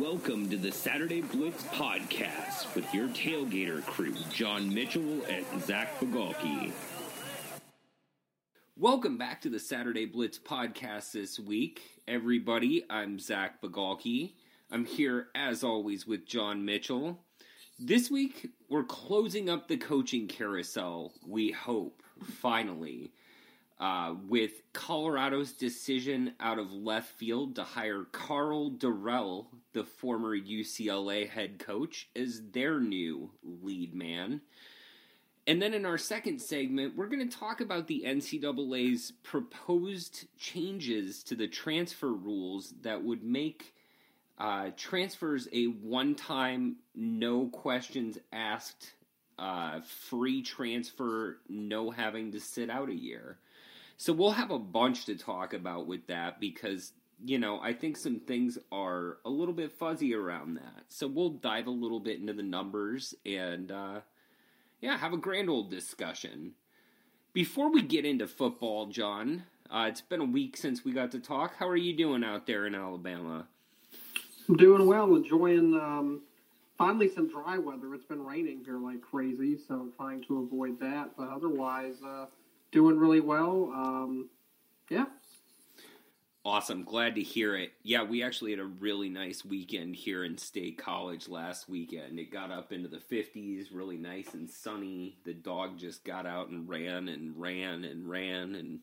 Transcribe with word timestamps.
Welcome 0.00 0.48
to 0.48 0.56
the 0.56 0.72
Saturday 0.72 1.20
Blitz 1.20 1.62
podcast 1.64 2.74
with 2.74 2.94
your 2.94 3.08
tailgater 3.08 3.84
crew, 3.84 4.14
John 4.32 4.72
Mitchell 4.72 5.20
and 5.28 5.44
Zach 5.62 6.00
Bagalki. 6.00 6.72
Welcome 8.78 9.18
back 9.18 9.42
to 9.42 9.50
the 9.50 9.58
Saturday 9.58 10.06
Blitz 10.06 10.38
podcast 10.38 11.12
this 11.12 11.38
week, 11.38 11.82
everybody. 12.08 12.82
I'm 12.88 13.18
Zach 13.18 13.60
Bagalki. 13.60 14.32
I'm 14.70 14.86
here, 14.86 15.26
as 15.34 15.62
always, 15.62 16.06
with 16.06 16.24
John 16.24 16.64
Mitchell. 16.64 17.18
This 17.78 18.10
week, 18.10 18.48
we're 18.70 18.84
closing 18.84 19.50
up 19.50 19.68
the 19.68 19.76
coaching 19.76 20.28
carousel, 20.28 21.12
we 21.26 21.50
hope, 21.50 22.02
finally 22.24 23.12
uh, 23.80 24.14
with 24.28 24.62
Colorado's 24.74 25.52
decision 25.52 26.34
out 26.38 26.58
of 26.58 26.70
left 26.70 27.08
field 27.18 27.56
to 27.56 27.64
hire 27.64 28.04
Karl 28.12 28.70
Dorrell, 28.70 29.46
the 29.72 29.84
former 29.84 30.36
UCLA 30.36 31.26
head 31.26 31.58
coach, 31.58 32.10
as 32.14 32.42
their 32.52 32.78
new 32.78 33.30
lead 33.42 33.94
man. 33.94 34.42
And 35.46 35.62
then 35.62 35.72
in 35.72 35.86
our 35.86 35.96
second 35.96 36.40
segment, 36.40 36.94
we're 36.94 37.08
going 37.08 37.26
to 37.26 37.38
talk 37.38 37.62
about 37.62 37.86
the 37.86 38.04
NCAA's 38.06 39.14
proposed 39.22 40.26
changes 40.38 41.22
to 41.24 41.34
the 41.34 41.48
transfer 41.48 42.12
rules 42.12 42.74
that 42.82 43.02
would 43.02 43.24
make 43.24 43.74
uh, 44.38 44.70
transfers 44.76 45.48
a 45.52 45.64
one 45.64 46.14
time, 46.14 46.76
no 46.94 47.46
questions 47.46 48.18
asked, 48.30 48.92
uh, 49.38 49.80
free 49.80 50.42
transfer, 50.42 51.38
no 51.48 51.90
having 51.90 52.32
to 52.32 52.40
sit 52.40 52.68
out 52.68 52.90
a 52.90 52.94
year. 52.94 53.38
So 54.00 54.14
we'll 54.14 54.30
have 54.30 54.50
a 54.50 54.58
bunch 54.58 55.04
to 55.04 55.14
talk 55.14 55.52
about 55.52 55.86
with 55.86 56.06
that 56.06 56.40
because, 56.40 56.94
you 57.22 57.38
know, 57.38 57.60
I 57.60 57.74
think 57.74 57.98
some 57.98 58.18
things 58.18 58.56
are 58.72 59.18
a 59.26 59.28
little 59.28 59.52
bit 59.52 59.72
fuzzy 59.72 60.14
around 60.14 60.54
that. 60.54 60.84
So 60.88 61.06
we'll 61.06 61.28
dive 61.28 61.66
a 61.66 61.70
little 61.70 62.00
bit 62.00 62.18
into 62.18 62.32
the 62.32 62.42
numbers 62.42 63.14
and, 63.26 63.70
uh, 63.70 64.00
yeah, 64.80 64.96
have 64.96 65.12
a 65.12 65.18
grand 65.18 65.50
old 65.50 65.70
discussion. 65.70 66.52
Before 67.34 67.70
we 67.70 67.82
get 67.82 68.06
into 68.06 68.26
football, 68.26 68.86
John, 68.86 69.42
uh, 69.70 69.84
it's 69.90 70.00
been 70.00 70.22
a 70.22 70.24
week 70.24 70.56
since 70.56 70.82
we 70.82 70.92
got 70.92 71.10
to 71.10 71.20
talk. 71.20 71.56
How 71.58 71.68
are 71.68 71.76
you 71.76 71.94
doing 71.94 72.24
out 72.24 72.46
there 72.46 72.66
in 72.66 72.74
Alabama? 72.74 73.48
I'm 74.48 74.56
doing 74.56 74.86
well, 74.86 75.14
enjoying 75.14 75.74
um, 75.74 76.22
finally 76.78 77.10
some 77.10 77.28
dry 77.28 77.58
weather. 77.58 77.94
It's 77.94 78.06
been 78.06 78.24
raining 78.24 78.62
here 78.64 78.78
like 78.78 79.02
crazy, 79.02 79.58
so 79.58 79.74
I'm 79.74 79.92
trying 79.92 80.24
to 80.24 80.38
avoid 80.38 80.80
that. 80.80 81.10
But 81.18 81.28
otherwise, 81.28 81.96
uh, 82.02 82.24
doing 82.72 82.98
really 82.98 83.20
well. 83.20 83.72
Um, 83.74 84.30
yeah. 84.88 85.06
Awesome. 86.42 86.84
Glad 86.84 87.16
to 87.16 87.22
hear 87.22 87.54
it. 87.54 87.72
Yeah, 87.82 88.02
we 88.02 88.22
actually 88.22 88.52
had 88.52 88.60
a 88.60 88.64
really 88.64 89.10
nice 89.10 89.44
weekend 89.44 89.94
here 89.94 90.24
in 90.24 90.38
State 90.38 90.78
College 90.78 91.28
last 91.28 91.68
weekend. 91.68 92.18
It 92.18 92.32
got 92.32 92.50
up 92.50 92.72
into 92.72 92.88
the 92.88 92.96
50s, 92.96 93.66
really 93.70 93.98
nice 93.98 94.32
and 94.32 94.48
sunny. 94.48 95.18
The 95.24 95.34
dog 95.34 95.78
just 95.78 96.02
got 96.02 96.26
out 96.26 96.48
and 96.48 96.66
ran 96.66 97.08
and 97.08 97.38
ran 97.38 97.84
and 97.84 98.08
ran 98.08 98.54
and 98.54 98.78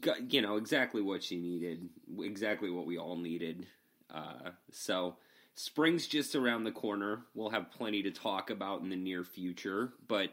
got, 0.00 0.32
you 0.32 0.42
know, 0.42 0.56
exactly 0.56 1.00
what 1.00 1.22
she 1.22 1.38
needed, 1.38 1.88
exactly 2.20 2.70
what 2.70 2.86
we 2.86 2.98
all 2.98 3.16
needed. 3.16 3.66
Uh, 4.12 4.50
so, 4.70 5.16
spring's 5.54 6.06
just 6.06 6.34
around 6.34 6.64
the 6.64 6.72
corner. 6.72 7.22
We'll 7.34 7.50
have 7.50 7.70
plenty 7.70 8.02
to 8.02 8.10
talk 8.10 8.50
about 8.50 8.82
in 8.82 8.90
the 8.90 8.96
near 8.96 9.24
future, 9.24 9.94
but 10.06 10.30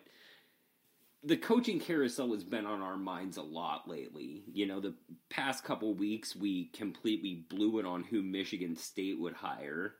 the 1.23 1.37
coaching 1.37 1.79
carousel 1.79 2.33
has 2.33 2.43
been 2.43 2.65
on 2.65 2.81
our 2.81 2.97
minds 2.97 3.37
a 3.37 3.41
lot 3.41 3.87
lately. 3.87 4.43
You 4.51 4.65
know, 4.65 4.79
the 4.79 4.93
past 5.29 5.63
couple 5.63 5.93
weeks 5.93 6.35
we 6.35 6.65
completely 6.67 7.45
blew 7.49 7.79
it 7.79 7.85
on 7.85 8.03
who 8.03 8.21
Michigan 8.21 8.75
State 8.75 9.19
would 9.19 9.33
hire, 9.33 9.95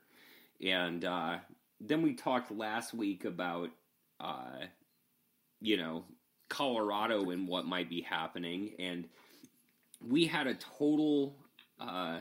and 0.64 1.04
uh, 1.04 1.38
then 1.80 2.02
we 2.02 2.14
talked 2.14 2.50
last 2.50 2.94
week 2.94 3.24
about, 3.24 3.70
uh, 4.20 4.66
you 5.60 5.76
know, 5.76 6.04
Colorado 6.48 7.30
and 7.30 7.46
what 7.46 7.66
might 7.66 7.90
be 7.90 8.00
happening, 8.00 8.72
and 8.78 9.08
we 10.00 10.26
had 10.26 10.46
a 10.46 10.54
total. 10.54 11.36
Uh, 11.80 12.18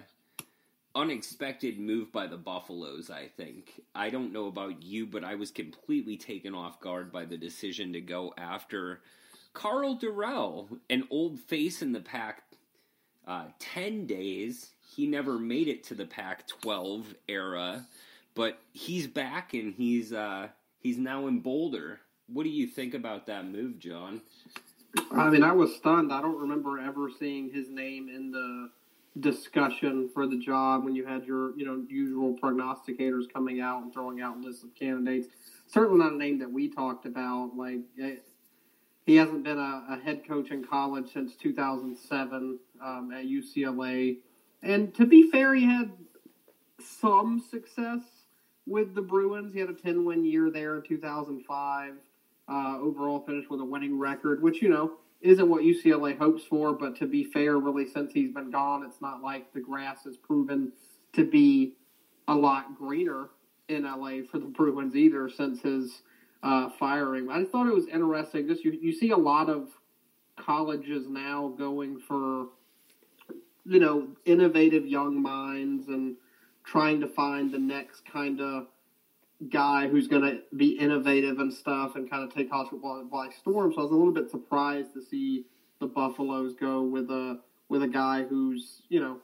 unexpected 0.97 1.79
move 1.79 2.11
by 2.11 2.25
the 2.25 2.37
Buffaloes, 2.37 3.11
I 3.11 3.27
think. 3.37 3.81
I 3.93 4.09
don't 4.09 4.33
know 4.33 4.47
about 4.47 4.81
you, 4.81 5.05
but 5.05 5.23
I 5.23 5.35
was 5.35 5.51
completely 5.51 6.17
taken 6.17 6.55
off 6.55 6.81
guard 6.81 7.11
by 7.11 7.25
the 7.25 7.37
decision 7.37 7.93
to 7.93 8.01
go 8.01 8.33
after 8.35 9.01
Karl 9.53 9.95
Dorrell, 9.95 10.79
an 10.89 11.07
old 11.11 11.39
face 11.39 11.83
in 11.83 11.91
the 11.93 11.99
Pac 11.99 12.41
uh, 13.27 13.45
10 13.59 14.07
days. 14.07 14.71
He 14.95 15.05
never 15.05 15.37
made 15.37 15.67
it 15.67 15.83
to 15.85 15.93
the 15.93 16.05
Pac 16.05 16.47
12 16.47 17.13
era, 17.27 17.85
but 18.33 18.57
he's 18.73 19.05
back 19.05 19.53
and 19.53 19.75
he's 19.75 20.11
uh, 20.11 20.47
he's 20.79 20.97
now 20.97 21.27
in 21.27 21.41
Boulder. 21.41 21.99
What 22.25 22.43
do 22.43 22.49
you 22.49 22.65
think 22.65 22.95
about 22.95 23.27
that 23.27 23.45
move, 23.45 23.77
John? 23.77 24.21
I 25.11 25.29
mean, 25.29 25.43
I 25.43 25.51
was 25.51 25.75
stunned. 25.75 26.11
I 26.11 26.21
don't 26.21 26.39
remember 26.39 26.79
ever 26.79 27.11
seeing 27.19 27.51
his 27.51 27.69
name 27.69 28.09
in 28.09 28.31
the 28.31 28.71
discussion 29.19 30.09
for 30.13 30.27
the 30.27 30.37
job 30.37 30.83
when 30.83 30.95
you 30.95 31.05
had 31.05 31.25
your 31.25 31.57
you 31.57 31.65
know 31.65 31.83
usual 31.87 32.37
prognosticators 32.41 33.31
coming 33.31 33.61
out 33.61 33.83
and 33.83 33.93
throwing 33.93 34.21
out 34.21 34.39
lists 34.39 34.63
of 34.63 34.73
candidates. 34.75 35.27
Certainly 35.67 35.99
not 35.99 36.13
a 36.13 36.17
name 36.17 36.39
that 36.39 36.51
we 36.51 36.69
talked 36.69 37.05
about. 37.05 37.51
Like 37.55 37.79
it, 37.95 38.25
he 39.05 39.15
hasn't 39.15 39.43
been 39.43 39.57
a, 39.57 39.85
a, 39.89 39.99
head 40.03 40.27
coach 40.27 40.51
in 40.51 40.65
college 40.65 41.13
since 41.13 41.35
2007 41.35 42.59
um, 42.83 43.11
at 43.13 43.25
UCLA, 43.25 44.17
and 44.61 44.93
to 44.95 45.05
be 45.05 45.29
fair, 45.31 45.55
he 45.55 45.65
had 45.65 45.91
some 46.79 47.41
success 47.49 48.01
with 48.65 48.93
the 48.95 49.01
Bruins. 49.01 49.53
He 49.53 49.59
had 49.59 49.69
a 49.69 49.73
10 49.73 50.05
win 50.05 50.25
year 50.25 50.51
there 50.51 50.75
in 50.75 50.83
2005. 50.83 51.93
Uh, 52.49 52.77
overall, 52.79 53.19
finished 53.25 53.49
with 53.49 53.59
a 53.59 53.65
winning 53.65 53.99
record, 53.99 54.41
which 54.41 54.61
you 54.61 54.69
know 54.69 54.93
isn't 55.21 55.49
what 55.49 55.63
UCLA 55.63 56.17
hopes 56.17 56.43
for. 56.43 56.73
But 56.73 56.95
to 56.97 57.07
be 57.07 57.23
fair, 57.23 57.57
really, 57.57 57.87
since 57.87 58.11
he's 58.11 58.31
been 58.31 58.51
gone, 58.51 58.83
it's 58.85 59.01
not 59.01 59.21
like 59.21 59.53
the 59.53 59.59
grass 59.59 60.03
has 60.05 60.17
proven 60.17 60.71
to 61.13 61.25
be 61.25 61.73
a 62.27 62.35
lot 62.35 62.77
greener 62.77 63.29
in 63.67 63.83
LA 63.83 64.19
for 64.29 64.39
the 64.39 64.45
Bruins 64.45 64.95
either 64.95 65.29
since 65.29 65.61
his 65.61 66.01
uh, 66.43 66.69
firing. 66.79 67.29
I 67.29 67.43
thought 67.43 67.67
it 67.67 67.73
was 67.73 67.87
interesting. 67.87 68.47
Just 68.47 68.63
you, 68.63 68.77
you 68.81 68.93
see 68.93 69.11
a 69.11 69.17
lot 69.17 69.49
of 69.49 69.69
colleges 70.37 71.07
now 71.07 71.53
going 71.57 71.99
for 71.99 72.47
you 73.65 73.79
know 73.79 74.07
innovative 74.25 74.85
young 74.85 75.21
minds 75.21 75.87
and 75.87 76.15
trying 76.63 77.01
to 77.01 77.07
find 77.07 77.51
the 77.51 77.59
next 77.59 78.05
kind 78.05 78.39
of 78.39 78.67
guy 79.49 79.87
who's 79.87 80.07
going 80.07 80.23
to 80.23 80.41
be 80.55 80.71
innovative 80.79 81.39
and 81.39 81.53
stuff 81.53 81.95
and 81.95 82.09
kind 82.09 82.23
of 82.23 82.33
take 82.33 82.49
college 82.49 82.69
football 82.69 83.03
by 83.05 83.29
storm. 83.29 83.71
So 83.71 83.79
I 83.79 83.83
was 83.83 83.91
a 83.91 83.95
little 83.95 84.13
bit 84.13 84.31
surprised 84.31 84.93
to 84.93 85.01
see 85.01 85.45
the 85.79 85.87
Buffaloes 85.87 86.55
go 86.55 86.81
with 86.81 87.09
a 87.11 87.39
with 87.69 87.83
a 87.83 87.87
guy 87.87 88.23
who's 88.23 88.81
you 88.89 88.99
know 88.99 89.17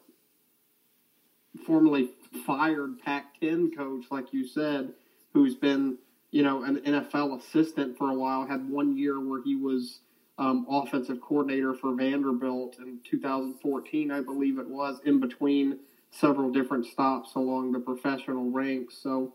formerly 1.65 2.09
fired 2.45 2.99
Pac-10 2.99 3.75
coach, 3.75 4.05
like 4.11 4.33
you 4.33 4.45
said, 4.47 4.93
who's 5.33 5.55
been 5.55 5.97
you 6.31 6.43
know 6.43 6.63
an 6.63 6.77
NFL 6.77 7.39
assistant 7.39 7.97
for 7.97 8.11
a 8.11 8.15
while. 8.15 8.45
Had 8.45 8.69
one 8.69 8.95
year 8.95 9.19
where 9.19 9.41
he 9.41 9.55
was 9.55 9.99
um, 10.37 10.65
offensive 10.69 11.21
coordinator 11.21 11.73
for 11.73 11.95
Vanderbilt 11.95 12.77
in 12.79 12.99
2014, 13.03 14.11
I 14.11 14.21
believe 14.21 14.57
it 14.57 14.67
was, 14.67 14.99
in 15.05 15.19
between 15.19 15.79
several 16.11 16.51
different 16.51 16.85
stops 16.85 17.35
along 17.35 17.71
the 17.71 17.79
professional 17.79 18.49
ranks. 18.49 18.97
So 18.97 19.33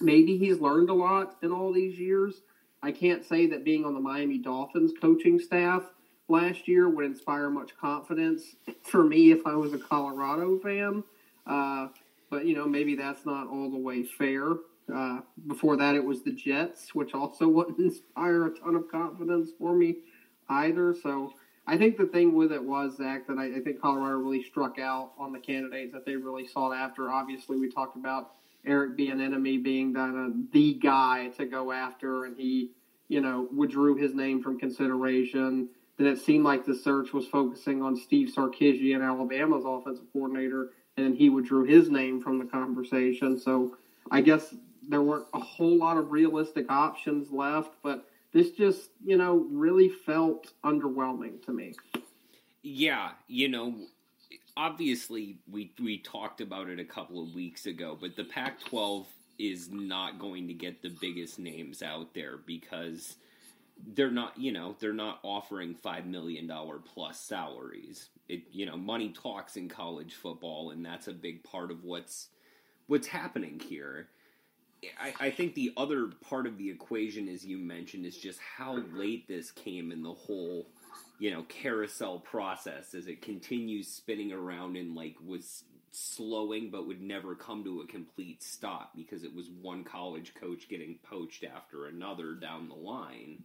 maybe 0.00 0.36
he's 0.36 0.60
learned 0.60 0.90
a 0.90 0.94
lot 0.94 1.36
in 1.42 1.52
all 1.52 1.72
these 1.72 1.98
years. 1.98 2.42
I 2.82 2.92
can't 2.92 3.24
say 3.24 3.46
that 3.48 3.64
being 3.64 3.84
on 3.84 3.94
the 3.94 4.00
Miami 4.00 4.38
Dolphins 4.38 4.92
coaching 5.00 5.38
staff 5.38 5.82
last 6.28 6.68
year 6.68 6.88
would 6.88 7.04
inspire 7.04 7.50
much 7.50 7.76
confidence 7.76 8.56
for 8.82 9.04
me 9.04 9.30
if 9.30 9.46
I 9.46 9.54
was 9.54 9.72
a 9.72 9.78
Colorado 9.78 10.58
fan. 10.58 11.02
Uh, 11.46 11.88
but 12.30 12.44
you 12.44 12.54
know, 12.54 12.66
maybe 12.66 12.94
that's 12.94 13.24
not 13.24 13.48
all 13.48 13.70
the 13.70 13.78
way 13.78 14.02
fair. 14.02 14.54
Uh, 14.94 15.20
before 15.46 15.76
that, 15.76 15.94
it 15.94 16.04
was 16.04 16.22
the 16.22 16.32
Jets, 16.32 16.94
which 16.94 17.14
also 17.14 17.48
wouldn't 17.48 17.78
inspire 17.78 18.46
a 18.46 18.50
ton 18.50 18.76
of 18.76 18.90
confidence 18.90 19.50
for 19.58 19.74
me 19.74 19.96
either. 20.48 20.94
So 21.02 21.32
I 21.66 21.76
think 21.76 21.96
the 21.96 22.06
thing 22.06 22.34
with 22.34 22.52
it 22.52 22.62
was 22.62 22.96
Zach 22.96 23.26
that 23.26 23.38
I, 23.38 23.56
I 23.56 23.60
think 23.60 23.80
Colorado 23.80 24.18
really 24.18 24.44
struck 24.44 24.78
out 24.78 25.12
on 25.18 25.32
the 25.32 25.40
candidates 25.40 25.92
that 25.92 26.04
they 26.04 26.16
really 26.16 26.46
sought 26.46 26.72
after. 26.72 27.10
Obviously, 27.10 27.56
we 27.56 27.70
talked 27.70 27.96
about 27.96 28.32
Eric 28.66 28.96
Bieniemy 28.96 29.62
being 29.62 29.92
the, 29.92 30.00
uh, 30.00 30.28
the 30.52 30.74
guy 30.74 31.28
to 31.36 31.46
go 31.46 31.72
after, 31.72 32.24
and 32.24 32.36
he, 32.36 32.72
you 33.08 33.20
know, 33.20 33.48
withdrew 33.54 33.96
his 33.96 34.14
name 34.14 34.42
from 34.42 34.58
consideration. 34.58 35.68
Then 35.96 36.08
it 36.08 36.18
seemed 36.18 36.44
like 36.44 36.64
the 36.64 36.74
search 36.74 37.12
was 37.12 37.26
focusing 37.26 37.82
on 37.82 37.96
Steve 37.96 38.28
Sarkisian, 38.34 39.02
Alabama's 39.02 39.64
offensive 39.64 40.04
coordinator, 40.12 40.70
and 40.96 41.16
he 41.16 41.30
withdrew 41.30 41.64
his 41.64 41.88
name 41.88 42.20
from 42.20 42.38
the 42.38 42.44
conversation. 42.44 43.38
So 43.38 43.76
I 44.10 44.20
guess 44.20 44.54
there 44.88 45.02
weren't 45.02 45.26
a 45.32 45.40
whole 45.40 45.78
lot 45.78 45.96
of 45.96 46.12
realistic 46.12 46.70
options 46.70 47.30
left, 47.30 47.74
but 47.82 48.08
this 48.32 48.50
just, 48.50 48.90
you 49.04 49.16
know, 49.16 49.46
really 49.50 49.88
felt 49.88 50.52
underwhelming 50.64 51.42
to 51.46 51.52
me. 51.52 51.74
Yeah, 52.62 53.10
you 53.28 53.48
know, 53.48 53.74
obviously 54.56 55.38
we 55.50 55.72
we 55.80 55.98
talked 55.98 56.40
about 56.40 56.68
it 56.68 56.80
a 56.80 56.84
couple 56.84 57.22
of 57.22 57.34
weeks 57.34 57.66
ago, 57.66 57.96
but 58.00 58.16
the 58.16 58.24
Pac-12 58.24 59.06
is 59.38 59.70
not 59.70 60.18
going 60.18 60.48
to 60.48 60.54
get 60.54 60.82
the 60.82 60.88
biggest 61.00 61.38
names 61.38 61.82
out 61.82 62.14
there 62.14 62.38
because 62.38 63.16
they're 63.94 64.10
not, 64.10 64.38
you 64.38 64.52
know, 64.52 64.74
they're 64.80 64.92
not 64.92 65.18
offering 65.22 65.74
five 65.74 66.06
million 66.06 66.46
dollar 66.46 66.78
plus 66.78 67.20
salaries. 67.20 68.08
It, 68.28 68.42
you 68.50 68.66
know, 68.66 68.76
money 68.76 69.10
talks 69.10 69.56
in 69.56 69.68
college 69.68 70.14
football, 70.14 70.70
and 70.70 70.84
that's 70.84 71.08
a 71.08 71.12
big 71.12 71.44
part 71.44 71.70
of 71.70 71.84
what's 71.84 72.28
what's 72.86 73.06
happening 73.06 73.60
here. 73.60 74.08
I, 75.00 75.14
I 75.20 75.30
think 75.30 75.54
the 75.54 75.72
other 75.76 76.10
part 76.28 76.46
of 76.46 76.58
the 76.58 76.70
equation, 76.70 77.28
as 77.28 77.44
you 77.44 77.58
mentioned, 77.58 78.06
is 78.06 78.16
just 78.16 78.38
how 78.38 78.78
late 78.94 79.26
this 79.26 79.50
came 79.50 79.90
in 79.90 80.02
the 80.02 80.12
whole, 80.12 80.66
you 81.18 81.30
know, 81.30 81.44
carousel 81.44 82.18
process 82.18 82.94
as 82.94 83.06
it 83.06 83.22
continues 83.22 83.88
spinning 83.88 84.32
around 84.32 84.76
and 84.76 84.94
like 84.94 85.16
was 85.24 85.64
slowing 85.96 86.70
but 86.70 86.86
would 86.86 87.00
never 87.00 87.34
come 87.34 87.64
to 87.64 87.80
a 87.80 87.86
complete 87.86 88.42
stop 88.42 88.92
because 88.94 89.24
it 89.24 89.34
was 89.34 89.48
one 89.62 89.82
college 89.82 90.34
coach 90.34 90.68
getting 90.68 90.98
poached 91.02 91.42
after 91.44 91.86
another 91.86 92.34
down 92.34 92.68
the 92.68 92.74
line. 92.74 93.42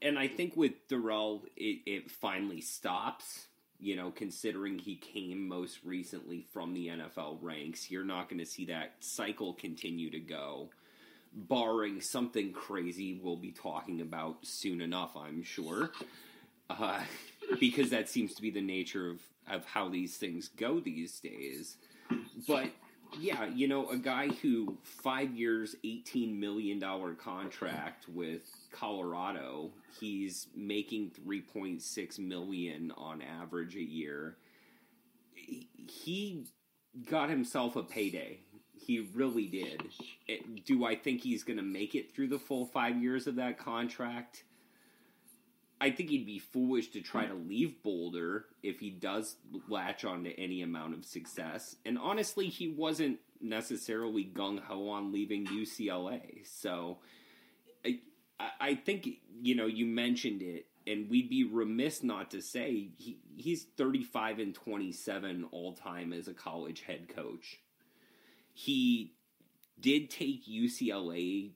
And 0.00 0.18
I 0.18 0.28
think 0.28 0.56
with 0.56 0.86
Dorrell, 0.88 1.42
it, 1.56 1.80
it 1.86 2.10
finally 2.10 2.60
stops. 2.60 3.48
You 3.78 3.94
know, 3.96 4.10
considering 4.10 4.78
he 4.78 4.96
came 4.96 5.48
most 5.48 5.80
recently 5.84 6.46
from 6.52 6.72
the 6.72 6.86
NFL 6.88 7.38
ranks, 7.42 7.90
you're 7.90 8.04
not 8.04 8.28
going 8.30 8.38
to 8.38 8.46
see 8.46 8.66
that 8.66 8.94
cycle 9.00 9.52
continue 9.52 10.10
to 10.10 10.20
go, 10.20 10.70
barring 11.36 12.00
something 12.00 12.52
crazy 12.52 13.20
we'll 13.22 13.36
be 13.36 13.52
talking 13.52 14.00
about 14.00 14.38
soon 14.42 14.80
enough, 14.80 15.16
I'm 15.16 15.42
sure. 15.42 15.92
Uh, 16.68 17.00
because 17.60 17.90
that 17.90 18.08
seems 18.08 18.34
to 18.34 18.42
be 18.42 18.50
the 18.50 18.60
nature 18.62 19.10
of, 19.10 19.20
of 19.48 19.64
how 19.66 19.88
these 19.88 20.16
things 20.16 20.48
go 20.48 20.80
these 20.80 21.20
days. 21.20 21.76
But 22.48 22.70
yeah, 23.20 23.44
you 23.46 23.68
know, 23.68 23.88
a 23.88 23.96
guy 23.96 24.28
who 24.28 24.78
five 24.82 25.30
years, 25.32 25.76
eighteen 25.84 26.40
million 26.40 26.78
dollar 26.78 27.14
contract 27.14 28.08
with 28.08 28.42
Colorado, 28.72 29.70
he's 30.00 30.48
making 30.56 31.10
three 31.10 31.40
point 31.42 31.82
six 31.82 32.18
million 32.18 32.92
on 32.96 33.22
average 33.22 33.76
a 33.76 33.82
year. 33.82 34.36
He 35.86 36.46
got 37.08 37.28
himself 37.30 37.76
a 37.76 37.82
payday. 37.82 38.40
He 38.78 39.08
really 39.14 39.46
did. 39.46 39.82
It, 40.28 40.64
do 40.64 40.84
I 40.84 40.94
think 40.94 41.22
he's 41.22 41.42
going 41.42 41.56
to 41.56 41.62
make 41.62 41.94
it 41.94 42.14
through 42.14 42.28
the 42.28 42.38
full 42.38 42.66
five 42.66 43.02
years 43.02 43.26
of 43.26 43.36
that 43.36 43.58
contract? 43.58 44.44
I 45.80 45.90
think 45.90 46.08
he'd 46.08 46.26
be 46.26 46.38
foolish 46.38 46.88
to 46.92 47.00
try 47.00 47.26
to 47.26 47.34
leave 47.34 47.82
Boulder 47.82 48.46
if 48.62 48.80
he 48.80 48.90
does 48.90 49.36
latch 49.68 50.04
on 50.04 50.24
to 50.24 50.40
any 50.40 50.62
amount 50.62 50.94
of 50.94 51.04
success. 51.04 51.76
And 51.84 51.98
honestly, 51.98 52.48
he 52.48 52.68
wasn't 52.68 53.18
necessarily 53.40 54.24
gung 54.24 54.58
ho 54.58 54.88
on 54.88 55.12
leaving 55.12 55.46
UCLA. 55.46 56.46
So 56.46 56.98
I, 57.84 58.50
I 58.60 58.74
think, 58.74 59.08
you 59.42 59.54
know, 59.54 59.66
you 59.66 59.86
mentioned 59.86 60.42
it, 60.42 60.66
and 60.86 61.10
we'd 61.10 61.28
be 61.28 61.44
remiss 61.44 62.02
not 62.02 62.30
to 62.30 62.40
say 62.40 62.90
he, 62.96 63.18
he's 63.36 63.64
35 63.76 64.38
and 64.38 64.54
27 64.54 65.46
all 65.50 65.74
time 65.74 66.12
as 66.12 66.28
a 66.28 66.34
college 66.34 66.82
head 66.82 67.08
coach. 67.14 67.58
He 68.58 69.12
did 69.78 70.08
take 70.08 70.46
UCLA 70.46 71.50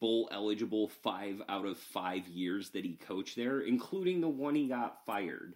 bowl 0.00 0.28
eligible 0.30 0.86
five 0.86 1.40
out 1.48 1.64
of 1.64 1.78
five 1.78 2.28
years 2.28 2.68
that 2.70 2.84
he 2.84 2.92
coached 2.92 3.36
there, 3.36 3.58
including 3.60 4.20
the 4.20 4.28
one 4.28 4.54
he 4.54 4.68
got 4.68 5.06
fired. 5.06 5.54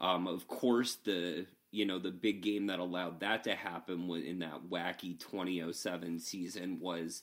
Um, 0.00 0.26
of 0.26 0.48
course, 0.48 0.96
the 1.04 1.46
you 1.70 1.86
know 1.86 2.00
the 2.00 2.10
big 2.10 2.42
game 2.42 2.66
that 2.66 2.80
allowed 2.80 3.20
that 3.20 3.44
to 3.44 3.54
happen 3.54 4.10
in 4.26 4.40
that 4.40 4.68
wacky 4.68 5.16
2007 5.16 6.18
season 6.18 6.80
was 6.80 7.22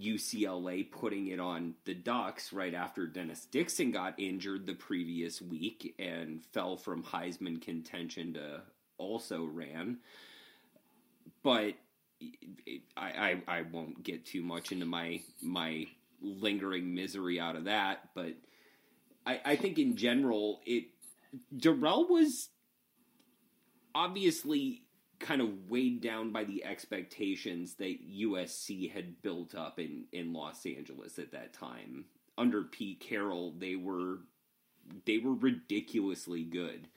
UCLA 0.00 0.90
putting 0.90 1.26
it 1.26 1.38
on 1.38 1.74
the 1.84 1.92
Ducks 1.92 2.50
right 2.50 2.72
after 2.72 3.06
Dennis 3.06 3.44
Dixon 3.44 3.90
got 3.90 4.18
injured 4.18 4.64
the 4.64 4.72
previous 4.72 5.42
week 5.42 5.94
and 5.98 6.42
fell 6.54 6.78
from 6.78 7.02
Heisman 7.02 7.60
contention 7.60 8.32
to 8.32 8.62
also 8.96 9.44
ran. 9.44 9.98
But 11.42 11.74
I, 12.96 13.40
I, 13.46 13.58
I 13.58 13.62
won't 13.62 14.02
get 14.02 14.26
too 14.26 14.42
much 14.42 14.72
into 14.72 14.86
my 14.86 15.20
my 15.40 15.86
lingering 16.20 16.94
misery 16.94 17.40
out 17.40 17.56
of 17.56 17.64
that, 17.64 18.10
but 18.14 18.34
I, 19.26 19.40
I 19.44 19.56
think 19.56 19.78
in 19.78 19.96
general 19.96 20.60
it 20.64 20.84
Dorrell 21.54 22.08
was 22.08 22.48
obviously 23.94 24.82
kind 25.22 25.40
of 25.40 25.70
weighed 25.70 26.00
down 26.02 26.32
by 26.32 26.44
the 26.44 26.64
expectations 26.64 27.74
that 27.74 28.10
USC 28.10 28.90
had 28.90 29.22
built 29.22 29.54
up 29.54 29.78
in, 29.78 30.04
in 30.12 30.32
Los 30.32 30.66
Angeles 30.66 31.18
at 31.18 31.32
that 31.32 31.52
time. 31.52 32.06
Under 32.36 32.62
Pete 32.64 33.00
Carroll, 33.00 33.54
they 33.56 33.76
were 33.76 34.18
they 35.06 35.18
were 35.18 35.34
ridiculously 35.34 36.42
good. 36.42 36.88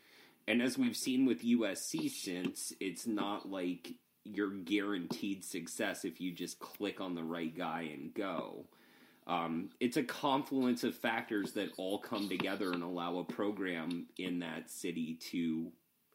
And 0.48 0.62
as 0.62 0.78
we've 0.78 0.98
seen 0.98 1.26
with 1.26 1.44
USC 1.44 2.10
since, 2.10 2.74
it's 2.80 3.06
not 3.06 3.50
like 3.50 3.94
you're 4.26 4.50
guaranteed 4.50 5.46
success 5.46 6.04
if 6.04 6.20
you 6.20 6.32
just 6.32 6.60
click 6.60 7.00
on 7.00 7.16
the 7.16 7.24
right 7.24 7.56
guy 7.56 7.90
and 7.94 8.14
go. 8.14 8.66
Um, 9.28 9.70
it's 9.80 9.98
a 9.98 10.04
confluence 10.04 10.84
of 10.84 10.96
factors 10.96 11.54
that 11.54 11.72
all 11.78 12.00
come 12.00 12.28
together 12.30 12.72
and 12.72 12.84
allow 12.84 13.18
a 13.18 13.24
program 13.24 14.08
in 14.18 14.40
that 14.40 14.70
city 14.70 15.18
to 15.32 15.72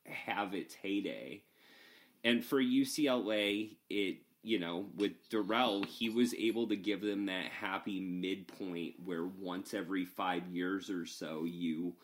have 0.06 0.54
its 0.54 0.74
heyday. 0.74 1.42
And 2.22 2.44
for 2.44 2.60
UCLA, 2.60 3.76
it 3.88 4.18
you 4.42 4.58
know 4.58 4.86
with 4.96 5.12
Dorrell, 5.30 5.84
he 5.86 6.08
was 6.08 6.34
able 6.34 6.68
to 6.68 6.76
give 6.76 7.00
them 7.00 7.26
that 7.26 7.46
happy 7.46 8.00
midpoint 8.00 8.94
where 9.04 9.26
once 9.26 9.74
every 9.74 10.04
five 10.04 10.46
years 10.48 10.90
or 10.90 11.06
so 11.06 11.44
you 11.44 11.94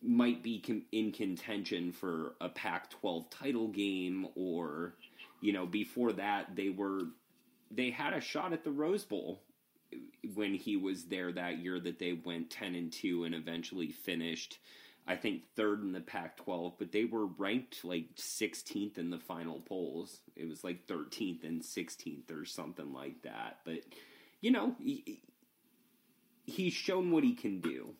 might 0.00 0.42
be 0.42 0.62
in 0.92 1.10
contention 1.10 1.90
for 1.90 2.34
a 2.40 2.48
Pac-12 2.48 3.30
title 3.30 3.68
game 3.68 4.28
or 4.36 4.94
you 5.40 5.52
know, 5.52 5.66
before 5.66 6.12
that 6.12 6.56
they 6.56 6.68
were 6.68 7.00
they 7.70 7.90
had 7.90 8.14
a 8.14 8.20
shot 8.20 8.52
at 8.52 8.64
the 8.64 8.70
Rose 8.70 9.04
Bowl 9.04 9.42
when 10.34 10.54
he 10.54 10.76
was 10.76 11.04
there 11.04 11.32
that 11.32 11.58
year 11.58 11.78
that 11.80 11.98
they 11.98 12.12
went 12.12 12.50
10 12.50 12.74
and 12.74 12.92
2 12.92 13.24
and 13.24 13.34
eventually 13.34 13.90
finished 13.90 14.58
I 15.08 15.16
think 15.16 15.44
third 15.56 15.82
in 15.82 15.92
the 15.92 16.02
Pac-12, 16.02 16.74
but 16.78 16.92
they 16.92 17.06
were 17.06 17.24
ranked 17.24 17.82
like 17.82 18.14
16th 18.16 18.98
in 18.98 19.08
the 19.08 19.18
final 19.18 19.58
polls. 19.60 20.20
It 20.36 20.46
was 20.46 20.62
like 20.62 20.86
13th 20.86 21.44
and 21.44 21.62
16th 21.62 22.30
or 22.30 22.44
something 22.44 22.92
like 22.92 23.22
that. 23.22 23.60
But 23.64 23.80
you 24.42 24.50
know, 24.50 24.76
he, 24.78 25.22
he's 26.44 26.74
shown 26.74 27.10
what 27.10 27.24
he 27.24 27.34
can 27.34 27.60
do. 27.60 27.94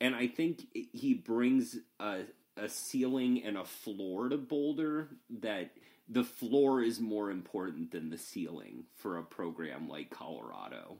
And 0.00 0.14
I 0.14 0.28
think 0.28 0.64
he 0.72 1.14
brings 1.14 1.76
a 1.98 2.20
a 2.56 2.68
ceiling 2.68 3.42
and 3.44 3.56
a 3.56 3.64
floor 3.64 4.28
to 4.28 4.36
Boulder 4.36 5.08
that 5.40 5.70
the 6.08 6.24
floor 6.24 6.82
is 6.82 7.00
more 7.00 7.30
important 7.30 7.90
than 7.90 8.10
the 8.10 8.18
ceiling 8.18 8.84
for 8.94 9.18
a 9.18 9.22
program 9.22 9.88
like 9.88 10.10
Colorado. 10.10 10.96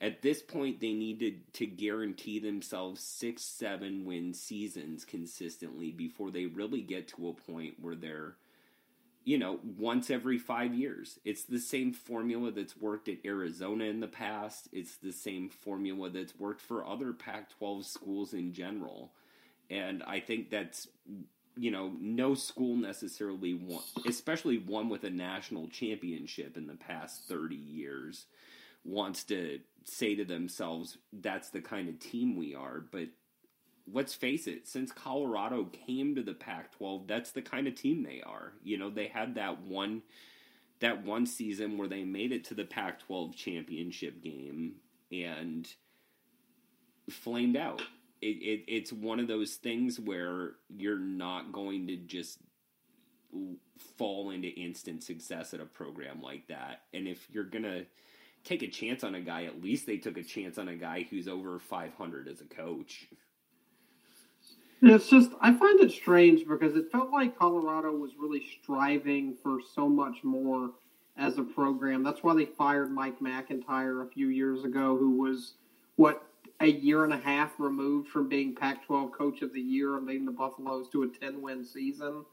At 0.00 0.22
this 0.22 0.42
point, 0.42 0.80
they 0.80 0.92
needed 0.92 1.52
to 1.54 1.66
guarantee 1.66 2.38
themselves 2.38 3.02
six, 3.02 3.42
seven 3.42 4.04
win 4.04 4.32
seasons 4.32 5.04
consistently 5.04 5.90
before 5.90 6.30
they 6.30 6.46
really 6.46 6.82
get 6.82 7.08
to 7.08 7.28
a 7.28 7.32
point 7.32 7.74
where 7.80 7.96
they're, 7.96 8.36
you 9.24 9.38
know, 9.38 9.58
once 9.76 10.08
every 10.08 10.38
five 10.38 10.72
years. 10.72 11.18
It's 11.24 11.42
the 11.42 11.58
same 11.58 11.92
formula 11.92 12.52
that's 12.52 12.76
worked 12.76 13.08
at 13.08 13.24
Arizona 13.24 13.86
in 13.86 13.98
the 13.98 14.06
past. 14.06 14.68
It's 14.72 14.96
the 14.96 15.12
same 15.12 15.48
formula 15.48 16.10
that's 16.10 16.38
worked 16.38 16.60
for 16.60 16.86
other 16.86 17.12
Pac 17.12 17.50
12 17.58 17.84
schools 17.84 18.32
in 18.32 18.52
general. 18.52 19.10
And 19.68 20.04
I 20.04 20.20
think 20.20 20.48
that's 20.48 20.86
you 21.58 21.72
know, 21.72 21.92
no 22.00 22.34
school 22.34 22.76
necessarily 22.76 23.52
won, 23.54 23.82
especially 24.06 24.58
one 24.58 24.88
with 24.88 25.02
a 25.02 25.10
national 25.10 25.68
championship 25.68 26.56
in 26.56 26.68
the 26.68 26.76
past 26.76 27.24
30 27.28 27.56
years, 27.56 28.26
wants 28.84 29.24
to 29.24 29.58
say 29.84 30.14
to 30.14 30.24
themselves, 30.24 30.98
that's 31.12 31.50
the 31.50 31.60
kind 31.60 31.88
of 31.88 31.98
team 31.98 32.36
we 32.36 32.54
are. 32.54 32.80
But 32.80 33.08
let's 33.92 34.14
face 34.14 34.46
it, 34.46 34.68
since 34.68 34.92
Colorado 34.92 35.64
came 35.64 36.14
to 36.14 36.22
the 36.22 36.34
Pac 36.34 36.76
12, 36.76 37.08
that's 37.08 37.32
the 37.32 37.42
kind 37.42 37.66
of 37.66 37.74
team 37.74 38.04
they 38.04 38.22
are. 38.24 38.52
You 38.62 38.78
know, 38.78 38.90
they 38.90 39.08
had 39.08 39.34
that 39.34 39.60
one. 39.62 40.02
That 40.80 41.04
one 41.04 41.26
season 41.26 41.76
where 41.76 41.88
they 41.88 42.04
made 42.04 42.30
it 42.30 42.44
to 42.44 42.54
the 42.54 42.64
Pac 42.64 43.00
12 43.00 43.34
championship 43.34 44.22
game 44.22 44.76
and 45.10 45.68
flamed 47.10 47.56
out 47.56 47.82
it, 48.20 48.26
it, 48.26 48.64
it's 48.68 48.92
one 48.92 49.20
of 49.20 49.28
those 49.28 49.54
things 49.54 49.98
where 50.00 50.52
you're 50.68 50.98
not 50.98 51.52
going 51.52 51.86
to 51.88 51.96
just 51.96 52.38
fall 53.96 54.30
into 54.30 54.48
instant 54.48 55.02
success 55.02 55.54
at 55.54 55.60
a 55.60 55.66
program 55.66 56.22
like 56.22 56.46
that. 56.48 56.82
And 56.94 57.06
if 57.06 57.28
you're 57.30 57.44
gonna 57.44 57.84
take 58.44 58.62
a 58.62 58.68
chance 58.68 59.04
on 59.04 59.14
a 59.14 59.20
guy, 59.20 59.44
at 59.44 59.62
least 59.62 59.86
they 59.86 59.98
took 59.98 60.16
a 60.16 60.22
chance 60.22 60.58
on 60.58 60.68
a 60.68 60.74
guy 60.74 61.06
who's 61.10 61.28
over 61.28 61.58
500 61.58 62.28
as 62.28 62.40
a 62.40 62.44
coach. 62.44 63.08
It's 64.80 65.08
just 65.08 65.32
I 65.40 65.52
find 65.52 65.80
it 65.80 65.90
strange 65.90 66.46
because 66.46 66.76
it 66.76 66.90
felt 66.90 67.10
like 67.10 67.38
Colorado 67.38 67.92
was 67.92 68.12
really 68.18 68.44
striving 68.62 69.34
for 69.42 69.58
so 69.74 69.88
much 69.88 70.22
more 70.22 70.70
as 71.16 71.36
a 71.36 71.42
program. 71.42 72.04
That's 72.04 72.22
why 72.22 72.34
they 72.34 72.46
fired 72.46 72.92
Mike 72.92 73.18
McIntyre 73.18 74.06
a 74.06 74.10
few 74.10 74.28
years 74.28 74.64
ago, 74.64 74.96
who 74.96 75.10
was 75.18 75.54
what 75.96 76.27
a 76.60 76.66
year 76.66 77.04
and 77.04 77.12
a 77.12 77.18
half 77.18 77.52
removed 77.58 78.08
from 78.08 78.28
being 78.28 78.54
Pac-12 78.54 79.12
Coach 79.12 79.42
of 79.42 79.52
the 79.52 79.60
Year 79.60 79.96
and 79.96 80.06
leading 80.06 80.26
the 80.26 80.32
Buffaloes 80.32 80.88
to 80.90 81.04
a 81.04 81.08
10-win 81.08 81.64
season. 81.64 82.24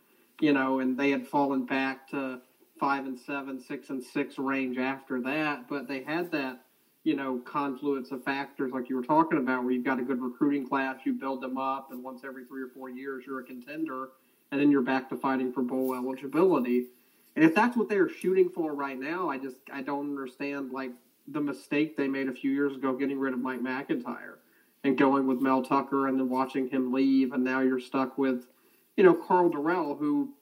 You 0.41 0.53
know, 0.53 0.79
and 0.79 0.97
they 0.97 1.11
had 1.11 1.27
fallen 1.27 1.65
back 1.65 2.09
to 2.09 2.41
five 2.79 3.05
and 3.05 3.17
seven, 3.17 3.61
six 3.61 3.89
and 3.89 4.03
six 4.03 4.37
range 4.37 4.77
after 4.77 5.21
that, 5.21 5.69
but 5.69 5.87
they 5.87 6.03
had 6.03 6.31
that 6.31 6.65
you 7.05 7.15
know, 7.15 7.37
confluence 7.45 8.11
of 8.11 8.23
factors 8.23 8.71
like 8.73 8.89
you 8.89 8.95
were 8.95 9.03
talking 9.03 9.37
about, 9.37 9.63
where 9.63 9.71
you've 9.71 9.85
got 9.85 9.99
a 9.99 10.03
good 10.03 10.19
recruiting 10.19 10.67
class, 10.67 10.97
you 11.05 11.13
build 11.13 11.39
them 11.39 11.55
up, 11.55 11.91
and 11.91 12.03
once 12.03 12.23
every 12.25 12.43
three 12.45 12.63
or 12.63 12.67
four 12.67 12.89
years 12.89 13.23
you're 13.25 13.39
a 13.39 13.43
contender, 13.43 14.09
and 14.51 14.59
then 14.59 14.71
you're 14.71 14.81
back 14.81 15.07
to 15.09 15.15
fighting 15.15 15.53
for 15.53 15.61
bowl 15.61 15.93
eligibility. 15.93 16.87
And 17.35 17.45
if 17.45 17.53
that's 17.53 17.77
what 17.77 17.89
they're 17.89 18.09
shooting 18.09 18.49
for 18.49 18.73
right 18.73 18.99
now, 18.99 19.29
I 19.29 19.37
just 19.37 19.57
I 19.71 19.83
don't 19.83 20.09
understand 20.09 20.71
like 20.71 20.91
the 21.27 21.41
mistake 21.41 21.97
they 21.97 22.07
made 22.07 22.29
a 22.29 22.33
few 22.33 22.51
years 22.51 22.75
ago 22.75 22.93
getting 22.93 23.19
rid 23.19 23.33
of 23.33 23.39
Mike 23.39 23.61
McIntyre 23.61 24.37
and 24.83 24.97
going 24.97 25.25
with 25.27 25.41
Mel 25.41 25.63
Tucker 25.63 26.07
and 26.07 26.19
then 26.19 26.29
watching 26.29 26.69
him 26.69 26.93
leave, 26.93 27.33
and 27.33 27.43
now 27.43 27.61
you're 27.61 27.79
stuck 27.79 28.17
with, 28.17 28.47
you 28.95 29.03
know, 29.03 29.13
Karl 29.13 29.49
Dorrell, 29.49 29.97
who 29.97 30.33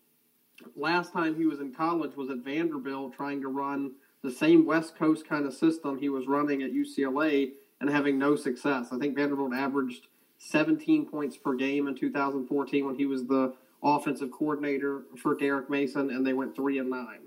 last 0.76 1.14
time 1.14 1.36
he 1.36 1.46
was 1.46 1.60
in 1.60 1.74
college 1.74 2.16
was 2.16 2.30
at 2.30 2.38
Vanderbilt 2.38 3.14
trying 3.14 3.42
to 3.42 3.48
run 3.48 3.92
the 4.22 4.32
same 4.32 4.66
West 4.66 4.98
Coast 4.98 5.28
kind 5.28 5.46
of 5.46 5.54
system 5.54 5.98
he 5.98 6.10
was 6.10 6.28
running 6.28 6.62
at 6.62 6.74
UCLA 6.74 7.52
and 7.82 7.90
having 7.90 8.18
no 8.18 8.36
success. 8.36 8.88
I 8.92 8.98
think 8.98 9.16
Vanderbilt 9.16 9.54
averaged 9.54 10.08
17 10.38 11.06
points 11.06 11.38
per 11.38 11.56
game 11.56 11.88
in 11.88 11.96
2014 11.96 12.86
when 12.86 12.96
he 12.96 13.06
was 13.06 13.26
the 13.26 13.54
offensive 13.82 14.32
coordinator 14.32 15.04
for 15.18 15.36
Derek 15.36 15.70
Mason, 15.70 16.10
and 16.10 16.26
they 16.26 16.34
went 16.34 16.56
three 16.56 16.80
and 16.80 16.90
nine. 16.90 17.20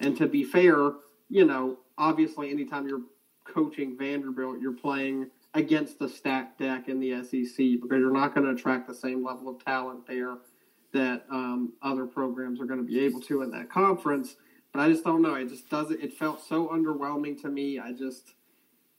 And 0.00 0.16
to 0.16 0.26
be 0.26 0.44
fair, 0.44 0.92
you 1.28 1.44
know, 1.44 1.78
obviously, 2.00 2.50
anytime 2.50 2.88
you're 2.88 3.02
coaching 3.44 3.96
Vanderbilt, 3.96 4.60
you're 4.60 4.72
playing 4.72 5.30
against 5.54 5.98
the 5.98 6.08
stacked 6.08 6.58
deck 6.58 6.88
in 6.88 6.98
the 6.98 7.22
SEC 7.22 7.56
because 7.56 7.98
you're 7.98 8.12
not 8.12 8.34
going 8.34 8.46
to 8.46 8.52
attract 8.52 8.88
the 8.88 8.94
same 8.94 9.24
level 9.24 9.48
of 9.48 9.64
talent 9.64 10.06
there 10.06 10.38
that 10.92 11.24
um, 11.30 11.72
other 11.82 12.06
programs 12.06 12.60
are 12.60 12.64
going 12.64 12.80
to 12.80 12.86
be 12.86 13.00
able 13.00 13.20
to 13.20 13.42
in 13.42 13.50
that 13.50 13.70
conference. 13.70 14.36
But 14.72 14.80
I 14.80 14.88
just 14.88 15.04
don't 15.04 15.22
know. 15.22 15.34
It 15.34 15.48
just 15.48 15.68
doesn't. 15.68 16.00
It 16.00 16.14
felt 16.14 16.44
so 16.44 16.68
underwhelming 16.68 17.40
to 17.42 17.48
me. 17.48 17.78
I 17.78 17.92
just 17.92 18.34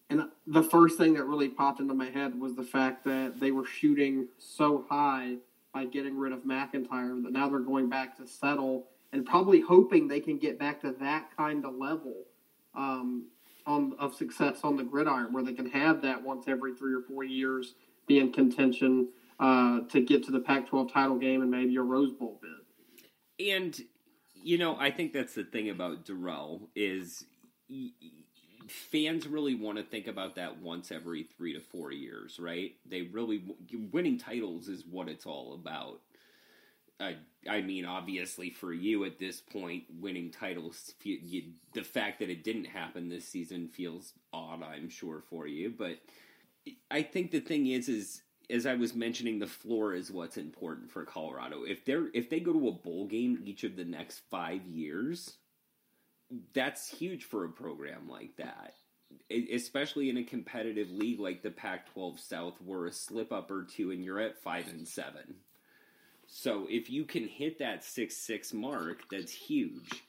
and 0.09 0.23
the 0.45 0.63
first 0.63 0.97
thing 0.97 1.13
that 1.13 1.23
really 1.23 1.47
popped 1.47 1.79
into 1.79 1.93
my 1.93 2.09
head 2.09 2.37
was 2.37 2.53
the 2.53 2.63
fact 2.63 3.05
that 3.05 3.39
they 3.39 3.51
were 3.51 3.65
shooting 3.65 4.27
so 4.37 4.85
high 4.89 5.37
by 5.73 5.85
getting 5.85 6.17
rid 6.17 6.33
of 6.33 6.39
McIntyre 6.39 7.23
that 7.23 7.31
now 7.31 7.47
they're 7.47 7.59
going 7.59 7.87
back 7.87 8.17
to 8.17 8.27
settle 8.27 8.87
and 9.13 9.25
probably 9.25 9.61
hoping 9.61 10.09
they 10.09 10.19
can 10.19 10.37
get 10.37 10.59
back 10.59 10.81
to 10.81 10.91
that 10.99 11.29
kind 11.37 11.63
of 11.63 11.75
level 11.75 12.25
um, 12.75 13.27
on 13.65 13.93
of 13.99 14.15
success 14.15 14.59
on 14.63 14.75
the 14.75 14.83
gridiron, 14.83 15.33
where 15.33 15.43
they 15.43 15.53
can 15.53 15.69
have 15.69 16.01
that 16.01 16.23
once 16.23 16.47
every 16.47 16.73
three 16.75 16.93
or 16.93 17.01
four 17.01 17.23
years 17.23 17.75
be 18.07 18.19
in 18.19 18.31
contention 18.31 19.09
uh, 19.39 19.81
to 19.89 20.01
get 20.01 20.23
to 20.25 20.31
the 20.31 20.39
Pac-12 20.39 20.91
title 20.91 21.17
game 21.17 21.41
and 21.41 21.51
maybe 21.51 21.75
a 21.75 21.81
Rose 21.81 22.11
Bowl 22.11 22.39
bid. 22.41 23.51
And 23.53 23.79
you 24.43 24.57
know, 24.57 24.75
I 24.79 24.91
think 24.91 25.13
that's 25.13 25.35
the 25.35 25.43
thing 25.43 25.69
about 25.69 26.05
Dorrell 26.05 26.67
is 26.75 27.25
fans 28.67 29.27
really 29.27 29.55
want 29.55 29.77
to 29.77 29.83
think 29.83 30.07
about 30.07 30.35
that 30.35 30.61
once 30.61 30.91
every 30.91 31.23
three 31.37 31.53
to 31.53 31.59
four 31.59 31.91
years, 31.91 32.39
right? 32.39 32.73
They 32.85 33.03
really 33.03 33.43
winning 33.91 34.17
titles 34.17 34.67
is 34.67 34.85
what 34.89 35.09
it's 35.09 35.25
all 35.25 35.53
about. 35.53 36.01
I, 37.01 37.17
I 37.49 37.61
mean, 37.61 37.85
obviously, 37.85 38.49
for 38.49 38.73
you 38.73 39.03
at 39.05 39.19
this 39.19 39.41
point, 39.41 39.83
winning 39.99 40.31
titles, 40.31 40.93
you, 41.03 41.43
the 41.73 41.83
fact 41.83 42.19
that 42.19 42.29
it 42.29 42.43
didn't 42.43 42.65
happen 42.65 43.09
this 43.09 43.27
season 43.27 43.67
feels 43.67 44.13
odd. 44.31 44.61
I'm 44.63 44.89
sure 44.89 45.23
for 45.29 45.47
you, 45.47 45.73
but 45.75 45.97
I 46.89 47.01
think 47.01 47.31
the 47.31 47.39
thing 47.39 47.67
is, 47.67 47.89
is 47.89 48.21
as 48.49 48.65
I 48.65 48.75
was 48.75 48.93
mentioning, 48.93 49.39
the 49.39 49.47
floor 49.47 49.93
is 49.93 50.11
what's 50.11 50.37
important 50.37 50.91
for 50.91 51.05
Colorado. 51.05 51.63
If 51.63 51.85
they're 51.85 52.07
if 52.13 52.29
they 52.29 52.39
go 52.39 52.53
to 52.53 52.67
a 52.67 52.73
bowl 52.73 53.07
game 53.07 53.41
each 53.43 53.63
of 53.63 53.75
the 53.75 53.85
next 53.85 54.21
five 54.29 54.65
years, 54.67 55.37
that's 56.53 56.89
huge 56.89 57.23
for 57.23 57.45
a 57.45 57.49
program 57.49 58.07
like 58.09 58.35
that. 58.37 58.75
Especially 59.29 60.09
in 60.09 60.17
a 60.17 60.23
competitive 60.23 60.89
league 60.89 61.19
like 61.19 61.41
the 61.41 61.51
Pac-12 61.51 62.17
South, 62.17 62.53
where 62.63 62.85
a 62.85 62.93
slip 62.93 63.33
up 63.33 63.51
or 63.51 63.63
two 63.63 63.91
and 63.91 64.03
you're 64.05 64.19
at 64.21 64.41
five 64.41 64.67
and 64.69 64.87
seven. 64.87 65.35
So 66.33 66.65
if 66.69 66.89
you 66.89 67.03
can 67.03 67.27
hit 67.27 67.59
that 67.59 67.83
six 67.83 68.15
six 68.15 68.53
mark, 68.53 69.03
that's 69.11 69.33
huge. 69.33 70.03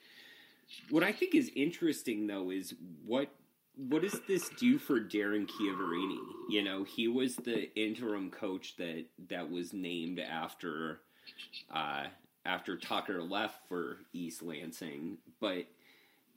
What 0.89 1.03
I 1.03 1.11
think 1.11 1.35
is 1.35 1.51
interesting 1.57 2.29
though 2.29 2.51
is 2.51 2.75
what 3.05 3.29
what 3.75 4.03
does 4.03 4.21
this 4.29 4.49
do 4.51 4.79
for 4.79 5.01
Darren 5.01 5.49
Chiaverini? 5.49 6.21
You 6.49 6.63
know, 6.63 6.85
he 6.85 7.09
was 7.09 7.35
the 7.35 7.75
interim 7.75 8.31
coach 8.31 8.77
that 8.77 9.07
that 9.29 9.51
was 9.51 9.73
named 9.73 10.21
after 10.21 11.01
uh, 11.75 12.05
after 12.47 12.77
Tucker 12.77 13.21
left 13.21 13.69
for 13.69 13.99
East 14.13 14.43
Lansing, 14.43 15.19
but 15.41 15.67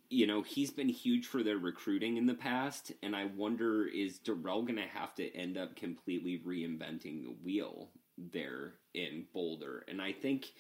you 0.10 0.26
know 0.26 0.42
he's 0.42 0.72
been 0.72 0.90
huge 0.90 1.28
for 1.28 1.44
their 1.44 1.60
recruiting 1.60 2.18
in 2.18 2.26
the 2.26 2.34
past, 2.34 2.92
and 3.04 3.16
I 3.16 3.26
wonder 3.26 3.86
is 3.86 4.18
Dorrell 4.18 4.64
going 4.64 4.78
to 4.78 4.82
have 4.82 5.14
to 5.16 5.36
end 5.36 5.60
up 5.60 5.76
completely 5.76 6.42
reinventing 6.44 7.24
the 7.24 7.36
wheel 7.44 7.90
there 8.18 8.74
in 8.94 9.26
Boulder? 9.34 9.86
And 9.88 10.02
I 10.02 10.12
think 10.12 10.52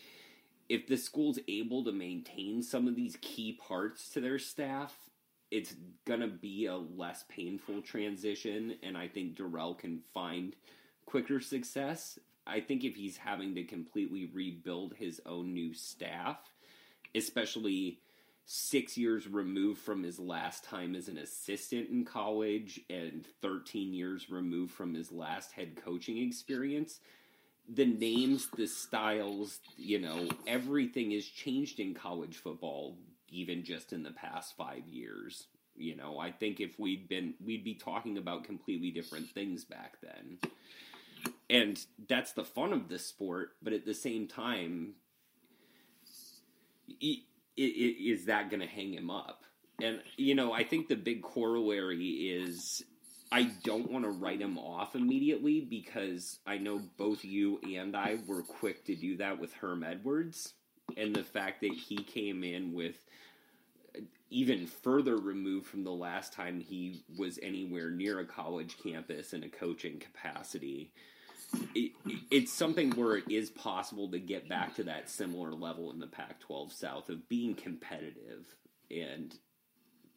if 0.69 0.87
the 0.87 0.97
school's 0.97 1.39
able 1.47 1.83
to 1.85 1.91
maintain 1.91 2.63
some 2.63 2.87
of 2.87 2.95
these 2.95 3.17
key 3.21 3.59
parts 3.61 4.09
to 4.09 4.21
their 4.21 4.39
staff 4.39 4.95
it's 5.51 5.75
gonna 6.05 6.27
be 6.27 6.65
a 6.65 6.75
less 6.75 7.23
painful 7.29 7.81
transition, 7.81 8.75
and 8.83 8.97
I 8.97 9.07
think 9.07 9.35
Dorrell 9.35 9.77
can 9.77 10.01
find 10.13 10.55
quicker 11.05 11.39
success. 11.39 12.19
I 12.47 12.59
think 12.59 12.83
if 12.83 12.95
he's 12.95 13.17
having 13.17 13.55
to 13.55 13.63
completely 13.63 14.25
rebuild 14.25 14.95
his 14.95 15.21
own 15.25 15.53
new 15.53 15.73
staff, 15.73 16.37
especially 17.13 18.01
six 18.45 18.97
years 18.97 19.27
removed 19.27 19.81
from 19.81 20.03
his 20.03 20.19
last 20.19 20.63
time 20.63 20.95
as 20.95 21.07
an 21.07 21.17
assistant 21.17 21.89
in 21.89 22.05
college 22.05 22.81
and 22.89 23.25
13 23.41 23.93
years 23.93 24.29
removed 24.29 24.73
from 24.73 24.93
his 24.93 25.11
last 25.11 25.51
head 25.53 25.75
coaching 25.83 26.17
experience, 26.17 26.99
the 27.67 27.85
names, 27.85 28.47
the 28.55 28.67
styles, 28.67 29.59
you 29.77 29.99
know, 29.99 30.27
everything 30.47 31.11
has 31.11 31.25
changed 31.25 31.79
in 31.79 31.93
college 31.93 32.37
football 32.37 32.97
even 33.29 33.63
just 33.63 33.91
in 33.91 34.03
the 34.03 34.11
past 34.11 34.55
five 34.55 34.87
years. 34.87 35.47
You 35.75 35.95
know, 35.95 36.19
I 36.19 36.31
think 36.31 36.59
if 36.59 36.79
we'd 36.79 37.09
been, 37.09 37.33
we'd 37.43 37.63
be 37.63 37.73
talking 37.73 38.17
about 38.17 38.43
completely 38.45 38.91
different 38.91 39.29
things 39.31 39.65
back 39.65 39.97
then. 40.01 40.37
And 41.49 41.83
that's 42.07 42.31
the 42.31 42.45
fun 42.45 42.71
of 42.71 42.87
this 42.87 43.05
sport, 43.05 43.51
but 43.61 43.73
at 43.73 43.85
the 43.85 43.93
same 43.93 44.27
time, 44.27 44.93
is 47.57 48.25
that 48.25 48.49
going 48.49 48.61
to 48.61 48.67
hang 48.67 48.93
him 48.93 49.09
up? 49.09 49.43
And, 49.81 49.99
you 50.15 50.35
know, 50.35 50.53
I 50.53 50.63
think 50.63 50.87
the 50.87 50.95
big 50.95 51.21
corollary 51.21 52.05
is 52.07 52.83
I 53.35 53.51
don't 53.65 53.91
want 53.91 54.05
to 54.05 54.11
write 54.11 54.39
him 54.39 54.57
off 54.57 54.95
immediately 54.95 55.59
because 55.59 56.39
I 56.47 56.57
know 56.57 56.79
both 56.95 57.25
you 57.25 57.59
and 57.69 57.93
I 57.93 58.17
were 58.25 58.41
quick 58.41 58.85
to 58.85 58.95
do 58.95 59.17
that 59.17 59.41
with 59.41 59.51
Herm 59.55 59.83
Edwards. 59.83 60.53
And 60.95 61.13
the 61.13 61.25
fact 61.25 61.59
that 61.59 61.73
he 61.73 61.97
came 61.97 62.45
in 62.45 62.71
with 62.71 62.95
uh, 63.93 64.03
even 64.29 64.67
further 64.67 65.17
removed 65.17 65.67
from 65.67 65.83
the 65.83 65.91
last 65.91 66.31
time 66.31 66.61
he 66.61 67.03
was 67.17 67.37
anywhere 67.43 67.91
near 67.91 68.21
a 68.21 68.25
college 68.25 68.77
campus 68.81 69.33
in 69.33 69.43
a 69.43 69.49
coaching 69.49 69.99
capacity. 69.99 70.93
It, 71.75 71.91
it's 72.31 72.53
something 72.53 72.91
where 72.91 73.17
it 73.17 73.29
is 73.29 73.49
possible 73.49 74.09
to 74.11 74.19
get 74.19 74.47
back 74.47 74.75
to 74.75 74.83
that 74.83 75.09
similar 75.09 75.51
level 75.51 75.91
in 75.91 75.99
the 75.99 76.07
Pac 76.07 76.39
12 76.39 76.71
South 76.71 77.09
of 77.09 77.27
being 77.27 77.53
competitive. 77.53 78.55
And 78.89 79.37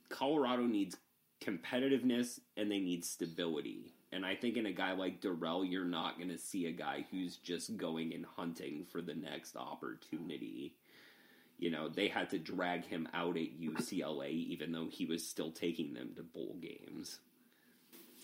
Colorado 0.08 0.62
needs 0.62 0.96
competitiveness 1.40 2.40
and 2.56 2.70
they 2.70 2.80
need 2.80 3.04
stability. 3.04 3.94
And 4.12 4.24
I 4.24 4.34
think 4.34 4.56
in 4.56 4.66
a 4.66 4.72
guy 4.72 4.92
like 4.92 5.20
Dorrell, 5.20 5.70
you're 5.70 5.84
not 5.84 6.16
going 6.16 6.30
to 6.30 6.38
see 6.38 6.66
a 6.66 6.72
guy 6.72 7.04
who's 7.10 7.36
just 7.36 7.76
going 7.76 8.14
and 8.14 8.24
hunting 8.24 8.86
for 8.90 9.02
the 9.02 9.14
next 9.14 9.56
opportunity 9.56 10.74
you 11.58 11.70
know, 11.70 11.88
they 11.88 12.08
had 12.08 12.30
to 12.30 12.38
drag 12.38 12.86
him 12.86 13.08
out 13.12 13.36
at 13.36 13.60
UCLA 13.60 14.30
even 14.30 14.72
though 14.72 14.86
he 14.90 15.04
was 15.04 15.26
still 15.26 15.50
taking 15.50 15.92
them 15.92 16.12
to 16.16 16.22
bowl 16.22 16.56
games. 16.60 17.18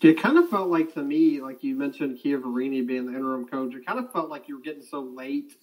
It 0.01 0.21
kind 0.21 0.37
of 0.37 0.49
felt 0.49 0.69
like 0.69 0.93
to 0.93 1.03
me, 1.03 1.41
like 1.41 1.63
you 1.63 1.75
mentioned 1.75 2.19
Chiaverini 2.23 2.85
being 2.85 3.05
the 3.05 3.17
interim 3.17 3.47
coach, 3.47 3.75
it 3.75 3.85
kind 3.85 3.99
of 3.99 4.11
felt 4.11 4.29
like 4.29 4.47
you 4.47 4.57
were 4.57 4.63
getting 4.63 4.83
so 4.83 5.01
late 5.01 5.53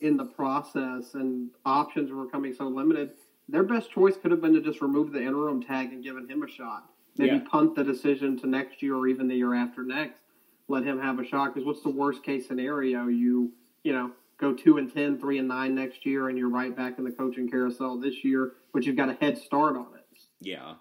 in 0.00 0.16
the 0.16 0.24
process 0.24 1.14
and 1.14 1.50
options 1.64 2.10
were 2.10 2.24
becoming 2.24 2.52
so 2.52 2.68
limited. 2.68 3.12
Their 3.48 3.62
best 3.62 3.90
choice 3.90 4.16
could 4.16 4.30
have 4.30 4.40
been 4.40 4.54
to 4.54 4.60
just 4.60 4.80
remove 4.80 5.12
the 5.12 5.22
interim 5.22 5.62
tag 5.62 5.92
and 5.92 6.02
given 6.02 6.28
him 6.28 6.42
a 6.42 6.48
shot. 6.48 6.90
Maybe 7.18 7.36
yeah. 7.36 7.48
punt 7.50 7.74
the 7.74 7.84
decision 7.84 8.38
to 8.40 8.46
next 8.46 8.82
year 8.82 8.94
or 8.96 9.06
even 9.06 9.28
the 9.28 9.36
year 9.36 9.54
after 9.54 9.82
next. 9.82 10.20
Let 10.68 10.84
him 10.84 11.00
have 11.00 11.18
a 11.18 11.24
shot. 11.24 11.54
Because 11.54 11.66
what's 11.66 11.82
the 11.82 11.90
worst 11.90 12.22
case 12.22 12.46
scenario? 12.46 13.06
You 13.06 13.52
you 13.82 13.92
know, 13.92 14.10
go 14.38 14.52
two 14.52 14.78
and 14.78 14.92
10, 14.92 15.18
three 15.20 15.38
and 15.38 15.48
nine 15.48 15.74
next 15.74 16.04
year, 16.04 16.28
and 16.28 16.36
you're 16.36 16.50
right 16.50 16.76
back 16.76 16.98
in 16.98 17.04
the 17.04 17.10
coaching 17.12 17.48
carousel 17.48 17.98
this 17.98 18.24
year, 18.24 18.54
but 18.72 18.84
you've 18.84 18.96
got 18.96 19.08
a 19.08 19.14
head 19.14 19.38
start 19.38 19.76
on 19.76 19.86
it. 19.94 20.18
Yeah. 20.40 20.74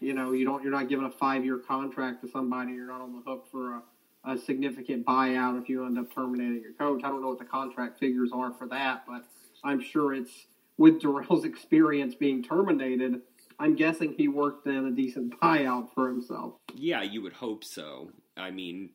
You 0.00 0.14
know, 0.14 0.32
you 0.32 0.44
don't. 0.44 0.62
You're 0.62 0.72
not 0.72 0.88
giving 0.88 1.06
a 1.06 1.10
five 1.10 1.44
year 1.44 1.58
contract 1.58 2.22
to 2.22 2.28
somebody. 2.28 2.72
You're 2.72 2.88
not 2.88 3.00
on 3.00 3.12
the 3.12 3.22
hook 3.30 3.46
for 3.50 3.74
a, 3.74 3.82
a 4.24 4.38
significant 4.38 5.06
buyout 5.06 5.60
if 5.60 5.68
you 5.68 5.84
end 5.84 5.98
up 5.98 6.12
terminating 6.12 6.60
your 6.62 6.72
coach. 6.72 7.02
I 7.04 7.08
don't 7.08 7.20
know 7.22 7.28
what 7.28 7.38
the 7.38 7.44
contract 7.44 7.98
figures 7.98 8.30
are 8.32 8.52
for 8.52 8.66
that, 8.68 9.04
but 9.06 9.24
I'm 9.64 9.80
sure 9.80 10.14
it's 10.14 10.46
with 10.76 11.00
Dorrell's 11.00 11.44
experience 11.52 12.14
being 12.14 12.42
terminated. 12.42 13.20
I'm 13.58 13.74
guessing 13.74 14.12
he 14.12 14.28
worked 14.28 14.66
in 14.66 14.86
a 14.86 14.90
decent 14.90 15.38
buyout 15.40 15.92
for 15.94 16.08
himself. 16.08 16.54
Yeah, 16.74 17.02
you 17.02 17.22
would 17.22 17.32
hope 17.32 17.64
so. 17.64 18.10
I 18.36 18.50
mean, 18.50 18.90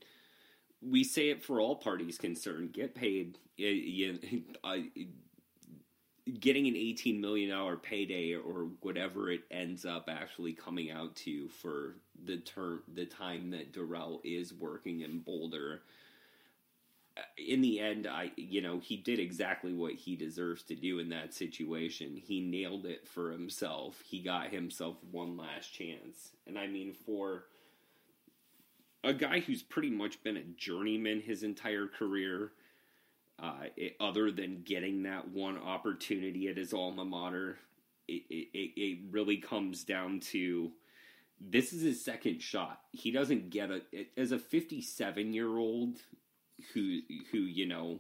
we 0.82 1.04
say 1.04 1.30
it 1.30 1.44
for 1.44 1.60
all 1.60 1.76
parties 1.76 2.18
concerned: 2.18 2.74
get 2.74 2.96
paid. 2.96 3.38
Uh, 4.64 4.78
getting 6.40 6.68
an 6.68 6.76
eighteen 6.76 7.20
million 7.20 7.50
dollar 7.50 7.76
payday 7.76 8.34
or 8.34 8.70
whatever 8.82 9.30
it 9.30 9.42
ends 9.52 9.86
up 9.86 10.06
actually 10.10 10.54
coming 10.54 10.92
out 10.92 11.16
to 11.18 11.50
for 11.50 11.98
the 12.24 12.38
term, 12.38 12.84
the 12.94 13.06
time 13.06 13.52
that 13.52 13.74
Dorrell 13.74 14.22
is 14.24 14.54
working 14.54 15.02
in 15.02 15.20
Boulder. 15.20 15.82
In 17.38 17.62
the 17.62 17.80
end, 17.80 18.08
I 18.08 18.32
you 18.36 18.62
know 18.62 18.80
he 18.80 18.98
did 18.98 19.20
exactly 19.20 19.74
what 19.74 19.94
he 19.94 20.16
deserves 20.16 20.64
to 20.64 20.76
do 20.76 21.00
in 21.00 21.10
that 21.10 21.34
situation. 21.34 22.16
He 22.16 22.40
nailed 22.40 22.86
it 22.86 23.08
for 23.08 23.32
himself. 23.32 24.02
He 24.04 24.20
got 24.20 24.50
himself 24.52 24.98
one 25.12 25.38
last 25.38 25.74
chance, 25.74 26.32
and 26.48 26.58
I 26.58 26.68
mean 26.68 26.94
for 26.94 27.46
a 29.04 29.14
guy 29.14 29.40
who's 29.40 29.62
pretty 29.62 29.90
much 29.90 30.24
been 30.24 30.38
a 30.38 30.44
journeyman 30.58 31.22
his 31.22 31.44
entire 31.44 31.88
career, 31.88 32.54
uh, 33.42 33.66
it, 33.76 33.96
other 34.00 34.32
than 34.32 34.64
getting 34.64 35.04
that 35.04 35.28
one 35.30 35.58
opportunity 35.58 36.48
at 36.48 36.58
his 36.58 36.74
alma 36.74 37.04
mater, 37.04 37.58
it, 38.08 38.24
it, 38.30 38.72
it 38.76 39.00
really 39.12 39.38
comes 39.38 39.84
down 39.84 40.20
to 40.20 40.72
this 41.42 41.74
is 41.74 41.82
his 41.82 42.04
second 42.04 42.42
shot. 42.42 42.82
He 42.92 43.12
doesn't 43.12 43.50
get 43.50 43.70
a 43.70 43.82
as 44.18 44.32
a 44.32 44.40
57 44.40 45.34
year 45.34 45.58
old 45.58 46.00
who 46.74 47.00
who 47.32 47.40
you 47.40 47.66
know 47.66 48.00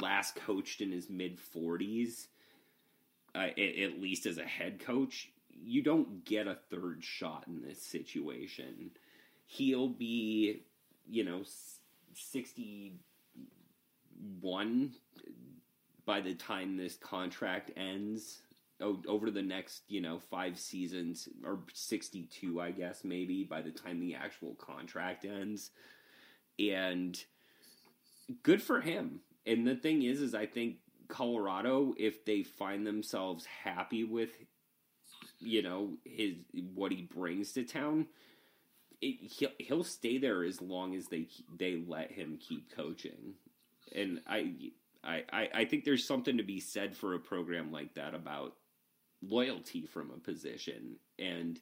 last 0.00 0.36
coached 0.36 0.80
in 0.80 0.92
his 0.92 1.08
mid 1.08 1.38
40s, 1.54 2.26
uh, 3.34 3.38
at, 3.38 3.58
at 3.58 4.00
least 4.00 4.26
as 4.26 4.38
a 4.38 4.44
head 4.44 4.80
coach. 4.80 5.30
You 5.50 5.82
don't 5.82 6.24
get 6.24 6.46
a 6.46 6.58
third 6.70 7.02
shot 7.02 7.44
in 7.48 7.62
this 7.62 7.82
situation 7.82 8.90
he'll 9.48 9.88
be, 9.88 10.62
you 11.08 11.24
know, 11.24 11.42
61 12.14 14.92
by 16.04 16.20
the 16.20 16.34
time 16.34 16.76
this 16.76 16.96
contract 16.96 17.72
ends 17.76 18.42
over 19.08 19.32
the 19.32 19.42
next, 19.42 19.82
you 19.88 20.00
know, 20.00 20.20
five 20.20 20.56
seasons, 20.56 21.28
or 21.44 21.58
62, 21.72 22.60
I 22.60 22.70
guess, 22.70 23.02
maybe, 23.02 23.42
by 23.42 23.60
the 23.60 23.72
time 23.72 23.98
the 23.98 24.14
actual 24.14 24.54
contract 24.54 25.24
ends. 25.24 25.72
And 26.60 27.20
good 28.42 28.62
for 28.62 28.80
him. 28.80 29.20
And 29.46 29.66
the 29.66 29.76
thing 29.76 30.02
is, 30.02 30.20
is 30.20 30.34
I 30.34 30.46
think 30.46 30.76
Colorado, 31.08 31.94
if 31.96 32.24
they 32.24 32.42
find 32.42 32.86
themselves 32.86 33.46
happy 33.46 34.04
with, 34.04 34.30
you 35.40 35.62
know, 35.62 35.96
his 36.04 36.34
what 36.74 36.92
he 36.92 37.02
brings 37.02 37.52
to 37.52 37.64
town, 37.64 38.06
it, 39.00 39.16
he'll, 39.20 39.50
he'll 39.58 39.84
stay 39.84 40.18
there 40.18 40.44
as 40.44 40.60
long 40.60 40.94
as 40.94 41.08
they 41.08 41.28
they 41.56 41.82
let 41.86 42.12
him 42.12 42.38
keep 42.40 42.74
coaching, 42.76 43.34
and 43.94 44.20
I, 44.26 44.72
I 45.04 45.48
I 45.54 45.64
think 45.64 45.84
there's 45.84 46.06
something 46.06 46.36
to 46.36 46.42
be 46.42 46.60
said 46.60 46.96
for 46.96 47.14
a 47.14 47.20
program 47.20 47.72
like 47.72 47.94
that 47.94 48.14
about 48.14 48.54
loyalty 49.22 49.86
from 49.86 50.10
a 50.10 50.18
position 50.18 50.96
and 51.18 51.60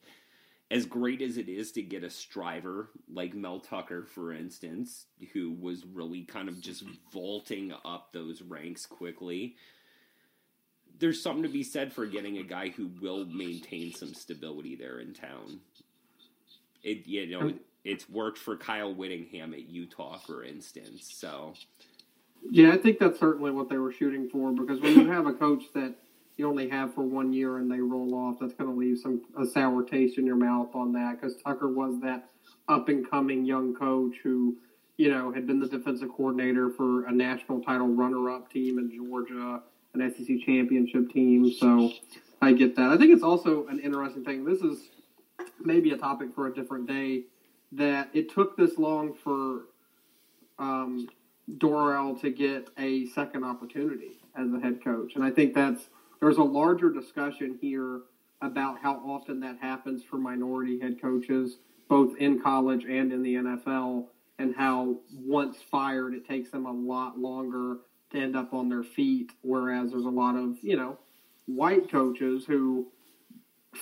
as 0.71 0.87
great 0.87 1.23
as 1.23 1.37
it 1.37 1.49
is 1.49 1.73
to 1.73 1.83
get 1.83 2.03
a 2.03 2.11
striver 2.11 2.91
like 3.13 3.35
Mel 3.35 3.61
Tucker, 3.61 4.05
for 4.05 4.33
instance, 4.33 5.07
who 5.33 5.53
was 5.53 5.85
really 5.87 6.23
kind 6.23 6.49
of 6.49 6.61
just 6.61 6.85
vaulting 7.13 7.73
up 7.85 8.13
those 8.13 8.43
ranks 8.43 8.85
quickly, 8.87 9.57
there's 10.99 11.23
something 11.23 11.45
to 11.45 11.49
be 11.49 11.63
said 11.63 11.93
for 11.93 12.07
getting 12.07 12.39
a 12.39 12.43
guy 12.43 12.71
who 12.71 12.91
will 13.01 13.27
maintain 13.27 13.93
some 13.93 14.15
stability 14.15 14.75
there 14.75 14.99
in 14.99 15.15
town 15.15 15.61
it 16.87 17.07
you 17.07 17.27
know 17.27 17.53
it's 17.85 18.09
worked 18.09 18.39
for 18.39 18.57
Kyle 18.57 18.93
Whittingham 18.93 19.55
at 19.55 19.69
Utah, 19.69 20.19
for 20.19 20.43
instance. 20.43 21.09
So 21.15 21.55
yeah, 22.51 22.73
I 22.73 22.79
think 22.79 22.99
that's 22.99 23.21
certainly 23.21 23.51
what 23.51 23.69
they 23.69 23.77
were 23.77 23.93
shooting 23.93 24.29
for 24.29 24.53
because 24.53 24.81
when 24.81 24.95
you 24.95 25.11
have 25.11 25.27
a 25.27 25.33
coach 25.33 25.65
that 25.75 25.95
you 26.37 26.49
only 26.49 26.69
have 26.69 26.95
for 26.95 27.03
one 27.03 27.33
year 27.33 27.59
and 27.59 27.71
they 27.71 27.81
roll 27.81 28.15
off, 28.15 28.37
that's 28.41 28.53
going 28.55 28.71
to 28.71 28.77
leave 28.77 28.99
some 28.99 29.23
a 29.41 29.47
sour 29.47 29.83
taste 29.83 30.19
in 30.19 30.27
your 30.27 30.37
mouth 30.37 30.69
on 30.75 30.93
that. 30.93 31.19
Because 31.21 31.37
Tucker 31.43 31.69
was 31.69 31.99
that 32.03 32.29
up 32.69 32.89
and 32.89 33.09
coming 33.09 33.45
young 33.45 33.75
coach 33.75 34.17
who, 34.23 34.57
you 34.99 35.11
know, 35.11 35.33
had 35.33 35.47
been 35.47 35.61
the 35.61 35.69
defensive 35.69 36.11
coordinator 36.15 36.71
for 36.71 37.07
a 37.07 37.13
national 37.13 37.63
title 37.63 37.89
runner 37.89 38.31
up 38.31 38.53
team 38.53 38.79
in 38.79 38.91
Georgia, 38.95 39.63
an 39.95 40.15
SEC 40.15 40.37
championship 40.45 41.11
team. 41.11 41.51
So 41.53 41.93
I 42.43 42.53
get 42.53 42.77
that. 42.77 42.91
I 42.91 42.99
think 42.99 43.15
it's 43.15 43.23
also 43.23 43.67
an 43.69 43.81
interesting 43.81 44.25
thing. 44.25 44.45
This 44.45 44.61
is 44.61 44.91
maybe 45.59 45.93
a 45.93 45.97
topic 45.97 46.35
for 46.35 46.49
a 46.49 46.55
different 46.55 46.87
day. 46.87 47.25
That 47.73 48.11
it 48.13 48.31
took 48.33 48.57
this 48.57 48.79
long 48.79 49.13
for 49.13 49.63
um, 50.59 51.09
Dorrell 51.59 52.21
to 52.21 52.31
get 52.31 52.69
a 52.79 53.07
second 53.07 53.43
opportunity 53.45 54.21
as 54.37 54.53
a 54.53 54.61
head 54.61 54.85
coach, 54.85 55.17
and 55.17 55.25
I 55.25 55.31
think 55.31 55.53
that's 55.55 55.89
there's 56.21 56.39
a 56.39 56.43
larger 56.43 56.91
discussion 56.91 57.59
here 57.61 58.01
about 58.43 58.79
how 58.81 58.97
often 59.07 59.41
that 59.41 59.59
happens 59.61 60.03
for 60.03 60.17
minority 60.17 60.79
head 60.81 61.01
coaches, 61.01 61.59
both 61.89 62.17
in 62.19 62.41
college 62.41 62.85
and 62.85 63.13
in 63.13 63.23
the 63.23 63.35
NFL, 63.35 64.07
and 64.39 64.55
how 64.55 64.99
once 65.13 65.59
fired, 65.71 66.15
it 66.15 66.27
takes 66.27 66.51
them 66.51 66.67
a 66.67 66.73
lot 66.73 67.19
longer 67.19 67.79
to 68.11 68.19
end 68.19 68.37
up 68.37 68.53
on 68.53 68.69
their 68.69 68.83
feet. 68.83 69.33
Whereas 69.43 69.91
there's 69.91 70.05
a 70.05 70.11
lot 70.11 70.37
of 70.37 70.57
you 70.63 70.77
know 70.77 70.99
white 71.47 71.91
coaches 71.91 72.45
who 72.47 72.87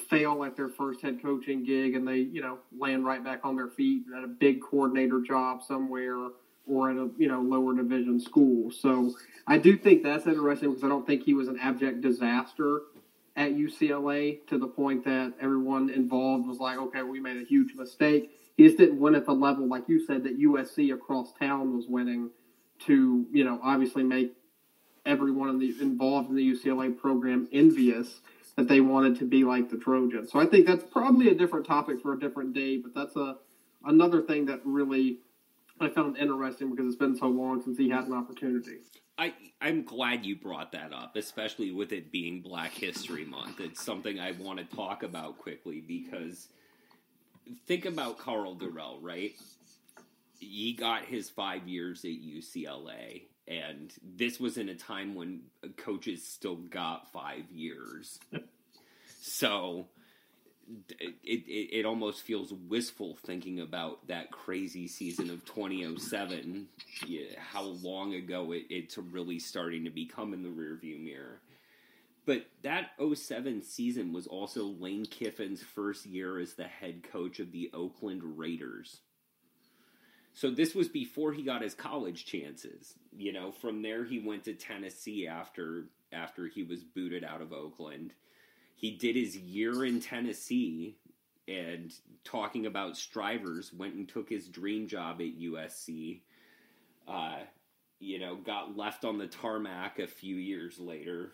fail 0.08 0.44
at 0.44 0.56
their 0.56 0.68
first 0.68 1.00
head 1.00 1.22
coaching 1.22 1.64
gig 1.64 1.94
and 1.94 2.06
they, 2.06 2.18
you 2.18 2.42
know, 2.42 2.58
land 2.76 3.04
right 3.04 3.22
back 3.22 3.40
on 3.44 3.56
their 3.56 3.68
feet 3.68 4.04
at 4.16 4.24
a 4.24 4.28
big 4.28 4.60
coordinator 4.60 5.20
job 5.20 5.62
somewhere 5.62 6.28
or 6.66 6.90
at 6.90 6.96
a, 6.96 7.10
you 7.18 7.28
know, 7.28 7.40
lower 7.40 7.74
division 7.74 8.20
school. 8.20 8.70
So 8.70 9.12
I 9.46 9.58
do 9.58 9.76
think 9.76 10.02
that's 10.02 10.26
interesting 10.26 10.70
because 10.70 10.84
I 10.84 10.88
don't 10.88 11.06
think 11.06 11.24
he 11.24 11.34
was 11.34 11.48
an 11.48 11.58
abject 11.60 12.00
disaster 12.00 12.82
at 13.36 13.52
UCLA 13.52 14.46
to 14.46 14.58
the 14.58 14.66
point 14.66 15.04
that 15.04 15.34
everyone 15.40 15.90
involved 15.90 16.46
was 16.46 16.58
like, 16.58 16.78
okay, 16.78 17.02
we 17.02 17.20
made 17.20 17.36
a 17.36 17.44
huge 17.44 17.74
mistake. 17.74 18.30
He 18.56 18.64
just 18.64 18.78
didn't 18.78 19.00
win 19.00 19.14
at 19.14 19.26
the 19.26 19.32
level, 19.32 19.66
like 19.66 19.88
you 19.88 20.04
said, 20.06 20.22
that 20.24 20.38
USC 20.38 20.94
across 20.94 21.32
town 21.32 21.76
was 21.76 21.86
winning 21.88 22.30
to, 22.86 23.26
you 23.32 23.44
know, 23.44 23.58
obviously 23.62 24.04
make 24.04 24.34
everyone 25.04 25.48
in 25.48 25.58
the, 25.58 25.74
involved 25.80 26.30
in 26.30 26.36
the 26.36 26.52
UCLA 26.52 26.96
program 26.96 27.48
envious 27.52 28.20
that 28.56 28.68
they 28.68 28.80
wanted 28.80 29.18
to 29.18 29.24
be 29.24 29.44
like 29.44 29.68
the 29.68 29.76
Trojans. 29.76 30.30
So 30.30 30.38
I 30.38 30.46
think 30.46 30.66
that's 30.66 30.84
probably 30.84 31.28
a 31.28 31.34
different 31.34 31.66
topic 31.66 32.00
for 32.00 32.12
a 32.12 32.18
different 32.18 32.54
day, 32.54 32.76
but 32.78 32.94
that's 32.94 33.16
a 33.16 33.36
another 33.84 34.22
thing 34.22 34.46
that 34.46 34.60
really 34.64 35.18
I 35.80 35.88
found 35.88 36.16
interesting 36.16 36.70
because 36.70 36.86
it's 36.86 36.96
been 36.96 37.16
so 37.16 37.26
long 37.26 37.62
since 37.62 37.76
he 37.76 37.88
had 37.88 38.04
an 38.04 38.12
opportunity. 38.12 38.78
I 39.18 39.34
I'm 39.60 39.84
glad 39.84 40.24
you 40.24 40.36
brought 40.36 40.72
that 40.72 40.92
up, 40.92 41.16
especially 41.16 41.70
with 41.72 41.92
it 41.92 42.10
being 42.10 42.42
Black 42.42 42.72
History 42.72 43.24
Month. 43.24 43.60
It's 43.60 43.82
something 43.82 44.18
I 44.18 44.32
want 44.32 44.58
to 44.58 44.76
talk 44.76 45.02
about 45.02 45.38
quickly 45.38 45.80
because 45.80 46.48
think 47.66 47.84
about 47.84 48.18
Karl 48.18 48.56
Dorrell, 48.56 48.98
right? 49.00 49.32
He 50.38 50.74
got 50.74 51.04
his 51.04 51.30
five 51.30 51.68
years 51.68 52.04
at 52.04 52.10
UCLA, 52.10 53.22
and 53.46 53.92
this 54.02 54.40
was 54.40 54.58
in 54.58 54.68
a 54.68 54.74
time 54.74 55.14
when 55.14 55.42
coaches 55.76 56.26
still 56.26 56.56
got 56.56 57.12
five 57.12 57.50
years. 57.50 58.18
so 59.20 59.86
it, 60.98 61.14
it, 61.22 61.78
it 61.78 61.86
almost 61.86 62.22
feels 62.22 62.52
wistful 62.52 63.16
thinking 63.24 63.60
about 63.60 64.06
that 64.08 64.30
crazy 64.30 64.86
season 64.88 65.30
of 65.30 65.44
2007, 65.44 66.68
yeah, 67.06 67.26
how 67.38 67.62
long 67.62 68.14
ago 68.14 68.52
it, 68.52 68.64
it's 68.70 68.98
really 68.98 69.38
starting 69.38 69.84
to 69.84 69.90
become 69.90 70.32
in 70.32 70.42
the 70.42 70.48
rearview 70.48 71.02
mirror. 71.02 71.40
But 72.26 72.46
that 72.62 72.92
07 73.14 73.62
season 73.62 74.12
was 74.12 74.26
also 74.26 74.64
Lane 74.64 75.04
Kiffin's 75.04 75.62
first 75.62 76.06
year 76.06 76.38
as 76.38 76.54
the 76.54 76.64
head 76.64 77.02
coach 77.02 77.38
of 77.38 77.52
the 77.52 77.70
Oakland 77.74 78.22
Raiders. 78.38 79.00
So 80.32 80.50
this 80.50 80.74
was 80.74 80.88
before 80.88 81.32
he 81.32 81.42
got 81.42 81.62
his 81.62 81.74
college 81.74 82.24
chances. 82.24 82.94
You 83.16 83.32
know, 83.32 83.52
from 83.52 83.82
there 83.82 84.04
he 84.04 84.18
went 84.18 84.44
to 84.44 84.54
Tennessee 84.54 85.28
after 85.28 85.84
after 86.12 86.46
he 86.46 86.62
was 86.62 86.82
booted 86.82 87.24
out 87.24 87.42
of 87.42 87.52
Oakland. 87.52 88.12
He 88.74 88.92
did 88.92 89.16
his 89.16 89.36
year 89.36 89.84
in 89.84 90.00
Tennessee 90.00 90.96
and 91.46 91.92
talking 92.24 92.66
about 92.66 92.96
strivers 92.96 93.72
went 93.72 93.94
and 93.94 94.08
took 94.08 94.28
his 94.28 94.48
dream 94.48 94.88
job 94.88 95.20
at 95.20 95.38
USC. 95.38 96.20
Uh, 97.06 97.38
you 98.00 98.18
know, 98.18 98.36
got 98.36 98.76
left 98.76 99.04
on 99.04 99.18
the 99.18 99.26
tarmac 99.26 99.98
a 99.98 100.06
few 100.06 100.36
years 100.36 100.78
later. 100.78 101.32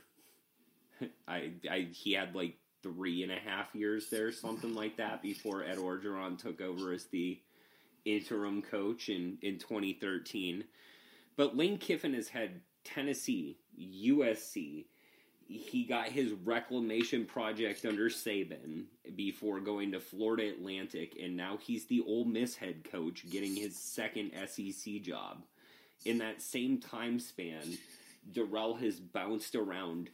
I, 1.28 1.52
I 1.70 1.88
he 1.92 2.12
had 2.12 2.34
like 2.34 2.56
three 2.82 3.22
and 3.22 3.32
a 3.32 3.36
half 3.36 3.74
years 3.74 4.08
there, 4.10 4.32
something 4.32 4.74
like 4.74 4.96
that, 4.96 5.22
before 5.22 5.64
Ed 5.64 5.78
Orgeron 5.78 6.38
took 6.38 6.60
over 6.60 6.92
as 6.92 7.06
the 7.06 7.40
interim 8.04 8.62
coach 8.62 9.08
in, 9.08 9.38
in 9.42 9.58
2013. 9.58 10.64
But 11.36 11.56
Lane 11.56 11.78
Kiffin 11.78 12.14
has 12.14 12.28
had 12.28 12.60
Tennessee, 12.84 13.58
USC. 13.78 14.86
He 15.52 15.82
got 15.82 16.06
his 16.06 16.30
reclamation 16.30 17.24
project 17.24 17.84
under 17.84 18.08
Saban 18.08 18.84
before 19.16 19.58
going 19.58 19.90
to 19.90 19.98
Florida 19.98 20.48
Atlantic, 20.48 21.16
and 21.20 21.36
now 21.36 21.58
he's 21.60 21.86
the 21.86 22.02
Ole 22.06 22.24
Miss 22.24 22.54
head 22.54 22.84
coach, 22.84 23.28
getting 23.28 23.56
his 23.56 23.76
second 23.76 24.30
SEC 24.46 25.02
job. 25.02 25.42
In 26.04 26.18
that 26.18 26.40
same 26.40 26.78
time 26.78 27.18
span, 27.18 27.78
Dorrell 28.32 28.80
has 28.80 29.00
bounced 29.00 29.56
around 29.56 30.10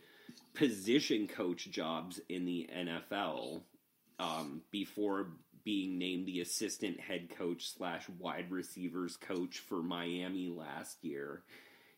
position 0.54 1.28
coach 1.28 1.70
jobs 1.70 2.18
in 2.30 2.46
the 2.46 2.70
NFL 2.74 3.60
um, 4.18 4.62
before 4.70 5.32
being 5.64 5.98
named 5.98 6.24
the 6.24 6.40
assistant 6.40 6.98
head 6.98 7.28
coach 7.28 7.70
slash 7.76 8.08
wide 8.18 8.50
receivers 8.50 9.18
coach 9.18 9.58
for 9.58 9.82
Miami 9.82 10.48
last 10.48 11.04
year. 11.04 11.42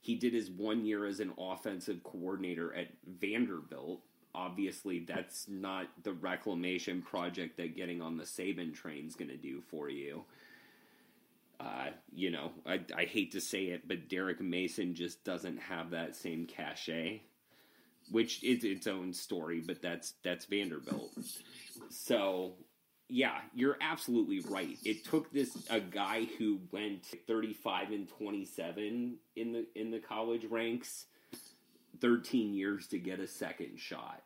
He 0.01 0.15
did 0.15 0.33
his 0.33 0.51
one 0.51 0.85
year 0.85 1.07
as 1.07 1.21
an 1.21 1.33
offensive 1.39 2.03
coordinator 2.03 2.75
at 2.75 2.89
Vanderbilt. 3.07 4.01
Obviously, 4.35 5.01
that's 5.01 5.49
not 5.49 5.89
the 6.03 6.13
reclamation 6.13 7.03
project 7.03 7.57
that 7.57 7.77
getting 7.77 8.01
on 8.01 8.17
the 8.17 8.25
Saban 8.25 8.75
train 8.75 9.07
is 9.07 9.17
going 9.17 9.31
to 9.31 9.37
do 9.37 9.61
for 9.61 9.89
you. 9.89 10.25
Uh, 11.59 11.89
you 12.15 12.31
know, 12.31 12.53
I, 12.65 12.81
I 12.97 13.05
hate 13.05 13.33
to 13.33 13.41
say 13.41 13.65
it, 13.67 13.89
but 13.89 14.09
Derek 14.09 14.41
Mason 14.41 14.95
just 14.95 15.25
doesn't 15.25 15.59
have 15.59 15.91
that 15.91 16.15
same 16.15 16.47
cachet 16.47 17.23
which 18.11 18.43
is 18.43 18.65
its 18.65 18.87
own 18.87 19.13
story, 19.13 19.61
but 19.61 19.83
that's 19.83 20.15
that's 20.23 20.45
Vanderbilt. 20.47 21.11
So 21.91 22.55
yeah, 23.09 23.39
you're 23.55 23.79
absolutely 23.81 24.41
right. 24.41 24.77
It 24.85 25.05
took 25.05 25.33
this 25.33 25.67
a 25.71 25.81
guy 25.81 26.27
who 26.39 26.61
went 26.71 27.07
35 27.27 27.91
and 27.91 28.09
27 28.09 29.17
in 29.37 29.53
the 29.53 29.67
in 29.75 29.91
the 29.91 29.99
college 29.99 30.45
ranks 30.45 31.07
13 32.01 32.55
years 32.55 32.87
to 32.89 32.99
get 32.99 33.19
a 33.19 33.27
second 33.27 33.79
shot. 33.79 34.23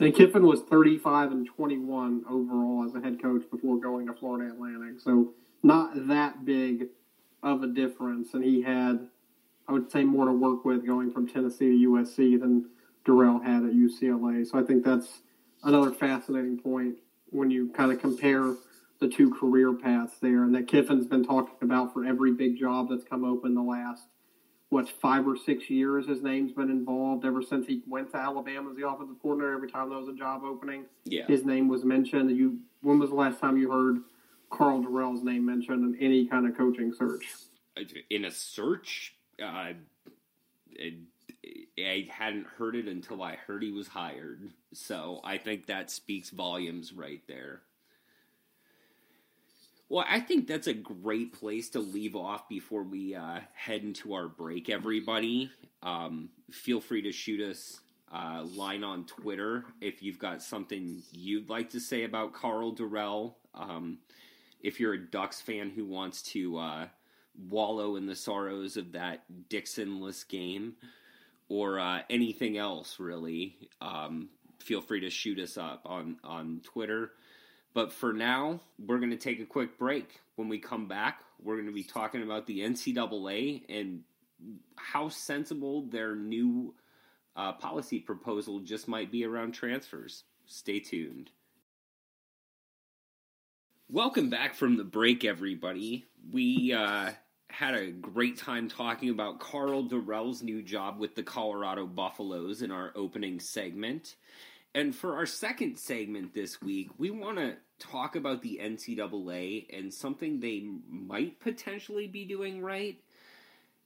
And 0.00 0.14
Kiffin 0.14 0.44
was 0.44 0.60
35 0.62 1.30
and 1.30 1.46
21 1.46 2.24
overall 2.28 2.84
as 2.84 2.94
a 2.96 3.00
head 3.00 3.22
coach 3.22 3.44
before 3.48 3.78
going 3.78 4.08
to 4.08 4.14
Florida 4.14 4.52
Atlantic. 4.52 5.00
So 5.00 5.34
not 5.62 6.08
that 6.08 6.44
big 6.44 6.88
of 7.42 7.62
a 7.62 7.68
difference 7.68 8.32
and 8.34 8.42
he 8.42 8.62
had 8.62 9.08
I 9.68 9.72
would 9.72 9.90
say 9.90 10.04
more 10.04 10.26
to 10.26 10.32
work 10.32 10.64
with 10.64 10.86
going 10.86 11.10
from 11.10 11.26
Tennessee 11.26 11.84
to 11.84 11.88
USC 11.90 12.40
than 12.40 12.68
Dorrell 13.06 13.42
had 13.42 13.64
at 13.64 13.72
UCLA. 13.72 14.46
So 14.46 14.58
I 14.58 14.62
think 14.62 14.84
that's 14.84 15.20
another 15.62 15.90
fascinating 15.90 16.58
point 16.58 16.96
when 17.34 17.50
you 17.50 17.68
kind 17.70 17.92
of 17.92 18.00
compare 18.00 18.54
the 19.00 19.08
two 19.08 19.34
career 19.34 19.74
paths 19.74 20.14
there, 20.22 20.44
and 20.44 20.54
that 20.54 20.68
Kiffin's 20.68 21.06
been 21.06 21.24
talking 21.24 21.56
about 21.62 21.92
for 21.92 22.04
every 22.04 22.32
big 22.32 22.58
job 22.58 22.88
that's 22.88 23.04
come 23.04 23.24
open 23.24 23.54
the 23.54 23.62
last 23.62 24.04
what 24.70 24.88
five 24.88 25.26
or 25.26 25.36
six 25.36 25.68
years. 25.68 26.06
His 26.06 26.22
name's 26.22 26.52
been 26.52 26.70
involved 26.70 27.24
ever 27.24 27.42
since 27.42 27.66
he 27.66 27.82
went 27.86 28.12
to 28.12 28.16
Alabama 28.16 28.70
as 28.70 28.76
the 28.76 28.88
offensive 28.88 29.16
coordinator. 29.20 29.54
Every 29.54 29.70
time 29.70 29.88
there 29.88 29.98
was 29.98 30.08
a 30.08 30.14
job 30.14 30.42
opening, 30.44 30.84
yeah. 31.04 31.26
his 31.26 31.44
name 31.44 31.68
was 31.68 31.84
mentioned. 31.84 32.30
You 32.30 32.58
when 32.82 32.98
was 32.98 33.10
the 33.10 33.16
last 33.16 33.40
time 33.40 33.56
you 33.56 33.70
heard 33.70 33.98
Karl 34.50 34.82
Dorrell's 34.82 35.24
name 35.24 35.44
mentioned 35.44 35.94
in 35.94 36.00
any 36.00 36.26
kind 36.26 36.46
of 36.46 36.56
coaching 36.56 36.92
search? 36.92 37.26
In 38.10 38.24
a 38.24 38.30
search, 38.30 39.16
uh, 39.42 39.72
I 41.78 42.08
hadn't 42.10 42.46
heard 42.46 42.76
it 42.76 42.86
until 42.86 43.22
I 43.22 43.36
heard 43.36 43.62
he 43.62 43.70
was 43.70 43.88
hired. 43.88 44.50
So 44.72 45.20
I 45.24 45.38
think 45.38 45.66
that 45.66 45.90
speaks 45.90 46.30
volumes 46.30 46.92
right 46.92 47.22
there. 47.26 47.62
Well, 49.88 50.04
I 50.08 50.20
think 50.20 50.46
that's 50.46 50.66
a 50.66 50.74
great 50.74 51.32
place 51.32 51.68
to 51.70 51.78
leave 51.78 52.16
off 52.16 52.48
before 52.48 52.82
we 52.82 53.14
uh, 53.14 53.40
head 53.52 53.82
into 53.82 54.14
our 54.14 54.28
break, 54.28 54.70
everybody. 54.70 55.50
Um, 55.82 56.30
feel 56.50 56.80
free 56.80 57.02
to 57.02 57.12
shoot 57.12 57.40
us 57.40 57.80
a 58.12 58.16
uh, 58.16 58.44
line 58.44 58.82
on 58.82 59.04
Twitter 59.04 59.64
if 59.80 60.02
you've 60.02 60.18
got 60.18 60.42
something 60.42 61.02
you'd 61.12 61.50
like 61.50 61.70
to 61.70 61.80
say 61.80 62.04
about 62.04 62.32
Karl 62.32 62.74
Dorrell. 62.74 63.34
Um, 63.54 63.98
if 64.62 64.80
you're 64.80 64.94
a 64.94 64.98
Ducks 64.98 65.40
fan 65.40 65.70
who 65.70 65.84
wants 65.84 66.22
to 66.22 66.58
uh, 66.58 66.86
wallow 67.50 67.96
in 67.96 68.06
the 68.06 68.16
sorrows 68.16 68.76
of 68.76 68.92
that 68.92 69.24
Dixonless 69.50 70.26
game, 70.26 70.74
or 71.48 71.78
uh, 71.78 72.00
anything 72.10 72.56
else 72.56 72.98
really, 72.98 73.56
um, 73.80 74.28
feel 74.58 74.80
free 74.80 75.00
to 75.00 75.10
shoot 75.10 75.38
us 75.38 75.56
up 75.56 75.82
on, 75.84 76.16
on 76.24 76.60
Twitter. 76.64 77.12
But 77.74 77.92
for 77.92 78.12
now, 78.12 78.60
we're 78.78 78.98
going 78.98 79.10
to 79.10 79.16
take 79.16 79.40
a 79.40 79.46
quick 79.46 79.78
break. 79.78 80.20
When 80.36 80.48
we 80.48 80.58
come 80.58 80.88
back, 80.88 81.20
we're 81.42 81.56
going 81.56 81.66
to 81.66 81.72
be 81.72 81.82
talking 81.82 82.22
about 82.22 82.46
the 82.46 82.60
NCAA 82.60 83.62
and 83.68 84.02
how 84.76 85.08
sensible 85.08 85.82
their 85.82 86.14
new 86.14 86.74
uh, 87.36 87.52
policy 87.52 87.98
proposal 87.98 88.60
just 88.60 88.88
might 88.88 89.10
be 89.10 89.24
around 89.24 89.52
transfers. 89.52 90.24
Stay 90.46 90.78
tuned. 90.78 91.30
Welcome 93.90 94.30
back 94.30 94.54
from 94.54 94.76
the 94.76 94.84
break, 94.84 95.24
everybody. 95.24 96.06
We 96.32 96.72
uh, 96.72 97.10
had 97.54 97.74
a 97.74 97.92
great 97.92 98.36
time 98.36 98.68
talking 98.68 99.10
about 99.10 99.38
Karl 99.38 99.84
Dorrell's 99.84 100.42
new 100.42 100.60
job 100.60 100.98
with 100.98 101.14
the 101.14 101.22
Colorado 101.22 101.86
Buffaloes 101.86 102.62
in 102.62 102.72
our 102.72 102.92
opening 102.96 103.38
segment. 103.38 104.16
And 104.74 104.92
for 104.92 105.14
our 105.14 105.26
second 105.26 105.78
segment 105.78 106.34
this 106.34 106.60
week, 106.60 106.90
we 106.98 107.10
want 107.10 107.38
to 107.38 107.54
talk 107.78 108.16
about 108.16 108.42
the 108.42 108.58
NCAA 108.60 109.66
and 109.78 109.94
something 109.94 110.40
they 110.40 110.66
might 110.88 111.38
potentially 111.38 112.08
be 112.08 112.24
doing 112.24 112.60
right. 112.60 112.98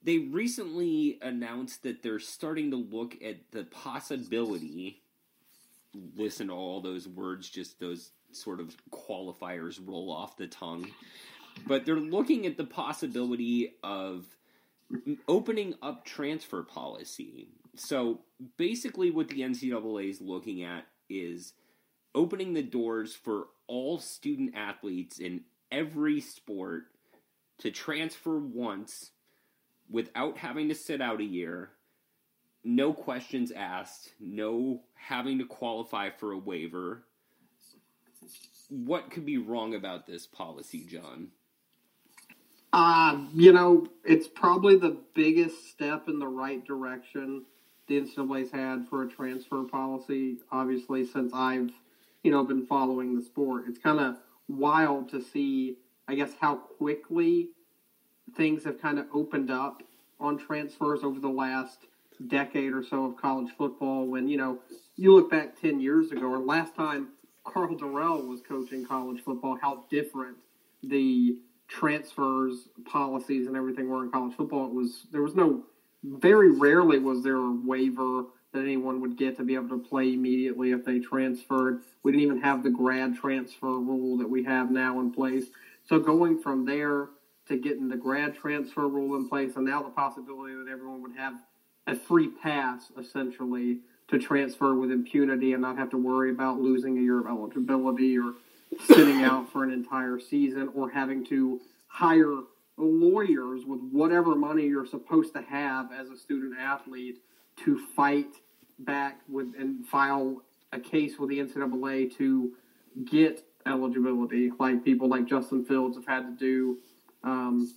They 0.02 0.16
recently 0.16 1.18
announced 1.20 1.82
that 1.82 2.02
they're 2.02 2.20
starting 2.20 2.70
to 2.70 2.76
look 2.78 3.18
at 3.22 3.36
the 3.50 3.64
possibility. 3.64 5.02
Listen 6.16 6.46
to 6.46 6.54
all 6.54 6.80
those 6.80 7.06
words, 7.06 7.50
just 7.50 7.80
those 7.80 8.12
sort 8.32 8.60
of 8.60 8.74
qualifiers 8.90 9.78
roll 9.86 10.10
off 10.10 10.38
the 10.38 10.46
tongue 10.46 10.90
but 11.66 11.84
they're 11.84 11.96
looking 11.96 12.46
at 12.46 12.56
the 12.56 12.64
possibility 12.64 13.74
of 13.82 14.24
opening 15.26 15.74
up 15.82 16.04
transfer 16.04 16.62
policy. 16.62 17.48
So 17.76 18.20
basically, 18.56 19.10
what 19.10 19.28
the 19.28 19.40
NCAA 19.40 20.10
is 20.10 20.20
looking 20.20 20.62
at 20.62 20.86
is 21.08 21.54
opening 22.14 22.54
the 22.54 22.62
doors 22.62 23.14
for 23.14 23.48
all 23.66 23.98
student 23.98 24.54
athletes 24.56 25.18
in 25.18 25.42
every 25.70 26.20
sport 26.20 26.84
to 27.58 27.70
transfer 27.70 28.38
once 28.38 29.10
without 29.90 30.38
having 30.38 30.68
to 30.68 30.74
sit 30.74 31.00
out 31.00 31.20
a 31.20 31.24
year, 31.24 31.70
no 32.64 32.92
questions 32.92 33.50
asked, 33.52 34.12
no 34.20 34.82
having 34.94 35.38
to 35.38 35.44
qualify 35.44 36.10
for 36.10 36.32
a 36.32 36.38
waiver. 36.38 37.04
What 38.68 39.10
could 39.10 39.24
be 39.24 39.38
wrong 39.38 39.74
about 39.74 40.06
this 40.06 40.26
policy, 40.26 40.84
John? 40.84 41.28
Uh, 42.72 43.18
you 43.34 43.52
know, 43.52 43.86
it's 44.04 44.28
probably 44.28 44.76
the 44.76 44.96
biggest 45.14 45.70
step 45.70 46.08
in 46.08 46.18
the 46.18 46.28
right 46.28 46.64
direction 46.64 47.44
the 47.88 48.00
NCAA's 48.00 48.50
had 48.50 48.86
for 48.88 49.02
a 49.02 49.08
transfer 49.08 49.64
policy, 49.64 50.36
obviously, 50.52 51.06
since 51.06 51.32
I've, 51.34 51.70
you 52.22 52.30
know, 52.30 52.44
been 52.44 52.66
following 52.66 53.16
the 53.16 53.22
sport. 53.22 53.64
It's 53.66 53.78
kind 53.78 53.98
of 53.98 54.16
wild 54.46 55.08
to 55.10 55.22
see, 55.22 55.76
I 56.06 56.14
guess, 56.14 56.32
how 56.38 56.56
quickly 56.56 57.48
things 58.36 58.64
have 58.64 58.80
kind 58.80 58.98
of 58.98 59.06
opened 59.12 59.50
up 59.50 59.82
on 60.20 60.38
transfers 60.38 61.00
over 61.02 61.18
the 61.18 61.28
last 61.28 61.86
decade 62.26 62.72
or 62.72 62.82
so 62.82 63.06
of 63.06 63.16
college 63.16 63.50
football. 63.56 64.06
When, 64.06 64.28
you 64.28 64.36
know, 64.36 64.58
you 64.96 65.14
look 65.14 65.30
back 65.30 65.58
10 65.60 65.80
years 65.80 66.12
ago, 66.12 66.26
or 66.26 66.38
last 66.38 66.74
time 66.74 67.08
Karl 67.44 67.74
Dorrell 67.74 68.26
was 68.28 68.42
coaching 68.42 68.84
college 68.84 69.22
football, 69.24 69.56
how 69.60 69.84
different 69.88 70.36
the 70.82 71.38
transfers 71.68 72.68
policies 72.84 73.46
and 73.46 73.56
everything 73.56 73.88
were 73.88 74.02
in 74.02 74.10
college 74.10 74.34
football. 74.34 74.66
It 74.66 74.74
was 74.74 75.06
there 75.12 75.22
was 75.22 75.34
no 75.34 75.64
very 76.02 76.50
rarely 76.50 76.98
was 76.98 77.22
there 77.22 77.36
a 77.36 77.52
waiver 77.52 78.24
that 78.52 78.60
anyone 78.60 79.00
would 79.00 79.18
get 79.18 79.36
to 79.36 79.44
be 79.44 79.54
able 79.54 79.68
to 79.68 79.78
play 79.78 80.14
immediately 80.14 80.72
if 80.72 80.84
they 80.84 80.98
transferred. 80.98 81.82
We 82.02 82.12
didn't 82.12 82.24
even 82.24 82.40
have 82.40 82.62
the 82.62 82.70
grad 82.70 83.14
transfer 83.14 83.78
rule 83.78 84.16
that 84.18 84.28
we 84.28 84.42
have 84.44 84.70
now 84.70 85.00
in 85.00 85.12
place. 85.12 85.46
So 85.84 85.98
going 85.98 86.40
from 86.40 86.64
there 86.64 87.08
to 87.48 87.58
getting 87.58 87.88
the 87.88 87.96
grad 87.96 88.34
transfer 88.34 88.88
rule 88.88 89.16
in 89.16 89.28
place, 89.28 89.56
and 89.56 89.66
now 89.66 89.82
the 89.82 89.90
possibility 89.90 90.54
that 90.54 90.70
everyone 90.70 91.02
would 91.02 91.16
have 91.16 91.34
a 91.86 91.94
free 91.94 92.28
pass 92.28 92.90
essentially 92.98 93.78
to 94.08 94.18
transfer 94.18 94.74
with 94.74 94.90
impunity 94.90 95.52
and 95.52 95.62
not 95.62 95.76
have 95.76 95.90
to 95.90 95.98
worry 95.98 96.30
about 96.30 96.60
losing 96.60 96.98
a 96.98 97.00
year 97.00 97.20
of 97.20 97.26
eligibility 97.26 98.18
or 98.18 98.34
sitting 98.86 99.22
out 99.22 99.50
for 99.50 99.64
an 99.64 99.70
entire 99.70 100.18
season 100.18 100.70
or 100.74 100.90
having 100.90 101.24
to 101.26 101.60
hire 101.86 102.38
lawyers 102.76 103.64
with 103.66 103.80
whatever 103.90 104.34
money 104.34 104.66
you're 104.66 104.86
supposed 104.86 105.32
to 105.34 105.42
have 105.42 105.90
as 105.92 106.10
a 106.10 106.16
student 106.16 106.54
athlete 106.58 107.18
to 107.64 107.78
fight 107.96 108.34
back 108.78 109.20
with 109.28 109.52
and 109.58 109.84
file 109.86 110.42
a 110.72 110.78
case 110.78 111.18
with 111.18 111.30
the 111.30 111.38
NCAA 111.38 112.14
to 112.16 112.52
get 113.04 113.42
eligibility, 113.66 114.50
like 114.58 114.84
people 114.84 115.08
like 115.08 115.26
Justin 115.26 115.64
Fields 115.64 115.96
have 115.96 116.06
had 116.06 116.22
to 116.22 116.36
do 116.36 116.78
um, 117.24 117.72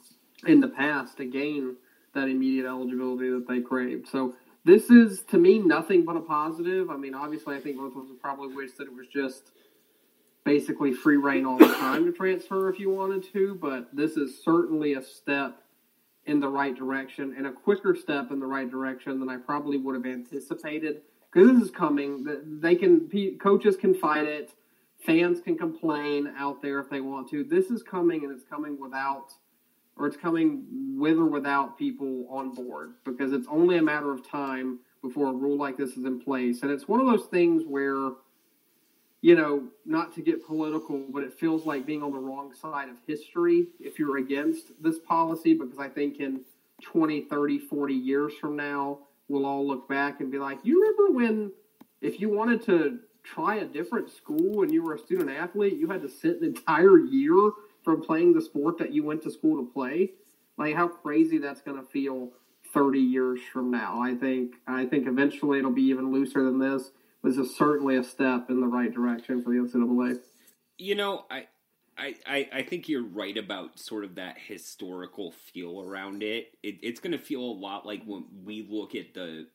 in 0.45 0.59
the 0.59 0.67
past 0.67 1.17
to 1.17 1.25
gain 1.25 1.75
that 2.13 2.27
immediate 2.27 2.65
eligibility 2.65 3.29
that 3.29 3.47
they 3.47 3.61
craved. 3.61 4.07
So 4.07 4.35
this 4.65 4.89
is 4.89 5.21
to 5.29 5.37
me 5.37 5.59
nothing 5.59 6.05
but 6.05 6.17
a 6.17 6.21
positive. 6.21 6.89
I 6.89 6.97
mean, 6.97 7.15
obviously, 7.15 7.55
I 7.55 7.59
think 7.59 7.77
both 7.77 7.95
of 7.95 8.03
us 8.03 8.09
probably 8.21 8.53
wish 8.53 8.73
that 8.73 8.87
it 8.87 8.93
was 8.93 9.07
just 9.07 9.51
basically 10.43 10.93
free 10.93 11.17
rein 11.17 11.45
all 11.45 11.57
the 11.57 11.73
time 11.75 12.05
to 12.05 12.11
transfer 12.11 12.69
if 12.69 12.79
you 12.79 12.89
wanted 12.89 13.23
to, 13.33 13.55
but 13.55 13.95
this 13.95 14.17
is 14.17 14.43
certainly 14.43 14.93
a 14.93 15.01
step 15.01 15.61
in 16.25 16.39
the 16.39 16.47
right 16.47 16.75
direction 16.75 17.33
and 17.37 17.47
a 17.47 17.51
quicker 17.51 17.95
step 17.95 18.31
in 18.31 18.39
the 18.39 18.45
right 18.45 18.69
direction 18.69 19.19
than 19.19 19.29
I 19.29 19.37
probably 19.37 19.77
would 19.77 19.95
have 19.95 20.05
anticipated 20.05 21.01
because 21.31 21.51
this 21.51 21.63
is 21.63 21.71
coming. 21.71 22.59
They 22.61 22.75
can 22.75 23.09
coaches 23.41 23.75
can 23.75 23.93
fight 23.93 24.25
it, 24.25 24.51
fans 25.05 25.41
can 25.41 25.57
complain 25.57 26.31
out 26.37 26.61
there 26.61 26.79
if 26.79 26.89
they 26.89 27.01
want 27.01 27.29
to. 27.31 27.43
This 27.43 27.67
is 27.67 27.83
coming 27.83 28.23
and 28.23 28.31
it's 28.31 28.43
coming 28.43 28.79
without 28.79 29.33
or 29.97 30.07
it's 30.07 30.17
coming 30.17 30.65
with 30.97 31.17
or 31.17 31.25
without 31.25 31.77
people 31.77 32.25
on 32.29 32.53
board 32.53 32.93
because 33.05 33.33
it's 33.33 33.47
only 33.49 33.77
a 33.77 33.81
matter 33.81 34.11
of 34.11 34.27
time 34.27 34.79
before 35.01 35.27
a 35.27 35.33
rule 35.33 35.57
like 35.57 35.77
this 35.77 35.91
is 35.91 36.05
in 36.05 36.19
place. 36.19 36.61
And 36.61 36.71
it's 36.71 36.87
one 36.87 36.99
of 36.99 37.07
those 37.07 37.27
things 37.27 37.63
where 37.67 38.11
you 39.21 39.35
know, 39.35 39.63
not 39.85 40.13
to 40.15 40.21
get 40.21 40.45
political, 40.45 41.05
but 41.09 41.23
it 41.23 41.31
feels 41.33 41.65
like 41.65 41.85
being 41.85 42.01
on 42.01 42.11
the 42.11 42.17
wrong 42.17 42.53
side 42.53 42.89
of 42.89 42.97
history 43.07 43.67
if 43.79 43.99
you're 43.99 44.17
against 44.17 44.71
this 44.81 44.97
policy, 44.99 45.53
because 45.53 45.77
I 45.77 45.87
think 45.87 46.19
in 46.19 46.41
20, 46.81 47.21
30, 47.21 47.59
40 47.59 47.93
years 47.93 48.33
from 48.41 48.55
now, 48.55 48.99
we'll 49.27 49.45
all 49.45 49.65
look 49.65 49.87
back 49.87 50.19
and 50.19 50.31
be 50.31 50.39
like, 50.39 50.57
you 50.63 50.81
remember 50.81 51.15
when, 51.15 51.51
if 52.01 52.19
you 52.19 52.29
wanted 52.29 52.63
to 52.65 52.99
try 53.23 53.57
a 53.57 53.65
different 53.65 54.09
school 54.09 54.63
and 54.63 54.73
you 54.73 54.83
were 54.83 54.95
a 54.95 54.99
student 54.99 55.29
athlete, 55.29 55.77
you 55.77 55.87
had 55.87 56.01
to 56.01 56.09
sit 56.09 56.37
an 56.41 56.45
entire 56.45 56.97
year 56.97 57.51
from 57.83 58.01
playing 58.01 58.33
the 58.33 58.41
sport 58.41 58.79
that 58.79 58.91
you 58.91 59.03
went 59.03 59.21
to 59.21 59.31
school 59.31 59.63
to 59.63 59.71
play? 59.71 60.11
Like, 60.57 60.75
how 60.75 60.87
crazy 60.87 61.37
that's 61.37 61.61
going 61.61 61.77
to 61.77 61.87
feel 61.87 62.31
30 62.73 62.99
years 62.99 63.39
from 63.53 63.69
now. 63.69 64.01
I 64.01 64.15
think, 64.15 64.55
I 64.67 64.85
think 64.85 65.07
eventually 65.07 65.59
it'll 65.59 65.71
be 65.71 65.83
even 65.83 66.11
looser 66.11 66.43
than 66.43 66.57
this 66.57 66.91
this 67.23 67.37
is 67.37 67.55
certainly 67.55 67.97
a 67.97 68.03
step 68.03 68.49
in 68.49 68.59
the 68.59 68.67
right 68.67 68.93
direction 68.93 69.41
for 69.41 69.49
the 69.49 69.57
NCAA. 69.57 70.19
You 70.77 70.95
know, 70.95 71.25
I, 71.29 71.45
I, 71.97 72.49
I 72.51 72.61
think 72.63 72.89
you're 72.89 73.05
right 73.05 73.37
about 73.37 73.79
sort 73.79 74.03
of 74.03 74.15
that 74.15 74.37
historical 74.47 75.31
feel 75.31 75.81
around 75.81 76.23
it. 76.23 76.57
it 76.63 76.77
it's 76.81 76.99
going 76.99 77.11
to 77.11 77.23
feel 77.23 77.41
a 77.41 77.59
lot 77.59 77.85
like 77.85 78.03
when 78.05 78.25
we 78.43 78.65
look 78.67 78.95
at 78.95 79.13
the 79.13 79.47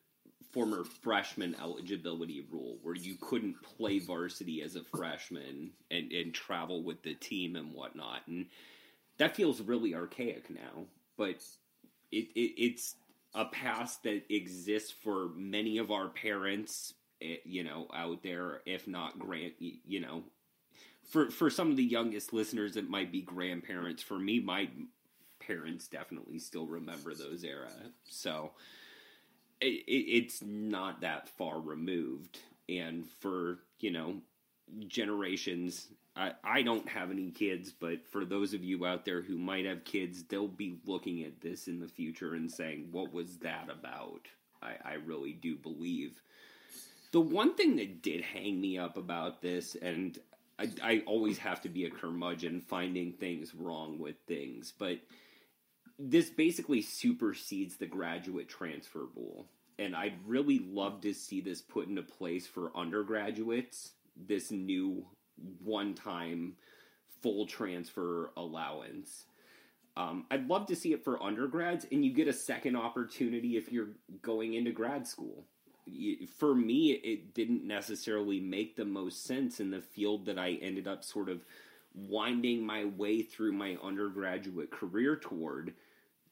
former 0.53 0.83
freshman 0.83 1.55
eligibility 1.61 2.45
rule, 2.49 2.77
where 2.81 2.95
you 2.95 3.15
couldn't 3.19 3.61
play 3.61 3.99
varsity 3.99 4.61
as 4.61 4.75
a 4.75 4.83
freshman 4.83 5.71
and, 5.91 6.11
and 6.11 6.33
travel 6.33 6.83
with 6.83 7.03
the 7.03 7.13
team 7.15 7.55
and 7.55 7.73
whatnot. 7.73 8.21
And 8.27 8.45
that 9.17 9.35
feels 9.35 9.61
really 9.61 9.93
archaic 9.93 10.49
now, 10.49 10.85
but 11.17 11.43
it, 12.11 12.27
it 12.33 12.53
it's 12.57 12.95
a 13.35 13.45
past 13.45 14.03
that 14.03 14.23
exists 14.33 14.93
for 15.03 15.29
many 15.35 15.77
of 15.77 15.91
our 15.91 16.07
parents, 16.07 16.93
Eh, 17.21 17.37
you 17.45 17.63
know, 17.63 17.87
out 17.93 18.21
there, 18.21 18.61
if 18.65 18.87
not 18.87 19.17
grant, 19.17 19.53
you 19.59 19.99
know, 19.99 20.23
for 21.03 21.31
for 21.31 21.49
some 21.49 21.71
of 21.71 21.77
the 21.77 21.83
youngest 21.83 22.33
listeners, 22.33 22.77
it 22.77 22.89
might 22.89 23.11
be 23.11 23.21
grandparents. 23.21 24.03
For 24.03 24.19
me, 24.19 24.39
my 24.39 24.69
parents 25.39 25.87
definitely 25.87 26.39
still 26.39 26.67
remember 26.67 27.13
those 27.15 27.43
era, 27.43 27.71
so 28.07 28.51
it, 29.61 29.83
it, 29.87 29.91
it's 29.91 30.43
not 30.43 31.01
that 31.01 31.29
far 31.29 31.59
removed. 31.59 32.39
And 32.69 33.07
for 33.07 33.59
you 33.79 33.91
know 33.91 34.17
generations, 34.87 35.87
I, 36.15 36.33
I 36.43 36.61
don't 36.61 36.87
have 36.87 37.09
any 37.09 37.31
kids, 37.31 37.71
but 37.71 38.05
for 38.05 38.25
those 38.25 38.53
of 38.53 38.63
you 38.63 38.85
out 38.85 39.05
there 39.05 39.21
who 39.21 39.37
might 39.39 39.65
have 39.65 39.85
kids, 39.85 40.23
they'll 40.23 40.47
be 40.47 40.77
looking 40.85 41.23
at 41.23 41.41
this 41.41 41.67
in 41.67 41.79
the 41.79 41.87
future 41.87 42.35
and 42.35 42.51
saying, 42.51 42.89
"What 42.91 43.11
was 43.11 43.37
that 43.37 43.69
about?" 43.71 44.27
I, 44.61 44.75
I 44.83 44.93
really 45.05 45.33
do 45.33 45.55
believe 45.55 46.21
the 47.11 47.21
one 47.21 47.55
thing 47.55 47.77
that 47.77 48.01
did 48.01 48.21
hang 48.21 48.59
me 48.59 48.77
up 48.77 48.97
about 48.97 49.41
this, 49.41 49.75
and 49.75 50.17
I, 50.59 50.69
I 50.83 51.03
always 51.05 51.37
have 51.39 51.61
to 51.61 51.69
be 51.69 51.85
a 51.85 51.89
curmudgeon 51.89 52.61
finding 52.61 53.13
things 53.13 53.53
wrong 53.55 53.99
with 53.99 54.15
things, 54.27 54.73
but 54.77 54.99
this 55.99 56.29
basically 56.29 56.81
supersedes 56.81 57.77
the 57.77 57.85
graduate 57.85 58.49
transfer 58.49 59.07
rule. 59.15 59.47
And 59.79 59.95
I'd 59.95 60.17
really 60.25 60.59
love 60.59 61.01
to 61.01 61.13
see 61.13 61.39
this 61.39 61.61
put 61.61 61.87
into 61.87 62.01
place 62.01 62.47
for 62.47 62.75
undergraduates, 62.75 63.91
this 64.15 64.51
new 64.51 65.05
one 65.63 65.93
time 65.93 66.55
full 67.21 67.45
transfer 67.45 68.31
allowance. 68.35 69.25
Um, 69.95 70.25
I'd 70.29 70.47
love 70.47 70.67
to 70.67 70.75
see 70.75 70.93
it 70.93 71.03
for 71.03 71.21
undergrads, 71.21 71.85
and 71.91 72.03
you 72.03 72.11
get 72.11 72.27
a 72.27 72.33
second 72.33 72.75
opportunity 72.75 73.57
if 73.57 73.71
you're 73.71 73.89
going 74.21 74.55
into 74.55 74.71
grad 74.71 75.07
school 75.07 75.45
for 76.37 76.55
me, 76.55 76.91
it 76.91 77.33
didn't 77.33 77.65
necessarily 77.65 78.39
make 78.39 78.75
the 78.75 78.85
most 78.85 79.23
sense 79.23 79.59
in 79.59 79.71
the 79.71 79.81
field 79.81 80.25
that 80.25 80.39
I 80.39 80.53
ended 80.61 80.87
up 80.87 81.03
sort 81.03 81.29
of 81.29 81.45
winding 81.93 82.65
my 82.65 82.85
way 82.85 83.21
through 83.21 83.53
my 83.53 83.77
undergraduate 83.83 84.71
career 84.71 85.15
toward 85.15 85.73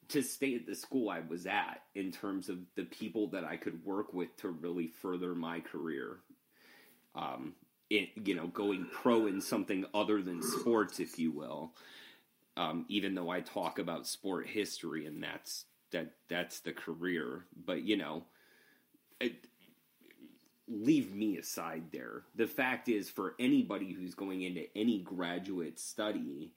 to 0.08 0.22
stay 0.22 0.54
at 0.54 0.66
the 0.66 0.74
school 0.74 1.10
I 1.10 1.20
was 1.20 1.46
at 1.46 1.82
in 1.94 2.12
terms 2.12 2.48
of 2.48 2.58
the 2.76 2.84
people 2.84 3.26
that 3.28 3.44
I 3.44 3.56
could 3.56 3.84
work 3.84 4.14
with 4.14 4.36
to 4.38 4.48
really 4.48 4.86
further 4.86 5.34
my 5.34 5.60
career. 5.60 6.18
Um, 7.14 7.54
it, 7.90 8.10
you 8.24 8.34
know, 8.34 8.46
going 8.48 8.86
pro 8.92 9.26
in 9.26 9.40
something 9.40 9.84
other 9.94 10.22
than 10.22 10.42
sports, 10.42 11.00
if 11.00 11.18
you 11.18 11.32
will. 11.32 11.72
Um, 12.56 12.86
even 12.88 13.14
though 13.14 13.28
I 13.28 13.40
talk 13.40 13.78
about 13.78 14.06
sport 14.06 14.46
history 14.46 15.06
and 15.06 15.22
that's 15.22 15.66
that 15.92 16.12
that's 16.28 16.60
the 16.60 16.72
career, 16.72 17.44
but 17.66 17.82
you 17.82 17.96
know, 17.96 18.24
it, 19.20 19.46
leave 20.68 21.14
me 21.14 21.38
aside 21.38 21.84
there. 21.92 22.22
The 22.34 22.46
fact 22.46 22.88
is, 22.88 23.08
for 23.08 23.34
anybody 23.38 23.92
who's 23.92 24.14
going 24.14 24.42
into 24.42 24.66
any 24.76 24.98
graduate 24.98 25.78
study, 25.78 26.52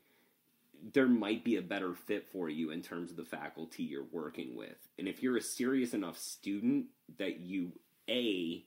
there 0.94 1.08
might 1.08 1.44
be 1.44 1.58
a 1.58 1.62
better 1.62 1.94
fit 1.94 2.28
for 2.28 2.50
you 2.50 2.72
in 2.72 2.82
terms 2.82 3.12
of 3.12 3.18
the 3.18 3.24
faculty 3.24 3.84
you're 3.84 4.08
working 4.12 4.56
with. 4.56 4.78
And 4.98 5.08
if 5.08 5.22
you're 5.22 5.38
a 5.38 5.42
serious 5.42 5.94
enough 5.94 6.18
student 6.18 6.86
that 7.18 7.40
you, 7.42 7.74
A, 8.10 8.64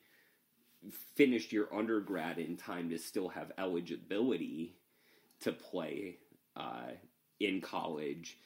finished 1.14 1.52
your 1.52 1.74
undergrad 1.74 2.38
in 2.38 2.56
time 2.56 2.90
to 2.90 2.98
still 2.98 3.28
have 3.28 3.52
eligibility 3.56 4.74
to 5.40 5.52
play 5.52 6.18
uh, 6.56 6.90
in 7.40 7.60
college, 7.60 8.38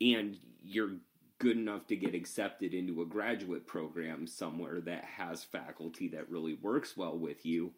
and 0.00 0.36
you're 0.62 0.90
good 1.38 1.56
enough 1.56 1.86
to 1.88 1.96
get 1.96 2.14
accepted 2.14 2.72
into 2.74 3.02
a 3.02 3.06
graduate 3.06 3.66
program 3.66 4.26
somewhere 4.26 4.80
that 4.80 5.04
has 5.04 5.44
faculty 5.44 6.08
that 6.08 6.30
really 6.30 6.54
works 6.54 6.96
well 6.96 7.18
with 7.18 7.44
you, 7.44 7.72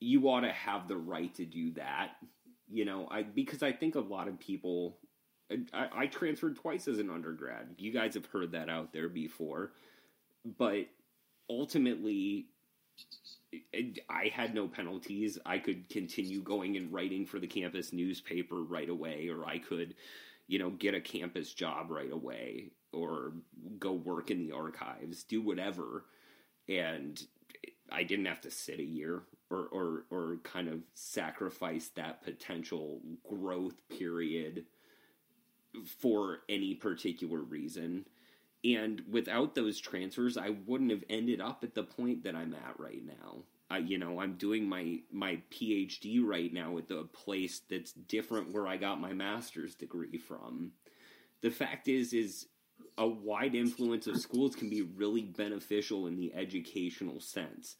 you 0.00 0.28
ought 0.28 0.40
to 0.40 0.52
have 0.52 0.88
the 0.88 0.96
right 0.96 1.34
to 1.34 1.44
do 1.44 1.72
that. 1.72 2.12
You 2.70 2.84
know, 2.84 3.08
I 3.10 3.22
because 3.22 3.62
I 3.62 3.72
think 3.72 3.94
a 3.94 4.00
lot 4.00 4.28
of 4.28 4.38
people 4.38 4.98
I, 5.72 5.88
I 5.94 6.06
transferred 6.06 6.56
twice 6.56 6.88
as 6.88 6.98
an 6.98 7.10
undergrad. 7.10 7.74
You 7.78 7.92
guys 7.92 8.14
have 8.14 8.26
heard 8.26 8.52
that 8.52 8.68
out 8.68 8.92
there 8.92 9.08
before. 9.08 9.72
But 10.58 10.86
ultimately 11.48 12.46
I 14.08 14.30
had 14.32 14.54
no 14.54 14.66
penalties. 14.66 15.38
I 15.44 15.58
could 15.58 15.88
continue 15.88 16.40
going 16.40 16.76
and 16.76 16.92
writing 16.92 17.26
for 17.26 17.38
the 17.38 17.46
campus 17.46 17.92
newspaper 17.92 18.62
right 18.62 18.88
away, 18.88 19.28
or 19.28 19.44
I 19.46 19.58
could, 19.58 19.94
you 20.52 20.58
know, 20.58 20.68
get 20.68 20.94
a 20.94 21.00
campus 21.00 21.54
job 21.54 21.90
right 21.90 22.12
away 22.12 22.72
or 22.92 23.32
go 23.78 23.92
work 23.92 24.30
in 24.30 24.38
the 24.38 24.52
archives, 24.52 25.24
do 25.24 25.40
whatever. 25.40 26.04
And 26.68 27.18
I 27.90 28.02
didn't 28.02 28.26
have 28.26 28.42
to 28.42 28.50
sit 28.50 28.78
a 28.78 28.84
year 28.84 29.22
or, 29.48 29.64
or, 29.72 30.04
or 30.10 30.36
kind 30.44 30.68
of 30.68 30.82
sacrifice 30.92 31.88
that 31.96 32.22
potential 32.22 33.00
growth 33.26 33.80
period 33.88 34.66
for 35.86 36.40
any 36.50 36.74
particular 36.74 37.40
reason. 37.40 38.04
And 38.62 39.00
without 39.10 39.54
those 39.54 39.80
transfers, 39.80 40.36
I 40.36 40.50
wouldn't 40.66 40.90
have 40.90 41.04
ended 41.08 41.40
up 41.40 41.64
at 41.64 41.74
the 41.74 41.82
point 41.82 42.24
that 42.24 42.36
I'm 42.36 42.54
at 42.54 42.78
right 42.78 43.02
now. 43.02 43.44
I, 43.72 43.78
you 43.78 43.96
know, 43.96 44.20
I'm 44.20 44.34
doing 44.34 44.68
my 44.68 44.98
my 45.10 45.40
PhD 45.50 46.22
right 46.22 46.52
now 46.52 46.76
at 46.76 46.88
the 46.88 47.04
place 47.04 47.62
that's 47.70 47.92
different 47.92 48.52
where 48.52 48.66
I 48.66 48.76
got 48.76 49.00
my 49.00 49.14
master's 49.14 49.74
degree 49.74 50.18
from. 50.18 50.72
The 51.40 51.50
fact 51.50 51.88
is, 51.88 52.12
is 52.12 52.46
a 52.98 53.06
wide 53.08 53.54
influence 53.54 54.06
of 54.06 54.18
schools 54.18 54.54
can 54.54 54.68
be 54.68 54.82
really 54.82 55.22
beneficial 55.22 56.06
in 56.06 56.16
the 56.16 56.34
educational 56.34 57.18
sense. 57.18 57.76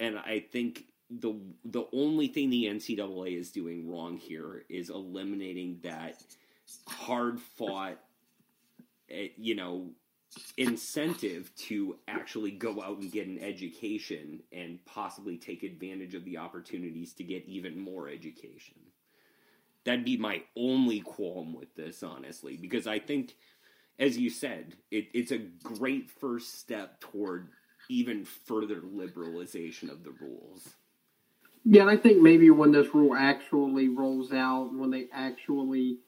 And 0.00 0.18
I 0.18 0.40
think 0.40 0.86
the 1.08 1.34
the 1.64 1.84
only 1.92 2.26
thing 2.26 2.50
the 2.50 2.64
NCAA 2.64 3.38
is 3.38 3.52
doing 3.52 3.88
wrong 3.88 4.16
here 4.16 4.64
is 4.68 4.90
eliminating 4.90 5.78
that 5.84 6.16
hard 6.88 7.38
fought, 7.38 7.98
eh, 9.08 9.28
you 9.36 9.54
know, 9.54 9.90
incentive 10.56 11.54
to 11.56 11.96
actually 12.08 12.50
go 12.50 12.82
out 12.82 12.98
and 12.98 13.12
get 13.12 13.26
an 13.26 13.38
education 13.38 14.42
and 14.52 14.84
possibly 14.84 15.36
take 15.36 15.62
advantage 15.62 16.14
of 16.14 16.24
the 16.24 16.38
opportunities 16.38 17.12
to 17.14 17.24
get 17.24 17.44
even 17.46 17.78
more 17.78 18.08
education. 18.08 18.76
That'd 19.84 20.04
be 20.04 20.16
my 20.16 20.42
only 20.56 21.00
qualm 21.00 21.54
with 21.54 21.74
this, 21.74 22.02
honestly, 22.02 22.56
because 22.56 22.86
I 22.86 22.98
think, 22.98 23.34
as 23.98 24.16
you 24.16 24.30
said, 24.30 24.76
it, 24.90 25.08
it's 25.12 25.32
a 25.32 25.38
great 25.38 26.10
first 26.10 26.58
step 26.58 27.00
toward 27.00 27.48
even 27.88 28.24
further 28.24 28.76
liberalization 28.76 29.90
of 29.90 30.04
the 30.04 30.14
rules. 30.20 30.76
Yeah, 31.64 31.82
and 31.82 31.90
I 31.90 31.96
think 31.96 32.20
maybe 32.22 32.50
when 32.50 32.72
this 32.72 32.94
rule 32.94 33.14
actually 33.14 33.88
rolls 33.88 34.32
out, 34.32 34.70
when 34.74 34.90
they 34.90 35.06
actually 35.12 35.98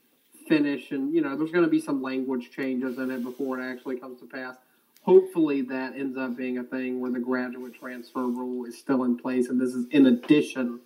finish, 0.46 0.90
and 0.90 1.14
you 1.14 1.20
know, 1.20 1.36
there's 1.36 1.50
going 1.50 1.64
to 1.64 1.70
be 1.70 1.80
some 1.80 2.02
language 2.02 2.50
changes 2.50 2.98
in 2.98 3.10
it 3.10 3.22
before 3.22 3.60
it 3.60 3.64
actually 3.64 3.98
comes 3.98 4.20
to 4.20 4.26
pass. 4.26 4.56
Hopefully, 5.02 5.60
that 5.62 5.94
ends 5.94 6.16
up 6.16 6.36
being 6.36 6.58
a 6.58 6.64
thing 6.64 7.00
where 7.00 7.10
the 7.10 7.18
graduate 7.18 7.74
transfer 7.74 8.26
rule 8.26 8.64
is 8.64 8.78
still 8.78 9.04
in 9.04 9.16
place, 9.16 9.48
and 9.48 9.60
this 9.60 9.74
is 9.74 9.86
in 9.90 10.06
addition 10.06 10.80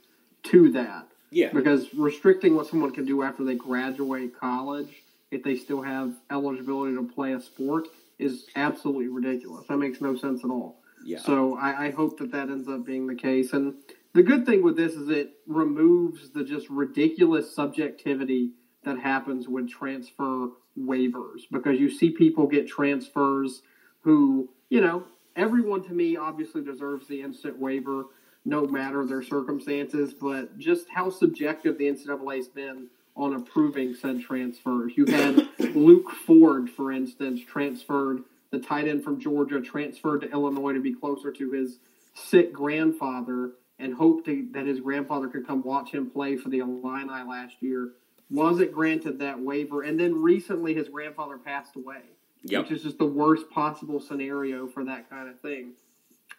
to 0.44 0.70
that. 0.72 1.06
Yeah. 1.30 1.50
Because 1.52 1.92
restricting 1.94 2.54
what 2.56 2.66
someone 2.66 2.92
can 2.92 3.04
do 3.04 3.22
after 3.22 3.44
they 3.44 3.54
graduate 3.54 4.38
college, 4.38 5.02
if 5.30 5.42
they 5.42 5.56
still 5.56 5.82
have 5.82 6.14
eligibility 6.30 6.96
to 6.96 7.04
play 7.04 7.34
a 7.34 7.40
sport, 7.40 7.88
is 8.18 8.46
absolutely 8.56 9.08
ridiculous. 9.08 9.66
That 9.68 9.76
makes 9.76 10.00
no 10.00 10.16
sense 10.16 10.42
at 10.44 10.50
all. 10.50 10.80
Yeah. 11.04 11.18
So 11.18 11.56
I, 11.56 11.86
I 11.86 11.90
hope 11.90 12.18
that 12.18 12.32
that 12.32 12.48
ends 12.48 12.68
up 12.68 12.84
being 12.84 13.06
the 13.06 13.14
case. 13.14 13.52
And 13.52 13.74
the 14.14 14.22
good 14.22 14.46
thing 14.46 14.62
with 14.62 14.76
this 14.76 14.94
is 14.94 15.08
it 15.08 15.34
removes 15.46 16.30
the 16.30 16.44
just 16.44 16.68
ridiculous 16.70 17.54
subjectivity 17.54 18.50
that 18.88 18.98
happens 18.98 19.48
with 19.48 19.68
transfer 19.70 20.48
waivers 20.78 21.42
because 21.52 21.78
you 21.78 21.90
see 21.90 22.10
people 22.10 22.46
get 22.46 22.66
transfers 22.66 23.60
who, 24.00 24.48
you 24.70 24.80
know, 24.80 25.04
everyone 25.36 25.82
to 25.84 25.92
me 25.92 26.16
obviously 26.16 26.62
deserves 26.62 27.06
the 27.06 27.20
instant 27.20 27.58
waiver 27.58 28.04
no 28.46 28.66
matter 28.66 29.04
their 29.04 29.22
circumstances, 29.22 30.14
but 30.14 30.58
just 30.58 30.86
how 30.88 31.10
subjective 31.10 31.76
the 31.76 31.84
NCAA's 31.84 32.48
been 32.48 32.88
on 33.14 33.34
approving 33.34 33.94
said 33.94 34.22
transfers. 34.22 34.92
You 34.96 35.04
had 35.04 35.46
Luke 35.74 36.10
Ford, 36.10 36.70
for 36.70 36.90
instance, 36.90 37.40
transferred 37.46 38.22
the 38.50 38.58
tight 38.58 38.88
end 38.88 39.04
from 39.04 39.20
Georgia, 39.20 39.60
transferred 39.60 40.22
to 40.22 40.30
Illinois 40.30 40.72
to 40.72 40.80
be 40.80 40.94
closer 40.94 41.30
to 41.30 41.50
his 41.50 41.78
sick 42.14 42.54
grandfather 42.54 43.50
and 43.78 43.92
hoped 43.92 44.24
to, 44.26 44.48
that 44.52 44.66
his 44.66 44.80
grandfather 44.80 45.28
could 45.28 45.46
come 45.46 45.62
watch 45.62 45.90
him 45.90 46.08
play 46.10 46.36
for 46.36 46.48
the 46.48 46.60
Illini 46.60 47.22
last 47.28 47.56
year. 47.60 47.90
Wasn't 48.30 48.72
granted 48.72 49.18
that 49.20 49.40
waiver, 49.40 49.82
and 49.82 49.98
then 49.98 50.20
recently 50.20 50.74
his 50.74 50.88
grandfather 50.88 51.38
passed 51.38 51.76
away, 51.76 52.02
Yep. 52.42 52.64
which 52.64 52.72
is 52.72 52.82
just 52.82 52.98
the 52.98 53.06
worst 53.06 53.48
possible 53.50 54.00
scenario 54.00 54.66
for 54.66 54.84
that 54.84 55.08
kind 55.08 55.28
of 55.28 55.40
thing. 55.40 55.72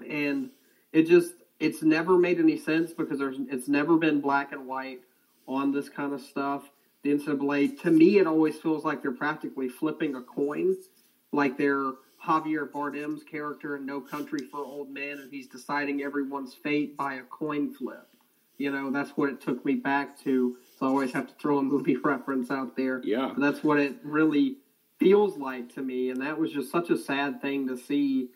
And 0.08 0.52
it 0.94 1.08
just 1.08 1.34
it's 1.60 1.82
never 1.82 2.18
made 2.18 2.40
any 2.40 2.58
sense 2.58 2.94
because 2.94 3.20
there's 3.20 3.38
it's 3.50 3.68
never 3.68 3.98
been 3.98 4.22
black 4.22 4.52
and 4.52 4.66
white 4.68 5.02
on 5.48 5.72
this 5.72 5.90
kind 5.90 6.14
of 6.14 6.22
stuff. 6.22 6.70
The 7.02 7.12
NCAA, 7.12 7.80
to 7.82 7.92
me, 7.92 8.20
it 8.20 8.28
always 8.28 8.58
feels 8.58 8.84
like 8.86 9.02
they're 9.02 9.12
practically 9.12 9.68
flipping 9.70 10.16
a 10.16 10.22
coin, 10.22 10.76
like 11.32 11.58
they're 11.58 11.94
Javier 12.24 12.70
Bardem's 12.70 13.24
character 13.24 13.78
in 13.78 13.86
No 13.86 14.00
Country 14.02 14.40
for 14.52 14.60
Old 14.60 14.90
Men, 14.92 15.20
and 15.20 15.32
he's 15.32 15.48
deciding 15.48 16.02
everyone's 16.04 16.54
fate 16.54 16.96
by 16.98 17.16
a 17.16 17.24
coin 17.24 17.74
flip. 17.74 18.08
You 18.58 18.72
know, 18.72 18.92
that's 18.92 19.12
what 19.12 19.30
it 19.30 19.40
took 19.42 19.64
me 19.66 19.76
back 19.76 20.20
to. 20.24 20.58
So 20.80 20.86
I 20.86 20.90
always 20.90 21.12
have 21.12 21.28
to 21.28 21.34
throw 21.34 21.58
a 21.58 21.62
movie 21.62 21.98
reference 22.04 22.50
out 22.50 22.78
there. 22.78 23.02
Yeah. 23.04 23.34
But 23.36 23.42
that's 23.42 23.64
what 23.64 23.80
it 23.80 23.96
really 24.04 24.58
feels 24.98 25.38
like 25.38 25.74
to 25.76 25.82
me, 25.82 26.10
and 26.10 26.22
that 26.22 26.40
was 26.40 26.52
just 26.52 26.72
such 26.72 26.90
a 26.90 26.98
sad 26.98 27.42
thing 27.42 27.68
to 27.68 27.78
see. 27.78 28.30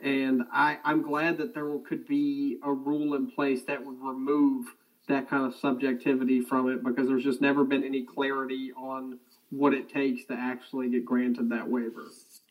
And 0.00 0.42
I, 0.52 0.78
I'm 0.84 1.02
glad 1.02 1.38
that 1.38 1.54
there 1.54 1.76
could 1.88 2.06
be 2.06 2.58
a 2.62 2.72
rule 2.72 3.14
in 3.14 3.30
place 3.30 3.64
that 3.64 3.84
would 3.84 4.00
remove 4.00 4.66
that 5.08 5.28
kind 5.28 5.44
of 5.44 5.58
subjectivity 5.58 6.40
from 6.40 6.70
it 6.70 6.84
because 6.84 7.08
there's 7.08 7.24
just 7.24 7.40
never 7.40 7.64
been 7.64 7.82
any 7.82 8.04
clarity 8.04 8.72
on 8.76 9.18
what 9.50 9.74
it 9.74 9.88
takes 9.88 10.24
to 10.26 10.34
actually 10.34 10.90
get 10.90 11.04
granted 11.04 11.48
that 11.50 11.68
waiver. 11.68 12.04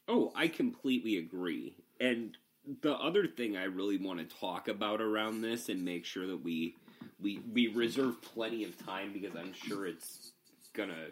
Oh, 0.09 0.33
I 0.35 0.47
completely 0.47 1.17
agree. 1.17 1.75
And 2.01 2.35
the 2.81 2.95
other 2.95 3.27
thing 3.27 3.55
I 3.55 3.65
really 3.65 3.97
want 3.97 4.19
to 4.19 4.37
talk 4.37 4.67
about 4.67 4.99
around 4.99 5.41
this 5.41 5.69
and 5.69 5.85
make 5.85 6.03
sure 6.03 6.27
that 6.27 6.43
we 6.43 6.75
we 7.21 7.41
we 7.53 7.67
reserve 7.67 8.21
plenty 8.21 8.63
of 8.63 8.77
time 8.85 9.13
because 9.13 9.35
I'm 9.35 9.53
sure 9.53 9.87
it's 9.87 10.31
gonna, 10.73 11.07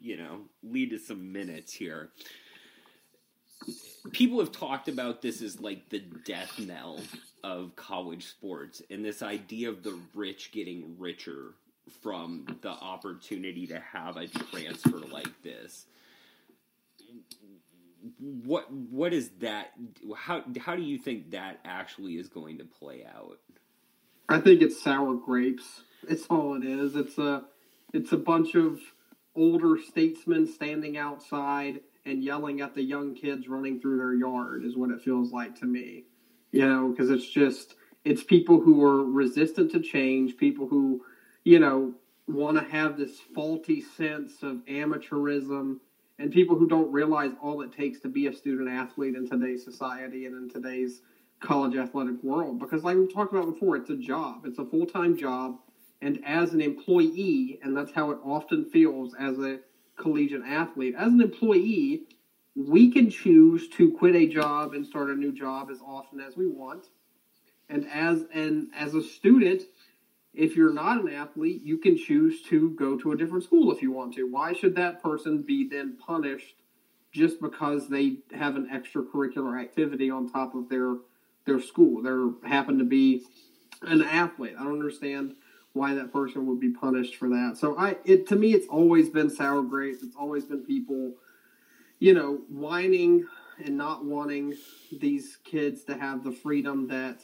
you 0.00 0.16
know, 0.16 0.42
lead 0.62 0.90
to 0.90 0.98
some 0.98 1.32
minutes 1.32 1.72
here. 1.72 2.10
People 4.10 4.40
have 4.40 4.50
talked 4.50 4.88
about 4.88 5.22
this 5.22 5.40
as 5.40 5.60
like 5.60 5.88
the 5.88 6.00
death 6.00 6.58
knell 6.58 7.00
of 7.44 7.76
college 7.76 8.26
sports 8.26 8.82
and 8.90 9.04
this 9.04 9.22
idea 9.22 9.68
of 9.68 9.82
the 9.82 9.98
rich 10.14 10.50
getting 10.52 10.96
richer 10.98 11.54
from 12.02 12.46
the 12.62 12.70
opportunity 12.70 13.66
to 13.66 13.80
have 13.80 14.16
a 14.16 14.26
transfer 14.26 14.98
like 15.10 15.42
this 15.42 15.86
what 18.18 18.72
what 18.72 19.12
is 19.12 19.30
that 19.40 19.72
how 20.16 20.42
how 20.60 20.74
do 20.74 20.82
you 20.82 20.98
think 20.98 21.30
that 21.30 21.60
actually 21.64 22.14
is 22.14 22.28
going 22.28 22.58
to 22.58 22.64
play 22.64 23.04
out 23.04 23.38
I 24.28 24.40
think 24.40 24.62
it's 24.62 24.82
sour 24.82 25.14
grapes. 25.14 25.82
It's 26.08 26.26
all 26.26 26.54
it 26.54 26.64
is. 26.64 26.96
It's 26.96 27.18
a 27.18 27.44
it's 27.92 28.12
a 28.12 28.16
bunch 28.16 28.54
of 28.54 28.80
older 29.34 29.76
statesmen 29.78 30.46
standing 30.46 30.96
outside 30.96 31.80
and 32.04 32.22
yelling 32.22 32.60
at 32.60 32.74
the 32.74 32.82
young 32.82 33.14
kids 33.14 33.48
running 33.48 33.80
through 33.80 33.98
their 33.98 34.14
yard 34.14 34.64
is 34.64 34.76
what 34.76 34.90
it 34.90 35.00
feels 35.02 35.32
like 35.32 35.58
to 35.60 35.66
me. 35.66 36.04
You 36.50 36.68
know, 36.68 36.88
because 36.88 37.10
it's 37.10 37.28
just 37.28 37.74
it's 38.04 38.22
people 38.22 38.60
who 38.60 38.82
are 38.82 39.04
resistant 39.04 39.70
to 39.72 39.80
change, 39.80 40.36
people 40.36 40.66
who, 40.66 41.02
you 41.44 41.60
know, 41.60 41.94
want 42.26 42.58
to 42.58 42.64
have 42.64 42.96
this 42.96 43.18
faulty 43.34 43.80
sense 43.80 44.42
of 44.42 44.56
amateurism 44.66 45.78
and 46.18 46.30
people 46.30 46.56
who 46.56 46.68
don't 46.68 46.92
realize 46.92 47.32
all 47.42 47.62
it 47.62 47.72
takes 47.72 48.00
to 48.00 48.08
be 48.08 48.26
a 48.26 48.32
student 48.32 48.68
athlete 48.68 49.14
in 49.14 49.28
today's 49.28 49.64
society 49.64 50.26
and 50.26 50.36
in 50.36 50.48
today's 50.48 51.00
college 51.42 51.76
athletic 51.76 52.22
world. 52.22 52.58
Because 52.58 52.84
like 52.84 52.96
we've 52.96 53.12
talked 53.12 53.34
about 53.34 53.52
before 53.52 53.76
it's 53.76 53.90
a 53.90 53.96
job. 53.96 54.46
It's 54.46 54.58
a 54.58 54.64
full-time 54.64 55.16
job 55.16 55.58
and 56.00 56.20
as 56.24 56.52
an 56.52 56.60
employee 56.60 57.58
and 57.62 57.76
that's 57.76 57.92
how 57.92 58.10
it 58.10 58.18
often 58.24 58.64
feels 58.70 59.14
as 59.18 59.38
a 59.38 59.58
collegiate 59.96 60.42
athlete. 60.46 60.94
As 60.96 61.12
an 61.12 61.20
employee 61.20 62.04
we 62.54 62.90
can 62.90 63.10
choose 63.10 63.68
to 63.70 63.92
quit 63.92 64.14
a 64.14 64.26
job 64.26 64.74
and 64.74 64.86
start 64.86 65.10
a 65.10 65.14
new 65.14 65.32
job 65.32 65.68
as 65.70 65.80
often 65.80 66.20
as 66.20 66.36
we 66.36 66.46
want. 66.46 66.86
And 67.68 67.86
as 67.92 68.24
and 68.32 68.68
as 68.74 68.94
a 68.94 69.02
student 69.02 69.64
if 70.34 70.56
you're 70.56 70.72
not 70.72 71.02
an 71.02 71.12
athlete 71.12 71.62
you 71.62 71.76
can 71.76 71.96
choose 71.96 72.40
to 72.42 72.70
go 72.70 72.96
to 72.96 73.12
a 73.12 73.16
different 73.16 73.44
school 73.44 73.72
if 73.72 73.82
you 73.82 73.90
want 73.90 74.14
to. 74.14 74.30
Why 74.30 74.52
should 74.52 74.76
that 74.76 75.02
person 75.02 75.42
be 75.42 75.68
then 75.68 75.96
punished 75.98 76.54
just 77.12 77.40
because 77.40 77.88
they 77.88 78.16
have 78.32 78.56
an 78.56 78.70
extracurricular 78.72 79.60
activity 79.60 80.10
on 80.10 80.30
top 80.30 80.54
of 80.54 80.68
their 80.68 80.94
their 81.46 81.60
school. 81.60 82.02
They 82.02 82.48
happen 82.48 82.78
to 82.78 82.84
be 82.84 83.22
an 83.82 84.02
athlete. 84.02 84.54
I 84.58 84.64
don't 84.64 84.74
understand 84.74 85.34
why 85.72 85.94
that 85.94 86.12
person 86.12 86.46
would 86.46 86.60
be 86.60 86.70
punished 86.70 87.16
for 87.16 87.28
that. 87.30 87.56
So 87.58 87.76
I, 87.78 87.96
it 88.04 88.26
to 88.28 88.36
me, 88.36 88.52
it's 88.52 88.68
always 88.68 89.08
been 89.08 89.30
sour 89.30 89.62
grapes. 89.62 90.02
It's 90.02 90.16
always 90.16 90.44
been 90.44 90.64
people, 90.64 91.14
you 91.98 92.14
know, 92.14 92.42
whining 92.48 93.26
and 93.64 93.76
not 93.76 94.04
wanting 94.04 94.54
these 95.00 95.38
kids 95.44 95.84
to 95.84 95.96
have 95.96 96.24
the 96.24 96.32
freedom 96.32 96.88
that 96.88 97.20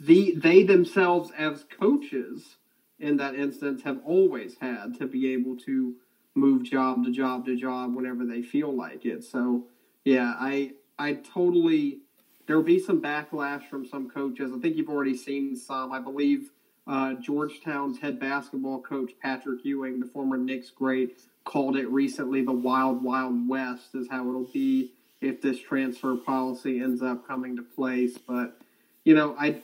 the 0.00 0.34
they 0.36 0.62
themselves 0.62 1.30
as 1.36 1.64
coaches 1.64 2.56
in 2.98 3.16
that 3.16 3.34
instance 3.34 3.82
have 3.82 4.00
always 4.04 4.56
had 4.60 4.96
to 4.98 5.06
be 5.06 5.32
able 5.32 5.56
to 5.56 5.94
move 6.34 6.62
job 6.62 7.04
to 7.04 7.10
job 7.10 7.44
to 7.46 7.56
job 7.56 7.94
whenever 7.94 8.24
they 8.24 8.42
feel 8.42 8.74
like 8.74 9.04
it. 9.04 9.24
So 9.24 9.66
yeah, 10.04 10.34
I 10.38 10.72
I 10.98 11.14
totally 11.14 12.01
there 12.46 12.56
will 12.56 12.64
be 12.64 12.78
some 12.78 13.00
backlash 13.00 13.68
from 13.68 13.86
some 13.86 14.10
coaches. 14.10 14.52
I 14.54 14.58
think 14.58 14.76
you've 14.76 14.88
already 14.88 15.16
seen 15.16 15.56
some. 15.56 15.92
I 15.92 16.00
believe 16.00 16.50
uh, 16.86 17.14
Georgetown's 17.14 17.98
head 17.98 18.18
basketball 18.18 18.80
coach 18.80 19.12
Patrick 19.20 19.64
Ewing, 19.64 20.00
the 20.00 20.06
former 20.06 20.36
Knicks 20.36 20.70
great, 20.70 21.20
called 21.44 21.76
it 21.76 21.88
recently 21.88 22.42
the 22.42 22.52
wild, 22.52 23.02
wild 23.02 23.48
west 23.48 23.94
is 23.94 24.08
how 24.10 24.28
it'll 24.28 24.50
be 24.52 24.92
if 25.20 25.40
this 25.40 25.60
transfer 25.60 26.16
policy 26.16 26.80
ends 26.80 27.02
up 27.02 27.26
coming 27.26 27.56
to 27.56 27.62
place. 27.62 28.18
But 28.18 28.60
you 29.04 29.14
know, 29.14 29.36
I 29.38 29.62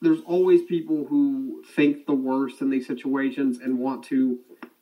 there's 0.00 0.20
always 0.26 0.62
people 0.62 1.04
who 1.04 1.62
think 1.74 2.06
the 2.06 2.14
worst 2.14 2.60
in 2.60 2.70
these 2.70 2.86
situations 2.86 3.58
and 3.58 3.78
want 3.78 4.04
to 4.04 4.38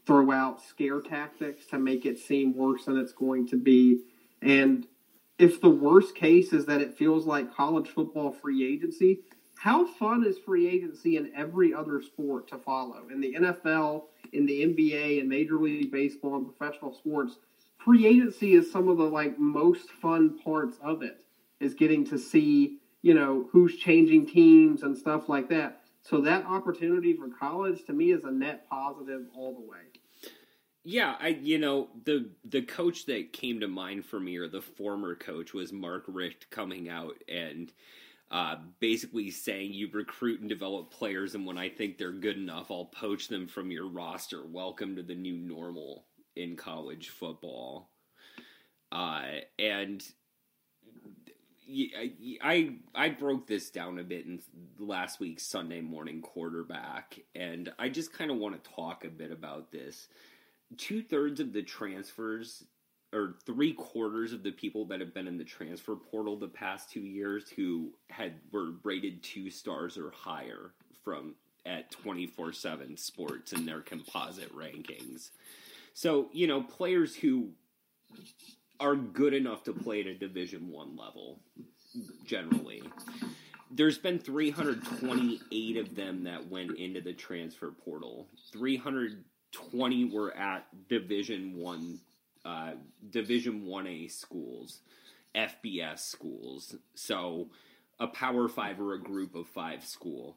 throw 0.06 0.30
out 0.30 0.62
scare 0.62 1.00
tactics 1.00 1.66
to 1.66 1.78
make 1.78 2.06
it 2.06 2.18
seem 2.18 2.56
worse 2.56 2.84
than 2.84 2.96
it's 2.96 3.12
going 3.12 3.48
to 3.48 3.56
be. 3.56 4.00
And 4.40 4.86
if 5.38 5.60
the 5.60 5.70
worst 5.70 6.14
case 6.14 6.52
is 6.52 6.66
that 6.66 6.80
it 6.80 6.96
feels 6.96 7.26
like 7.26 7.54
college 7.54 7.88
football 7.88 8.32
free 8.32 8.66
agency, 8.66 9.20
how 9.58 9.86
fun 9.86 10.24
is 10.24 10.38
free 10.38 10.68
agency 10.68 11.16
in 11.16 11.32
every 11.34 11.72
other 11.74 12.00
sport 12.02 12.48
to 12.48 12.58
follow? 12.58 13.08
In 13.10 13.20
the 13.20 13.34
NFL, 13.34 14.04
in 14.32 14.46
the 14.46 14.62
NBA, 14.62 15.20
in 15.20 15.28
Major 15.28 15.58
League 15.58 15.90
Baseball, 15.90 16.36
and 16.36 16.46
professional 16.46 16.94
sports, 16.94 17.38
free 17.78 18.06
agency 18.06 18.54
is 18.54 18.70
some 18.70 18.88
of 18.88 18.98
the 18.98 19.04
like 19.04 19.38
most 19.38 19.90
fun 19.90 20.38
parts 20.38 20.78
of 20.82 21.02
it. 21.02 21.24
Is 21.60 21.74
getting 21.74 22.04
to 22.06 22.18
see 22.18 22.78
you 23.02 23.14
know 23.14 23.48
who's 23.50 23.76
changing 23.76 24.26
teams 24.26 24.84
and 24.84 24.96
stuff 24.96 25.28
like 25.28 25.48
that. 25.48 25.80
So 26.02 26.20
that 26.20 26.46
opportunity 26.46 27.14
for 27.14 27.28
college 27.28 27.84
to 27.86 27.92
me 27.92 28.12
is 28.12 28.24
a 28.24 28.30
net 28.30 28.68
positive 28.70 29.22
all 29.34 29.54
the 29.54 29.60
way. 29.60 29.80
Yeah, 30.84 31.16
I 31.20 31.28
you 31.28 31.58
know 31.58 31.88
the 32.04 32.30
the 32.44 32.62
coach 32.62 33.06
that 33.06 33.32
came 33.32 33.60
to 33.60 33.68
mind 33.68 34.04
for 34.04 34.18
me 34.18 34.36
or 34.36 34.48
the 34.48 34.62
former 34.62 35.14
coach 35.14 35.52
was 35.52 35.72
Mark 35.72 36.04
Richt 36.08 36.50
coming 36.50 36.88
out 36.88 37.22
and 37.28 37.72
uh, 38.30 38.56
basically 38.80 39.30
saying 39.32 39.72
you 39.74 39.90
recruit 39.92 40.40
and 40.40 40.48
develop 40.48 40.90
players, 40.92 41.34
and 41.34 41.46
when 41.46 41.58
I 41.58 41.68
think 41.70 41.98
they're 41.98 42.12
good 42.12 42.36
enough, 42.38 42.70
I'll 42.70 42.86
poach 42.86 43.28
them 43.28 43.48
from 43.48 43.70
your 43.72 43.88
roster. 43.88 44.46
Welcome 44.46 44.96
to 44.96 45.02
the 45.02 45.14
new 45.16 45.36
normal 45.38 46.06
in 46.36 46.56
college 46.56 47.08
football. 47.10 47.90
Uh, 48.90 49.22
and 49.58 50.02
I 52.42 52.76
I 52.94 53.10
broke 53.10 53.46
this 53.46 53.70
down 53.70 53.98
a 53.98 54.02
bit 54.04 54.24
in 54.24 54.40
last 54.78 55.20
week's 55.20 55.44
Sunday 55.46 55.82
morning 55.82 56.22
quarterback, 56.22 57.18
and 57.34 57.70
I 57.78 57.90
just 57.90 58.12
kind 58.12 58.30
of 58.30 58.38
want 58.38 58.62
to 58.62 58.70
talk 58.70 59.04
a 59.04 59.10
bit 59.10 59.30
about 59.30 59.70
this. 59.70 60.08
Two 60.76 61.02
thirds 61.02 61.40
of 61.40 61.52
the 61.52 61.62
transfers 61.62 62.64
or 63.12 63.36
three 63.46 63.72
quarters 63.72 64.32
of 64.32 64.42
the 64.42 64.50
people 64.50 64.84
that 64.86 65.00
have 65.00 65.14
been 65.14 65.26
in 65.26 65.38
the 65.38 65.44
transfer 65.44 65.96
portal 65.96 66.36
the 66.36 66.46
past 66.46 66.90
two 66.90 67.00
years 67.00 67.48
who 67.48 67.90
had 68.10 68.34
were 68.52 68.72
rated 68.82 69.22
two 69.22 69.50
stars 69.50 69.96
or 69.96 70.10
higher 70.10 70.74
from 71.02 71.34
at 71.64 71.90
24-7 71.90 72.98
sports 72.98 73.52
in 73.52 73.64
their 73.64 73.80
composite 73.80 74.54
rankings. 74.54 75.30
So 75.94 76.28
you 76.32 76.46
know 76.46 76.62
players 76.62 77.14
who 77.16 77.50
are 78.80 78.94
good 78.94 79.34
enough 79.34 79.64
to 79.64 79.72
play 79.72 80.00
at 80.00 80.06
a 80.06 80.14
division 80.14 80.68
one 80.70 80.96
level 80.96 81.40
generally. 82.24 82.82
There's 83.70 83.98
been 83.98 84.18
328 84.18 85.76
of 85.76 85.94
them 85.94 86.24
that 86.24 86.48
went 86.48 86.78
into 86.78 87.00
the 87.00 87.12
transfer 87.12 87.70
portal 87.70 88.28
320 89.52 90.04
were 90.06 90.34
at 90.36 90.66
division 90.88 91.56
one 91.56 92.00
uh, 92.44 92.72
Division 93.10 93.66
One 93.66 93.86
A 93.86 94.08
schools, 94.08 94.80
FBS 95.34 96.00
schools. 96.00 96.74
So 96.94 97.48
a 98.00 98.06
Power 98.06 98.48
Five 98.48 98.80
or 98.80 98.94
a 98.94 99.00
Group 99.00 99.34
of 99.34 99.46
Five 99.48 99.84
school. 99.84 100.36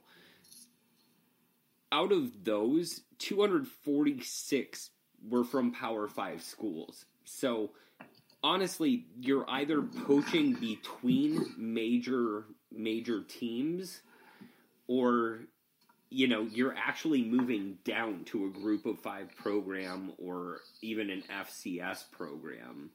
Out 1.91 2.11
of 2.11 2.43
those, 2.43 3.01
246 3.19 4.89
were 5.29 5.43
from 5.43 5.71
Power 5.71 6.07
Five 6.07 6.41
schools. 6.41 7.05
So 7.23 7.71
honestly, 8.43 9.05
you're 9.19 9.49
either 9.49 9.81
poaching 9.81 10.53
between 10.53 11.53
major 11.57 12.45
major 12.71 13.23
teams 13.23 14.01
or 14.87 15.41
you 16.11 16.27
know, 16.27 16.41
you're 16.41 16.75
actually 16.75 17.23
moving 17.23 17.77
down 17.85 18.25
to 18.25 18.45
a 18.45 18.49
group 18.49 18.85
of 18.85 18.99
five 18.99 19.33
program 19.37 20.11
or 20.17 20.59
even 20.81 21.09
an 21.09 21.23
FCS 21.31 22.11
program. 22.11 22.91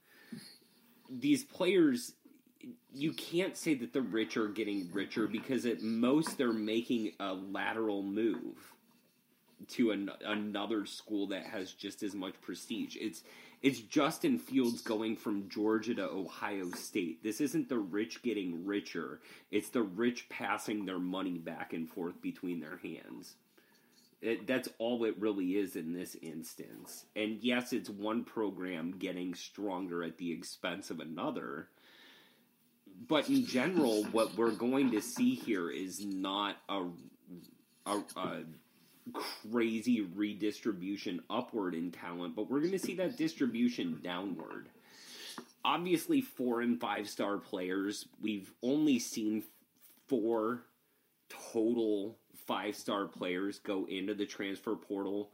These 1.08 1.42
players, 1.42 2.12
you 2.92 3.14
can't 3.14 3.56
say 3.56 3.72
that 3.72 3.94
the 3.94 4.02
rich 4.02 4.36
are 4.36 4.48
getting 4.48 4.90
richer 4.92 5.26
because 5.26 5.64
at 5.64 5.82
most 5.82 6.36
they're 6.36 6.52
making 6.52 7.12
a 7.18 7.32
lateral 7.32 8.02
move 8.02 8.74
to 9.68 9.92
an, 9.92 10.10
another 10.22 10.84
school 10.84 11.28
that 11.28 11.46
has 11.46 11.72
just 11.72 12.02
as 12.02 12.14
much 12.14 12.34
prestige. 12.42 12.96
It's 13.00 13.22
it's 13.66 13.80
Justin 13.80 14.38
Fields 14.38 14.80
going 14.80 15.16
from 15.16 15.48
Georgia 15.48 15.92
to 15.96 16.08
Ohio 16.08 16.70
State. 16.70 17.24
This 17.24 17.40
isn't 17.40 17.68
the 17.68 17.78
rich 17.78 18.22
getting 18.22 18.64
richer. 18.64 19.18
It's 19.50 19.70
the 19.70 19.82
rich 19.82 20.28
passing 20.28 20.86
their 20.86 21.00
money 21.00 21.38
back 21.38 21.72
and 21.72 21.88
forth 21.88 22.22
between 22.22 22.60
their 22.60 22.76
hands. 22.76 23.34
It, 24.22 24.46
that's 24.46 24.68
all 24.78 25.02
it 25.02 25.18
really 25.18 25.56
is 25.56 25.74
in 25.74 25.92
this 25.92 26.14
instance. 26.22 27.06
And 27.16 27.38
yes, 27.42 27.72
it's 27.72 27.90
one 27.90 28.22
program 28.22 28.94
getting 29.00 29.34
stronger 29.34 30.04
at 30.04 30.16
the 30.16 30.30
expense 30.30 30.90
of 30.90 31.00
another. 31.00 31.66
But 33.08 33.28
in 33.28 33.46
general, 33.46 34.04
what 34.04 34.36
we're 34.36 34.52
going 34.52 34.92
to 34.92 35.02
see 35.02 35.34
here 35.34 35.70
is 35.70 36.04
not 36.04 36.56
a, 36.68 36.84
a, 37.84 37.98
a 38.16 38.44
crazy 39.12 40.02
redistribution 40.02 41.20
upward 41.30 41.74
in 41.74 41.90
talent, 41.92 42.34
but 42.34 42.50
we're 42.50 42.60
going 42.60 42.72
to 42.72 42.78
see 42.78 42.94
that 42.96 43.16
distribution 43.16 44.00
downward. 44.02 44.68
Obviously, 45.64 46.20
four 46.20 46.60
and 46.60 46.80
five 46.80 47.08
star 47.08 47.38
players, 47.38 48.06
we've 48.20 48.52
only 48.62 48.98
seen 48.98 49.42
four 50.08 50.62
total 51.52 52.16
five 52.46 52.76
star 52.76 53.06
players 53.06 53.58
go 53.58 53.86
into 53.86 54.14
the 54.14 54.26
transfer 54.26 54.76
portal. 54.76 55.30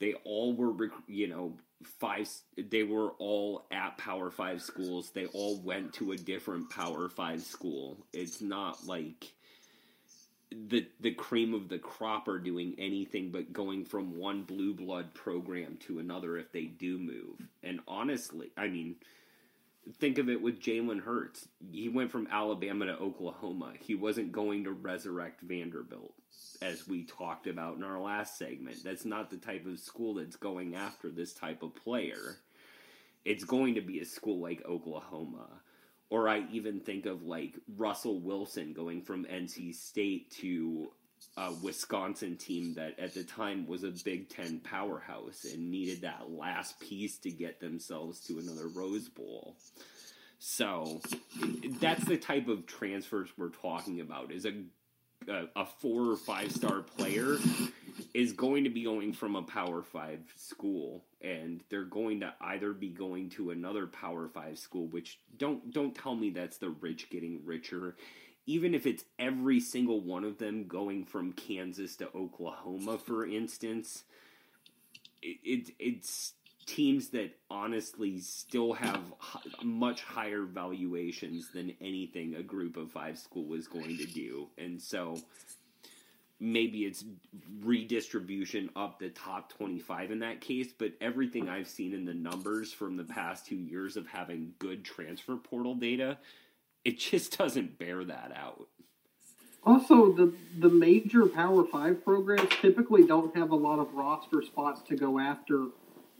They 0.00 0.14
all 0.24 0.54
were, 0.54 0.90
you 1.06 1.28
know, 1.28 1.54
five, 2.00 2.28
they 2.56 2.82
were 2.82 3.10
all 3.18 3.66
at 3.70 3.98
Power 3.98 4.30
Five 4.30 4.62
schools. 4.62 5.10
They 5.10 5.26
all 5.26 5.60
went 5.60 5.92
to 5.94 6.12
a 6.12 6.16
different 6.16 6.70
Power 6.70 7.08
Five 7.08 7.42
school. 7.42 7.98
It's 8.12 8.40
not 8.40 8.86
like 8.86 9.32
the 10.50 10.86
the 11.00 11.12
cream 11.12 11.52
of 11.54 11.68
the 11.68 11.78
crop 11.78 12.28
are 12.28 12.38
doing 12.38 12.74
anything 12.78 13.30
but 13.30 13.52
going 13.52 13.84
from 13.84 14.16
one 14.18 14.42
blue 14.42 14.72
blood 14.72 15.12
program 15.14 15.76
to 15.80 15.98
another 15.98 16.36
if 16.36 16.52
they 16.52 16.64
do 16.64 16.98
move. 16.98 17.46
And 17.62 17.80
honestly, 17.86 18.50
I 18.56 18.68
mean, 18.68 18.96
think 19.98 20.18
of 20.18 20.28
it 20.28 20.40
with 20.40 20.60
Jalen 20.60 21.02
Hurts. 21.02 21.48
He 21.70 21.88
went 21.88 22.10
from 22.10 22.28
Alabama 22.30 22.86
to 22.86 22.96
Oklahoma. 22.96 23.72
He 23.78 23.94
wasn't 23.94 24.32
going 24.32 24.64
to 24.64 24.72
resurrect 24.72 25.42
Vanderbilt, 25.42 26.14
as 26.62 26.88
we 26.88 27.04
talked 27.04 27.46
about 27.46 27.76
in 27.76 27.84
our 27.84 28.00
last 28.00 28.38
segment. 28.38 28.82
That's 28.82 29.04
not 29.04 29.30
the 29.30 29.36
type 29.36 29.66
of 29.66 29.78
school 29.78 30.14
that's 30.14 30.36
going 30.36 30.74
after 30.74 31.10
this 31.10 31.34
type 31.34 31.62
of 31.62 31.74
player. 31.74 32.38
It's 33.24 33.44
going 33.44 33.74
to 33.74 33.82
be 33.82 34.00
a 34.00 34.06
school 34.06 34.40
like 34.40 34.64
Oklahoma 34.64 35.48
or 36.10 36.28
I 36.28 36.44
even 36.52 36.80
think 36.80 37.06
of 37.06 37.24
like 37.24 37.54
Russell 37.76 38.20
Wilson 38.20 38.72
going 38.72 39.02
from 39.02 39.24
NC 39.24 39.74
State 39.74 40.30
to 40.40 40.90
a 41.36 41.52
Wisconsin 41.62 42.36
team 42.36 42.74
that 42.74 42.98
at 42.98 43.14
the 43.14 43.24
time 43.24 43.66
was 43.66 43.84
a 43.84 43.92
Big 44.04 44.28
Ten 44.28 44.60
powerhouse 44.60 45.44
and 45.44 45.70
needed 45.70 46.02
that 46.02 46.30
last 46.30 46.78
piece 46.80 47.18
to 47.18 47.30
get 47.30 47.60
themselves 47.60 48.20
to 48.20 48.38
another 48.38 48.68
Rose 48.68 49.08
Bowl. 49.08 49.56
So 50.38 51.00
that's 51.80 52.04
the 52.04 52.16
type 52.16 52.48
of 52.48 52.66
transfers 52.66 53.28
we're 53.36 53.48
talking 53.48 54.00
about. 54.00 54.32
Is 54.32 54.46
a 54.46 54.52
a, 55.26 55.44
a 55.56 55.66
four 55.80 56.10
or 56.12 56.16
five 56.16 56.52
star 56.52 56.82
player 56.82 57.36
is 58.14 58.32
going 58.32 58.64
to 58.64 58.70
be 58.70 58.84
going 58.84 59.12
from 59.12 59.36
a 59.36 59.42
Power 59.42 59.82
Five 59.82 60.20
school, 60.36 61.04
and 61.20 61.62
they're 61.68 61.84
going 61.84 62.20
to 62.20 62.34
either 62.40 62.72
be 62.72 62.88
going 62.88 63.30
to 63.30 63.50
another 63.50 63.86
Power 63.86 64.28
Five 64.28 64.58
school. 64.58 64.86
Which 64.86 65.18
don't 65.36 65.72
don't 65.72 65.94
tell 65.94 66.14
me 66.14 66.30
that's 66.30 66.58
the 66.58 66.70
rich 66.70 67.10
getting 67.10 67.44
richer. 67.44 67.96
Even 68.46 68.74
if 68.74 68.86
it's 68.86 69.04
every 69.18 69.60
single 69.60 70.00
one 70.00 70.24
of 70.24 70.38
them 70.38 70.66
going 70.66 71.04
from 71.04 71.32
Kansas 71.32 71.96
to 71.96 72.08
Oklahoma, 72.14 72.98
for 72.98 73.26
instance, 73.26 74.04
it, 75.22 75.38
it 75.44 75.74
it's 75.78 76.32
teams 76.68 77.08
that 77.08 77.30
honestly 77.50 78.20
still 78.20 78.74
have 78.74 79.00
much 79.62 80.02
higher 80.02 80.42
valuations 80.42 81.50
than 81.50 81.74
anything 81.80 82.34
a 82.34 82.42
group 82.42 82.76
of 82.76 82.92
five 82.92 83.18
school 83.18 83.46
was 83.46 83.66
going 83.66 83.96
to 83.96 84.04
do. 84.04 84.48
And 84.58 84.80
so 84.80 85.16
maybe 86.40 86.84
it's 86.84 87.04
redistribution 87.60 88.70
up 88.76 88.98
the 88.98 89.08
top 89.10 89.52
25 89.54 90.12
in 90.12 90.18
that 90.20 90.40
case, 90.40 90.68
but 90.76 90.92
everything 91.00 91.48
I've 91.48 91.68
seen 91.68 91.92
in 91.92 92.04
the 92.04 92.14
numbers 92.14 92.72
from 92.72 92.96
the 92.96 93.04
past 93.04 93.46
two 93.46 93.56
years 93.56 93.96
of 93.96 94.06
having 94.06 94.54
good 94.58 94.84
transfer 94.84 95.36
portal 95.36 95.74
data, 95.74 96.18
it 96.84 96.98
just 96.98 97.36
doesn't 97.38 97.78
bear 97.78 98.04
that 98.04 98.32
out. 98.34 98.68
Also, 99.64 100.12
the 100.12 100.32
the 100.60 100.68
major 100.68 101.26
Power 101.26 101.64
Five 101.64 102.04
programs 102.04 102.48
typically 102.60 103.04
don't 103.04 103.36
have 103.36 103.50
a 103.50 103.56
lot 103.56 103.80
of 103.80 103.92
roster 103.92 104.40
spots 104.40 104.80
to 104.88 104.96
go 104.96 105.18
after 105.18 105.66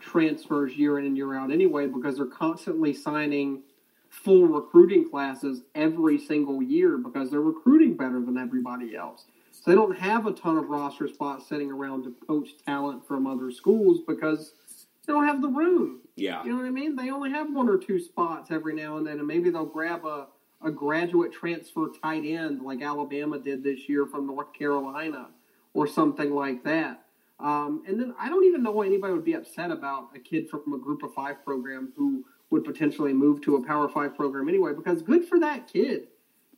transfers 0.00 0.76
year 0.76 0.98
in 0.98 1.06
and 1.06 1.16
year 1.16 1.34
out 1.34 1.50
anyway 1.50 1.86
because 1.86 2.16
they're 2.16 2.26
constantly 2.26 2.92
signing 2.92 3.62
full 4.10 4.46
recruiting 4.46 5.08
classes 5.08 5.62
every 5.74 6.18
single 6.18 6.62
year 6.62 6.96
because 6.98 7.30
they're 7.30 7.40
recruiting 7.40 7.96
better 7.96 8.20
than 8.20 8.38
everybody 8.38 8.96
else. 8.96 9.24
So 9.60 9.70
they 9.70 9.74
don't 9.74 9.98
have 9.98 10.26
a 10.26 10.32
ton 10.32 10.56
of 10.56 10.68
roster 10.68 11.08
spots 11.08 11.48
sitting 11.48 11.70
around 11.70 12.04
to 12.04 12.14
poach 12.26 12.50
talent 12.64 13.06
from 13.06 13.26
other 13.26 13.50
schools 13.50 14.00
because 14.06 14.52
they 15.06 15.12
don't 15.12 15.26
have 15.26 15.42
the 15.42 15.48
room. 15.48 16.00
Yeah. 16.14 16.44
You 16.44 16.50
know 16.50 16.56
what 16.56 16.66
I 16.66 16.70
mean? 16.70 16.94
They 16.94 17.10
only 17.10 17.30
have 17.30 17.52
one 17.52 17.68
or 17.68 17.76
two 17.76 17.98
spots 17.98 18.50
every 18.50 18.74
now 18.74 18.98
and 18.98 19.06
then, 19.06 19.18
and 19.18 19.26
maybe 19.26 19.50
they'll 19.50 19.66
grab 19.66 20.04
a, 20.04 20.28
a 20.62 20.70
graduate 20.70 21.32
transfer 21.32 21.88
tight 22.02 22.24
end 22.24 22.62
like 22.62 22.82
Alabama 22.82 23.38
did 23.38 23.64
this 23.64 23.88
year 23.88 24.06
from 24.06 24.26
North 24.26 24.52
Carolina 24.52 25.28
or 25.74 25.86
something 25.86 26.32
like 26.32 26.62
that. 26.64 27.04
Um, 27.40 27.82
and 27.86 28.00
then 28.00 28.14
I 28.18 28.28
don't 28.28 28.44
even 28.44 28.62
know 28.62 28.72
why 28.72 28.86
anybody 28.86 29.12
would 29.12 29.24
be 29.24 29.34
upset 29.34 29.70
about 29.70 30.10
a 30.14 30.18
kid 30.18 30.48
from 30.48 30.72
a 30.72 30.78
group 30.78 31.02
of 31.02 31.14
five 31.14 31.44
program 31.44 31.92
who 31.96 32.24
would 32.50 32.64
potentially 32.64 33.12
move 33.12 33.40
to 33.42 33.56
a 33.56 33.66
power 33.66 33.88
five 33.88 34.16
program 34.16 34.48
anyway, 34.48 34.72
because 34.72 35.02
good 35.02 35.24
for 35.26 35.38
that 35.40 35.72
kid. 35.72 36.08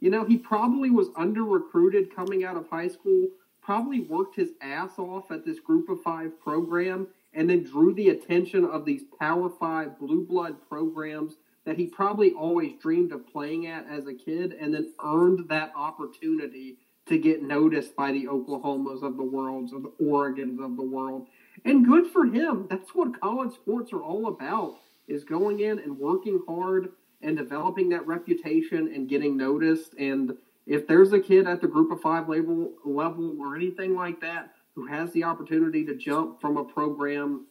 You 0.01 0.11
know, 0.11 0.25
he 0.25 0.39
probably 0.39 0.91
was 0.91 1.09
under 1.15 1.45
recruited 1.45 2.15
coming 2.15 2.45
out 2.45 2.57
of 2.57 2.69
high 2.69 2.89
school, 2.89 3.29
probably 3.63 4.01
worked 4.01 4.37
his 4.37 4.53
ass 4.63 4.99
off 4.99 5.31
at 5.31 5.45
this 5.45 5.61
group 5.61 5.89
of 5.89 6.03
five 6.03 6.41
program, 6.41 7.09
and 7.35 7.49
then 7.49 7.63
drew 7.63 7.95
the 7.95 8.09
attention 8.09 8.65
of 8.65 8.85
these 8.85 9.03
power 9.19 9.49
five 9.49 9.99
blue 9.99 10.27
blood 10.27 10.57
programs 10.69 11.35
that 11.65 11.77
he 11.77 11.87
probably 11.87 12.33
always 12.33 12.73
dreamed 12.81 13.13
of 13.13 13.27
playing 13.31 13.67
at 13.67 13.87
as 13.87 14.07
a 14.07 14.15
kid, 14.15 14.57
and 14.59 14.75
then 14.75 14.93
earned 15.05 15.49
that 15.49 15.73
opportunity 15.77 16.79
to 17.07 17.19
get 17.19 17.43
noticed 17.43 17.95
by 17.95 18.11
the 18.13 18.27
Oklahomas 18.27 19.03
of 19.03 19.17
the 19.17 19.23
world, 19.23 19.71
or 19.73 19.81
the 19.81 19.93
Oregons 20.03 20.65
of 20.65 20.77
the 20.77 20.83
world. 20.83 21.27
And 21.65 21.87
good 21.87 22.07
for 22.07 22.25
him. 22.25 22.67
That's 22.71 22.95
what 22.95 23.21
college 23.21 23.53
sports 23.55 23.93
are 23.93 24.03
all 24.03 24.29
about 24.29 24.79
is 25.07 25.25
going 25.25 25.61
in 25.61 25.79
and 25.79 25.99
working 25.99 26.41
hard 26.49 26.93
and 27.23 27.37
developing 27.37 27.89
that 27.91 28.07
reputation 28.07 28.93
and 28.95 29.09
getting 29.09 29.37
noticed. 29.37 29.95
And 29.99 30.37
if 30.67 30.87
there's 30.87 31.13
a 31.13 31.21
kid 31.21 31.47
at 31.47 31.61
the 31.61 31.69
group 31.69 31.91
of 31.91 32.01
five 32.01 32.29
level 32.29 32.73
level 32.85 33.37
or 33.41 33.57
anything 33.57 33.95
like 33.95 34.21
that 34.21 34.53
who 34.75 34.87
has 34.87 35.13
the 35.13 35.25
opportunity 35.25 35.85
to 35.85 35.97
jump 35.97 36.41
from 36.41 36.57
a 36.57 36.65
program, 36.65 37.47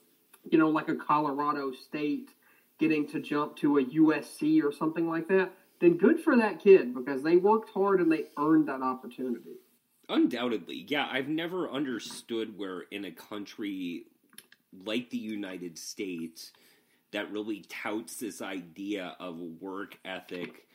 you 0.49 0.57
know, 0.57 0.69
like 0.69 0.89
a 0.89 0.95
Colorado 0.95 1.71
State, 1.71 2.31
getting 2.79 3.05
to 3.07 3.19
jump 3.19 3.55
to 3.57 3.77
a 3.77 3.83
USC 3.83 4.63
or 4.63 4.71
something 4.71 5.07
like 5.09 5.27
that, 5.27 5.51
then 5.79 5.97
good 5.97 6.19
for 6.19 6.35
that 6.37 6.59
kid 6.59 6.93
because 6.95 7.21
they 7.21 7.35
worked 7.35 7.69
hard 7.69 7.99
and 7.99 8.11
they 8.11 8.25
earned 8.37 8.67
that 8.67 8.81
opportunity. 8.81 9.57
Undoubtedly, 10.07 10.85
yeah. 10.87 11.07
I've 11.11 11.27
never 11.27 11.69
understood 11.69 12.57
where 12.57 12.81
in 12.89 13.05
a 13.05 13.11
country 13.11 14.05
like 14.85 15.09
the 15.09 15.17
United 15.17 15.77
States 15.77 16.51
that 17.11 17.31
really 17.31 17.65
touts 17.69 18.17
this 18.17 18.41
idea 18.41 19.15
of 19.19 19.39
work 19.39 19.97
ethic 20.05 20.67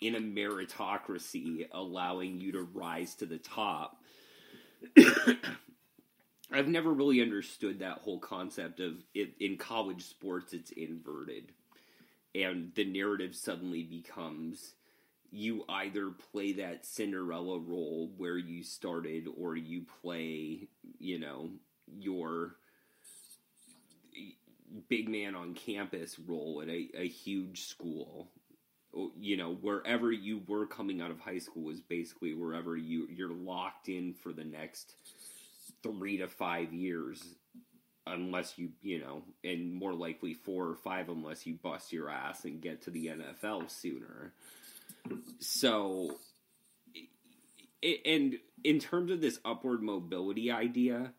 in 0.00 0.14
a 0.14 0.20
meritocracy, 0.20 1.66
allowing 1.72 2.40
you 2.40 2.52
to 2.52 2.62
rise 2.62 3.14
to 3.16 3.26
the 3.26 3.38
top. 3.38 4.02
I've 6.52 6.68
never 6.68 6.92
really 6.92 7.20
understood 7.20 7.80
that 7.80 7.98
whole 7.98 8.18
concept 8.18 8.80
of 8.80 8.94
it 9.14 9.34
in 9.38 9.56
college 9.56 10.04
sports. 10.04 10.52
It's 10.52 10.70
inverted 10.70 11.52
and 12.34 12.72
the 12.74 12.84
narrative 12.84 13.34
suddenly 13.34 13.82
becomes 13.82 14.74
you 15.32 15.64
either 15.68 16.10
play 16.32 16.52
that 16.54 16.84
Cinderella 16.84 17.58
role 17.58 18.10
where 18.16 18.38
you 18.38 18.62
started 18.62 19.28
or 19.36 19.56
you 19.56 19.82
play, 20.02 20.68
you 20.98 21.18
know, 21.18 21.50
your 21.98 22.56
big 24.88 25.08
man 25.08 25.34
on 25.34 25.54
campus 25.54 26.18
role 26.18 26.60
at 26.62 26.68
a, 26.68 26.88
a 26.94 27.08
huge 27.08 27.62
school. 27.62 28.28
Oh, 28.96 29.12
you 29.18 29.36
know, 29.36 29.54
wherever 29.54 30.10
you 30.10 30.42
were 30.48 30.66
coming 30.66 31.00
out 31.00 31.10
of 31.10 31.20
high 31.20 31.38
school 31.38 31.62
was 31.62 31.80
basically 31.80 32.34
wherever 32.34 32.76
you 32.76 33.06
you're 33.08 33.32
locked 33.32 33.88
in 33.88 34.14
for 34.14 34.32
the 34.32 34.44
next 34.44 34.94
three 35.82 36.18
to 36.18 36.26
five 36.26 36.72
years 36.72 37.22
unless 38.06 38.58
you, 38.58 38.70
you 38.82 39.00
know, 39.00 39.22
and 39.44 39.72
more 39.72 39.92
likely 39.92 40.34
four 40.34 40.66
or 40.66 40.74
five 40.74 41.08
unless 41.08 41.46
you 41.46 41.54
bust 41.54 41.92
your 41.92 42.08
ass 42.08 42.44
and 42.44 42.60
get 42.60 42.82
to 42.82 42.90
the 42.90 43.06
NFL 43.06 43.70
sooner. 43.70 44.32
So, 45.38 46.18
and 47.82 48.38
in 48.64 48.78
terms 48.78 49.10
of 49.10 49.20
this 49.20 49.38
upward 49.44 49.82
mobility 49.82 50.50
idea, 50.50 51.12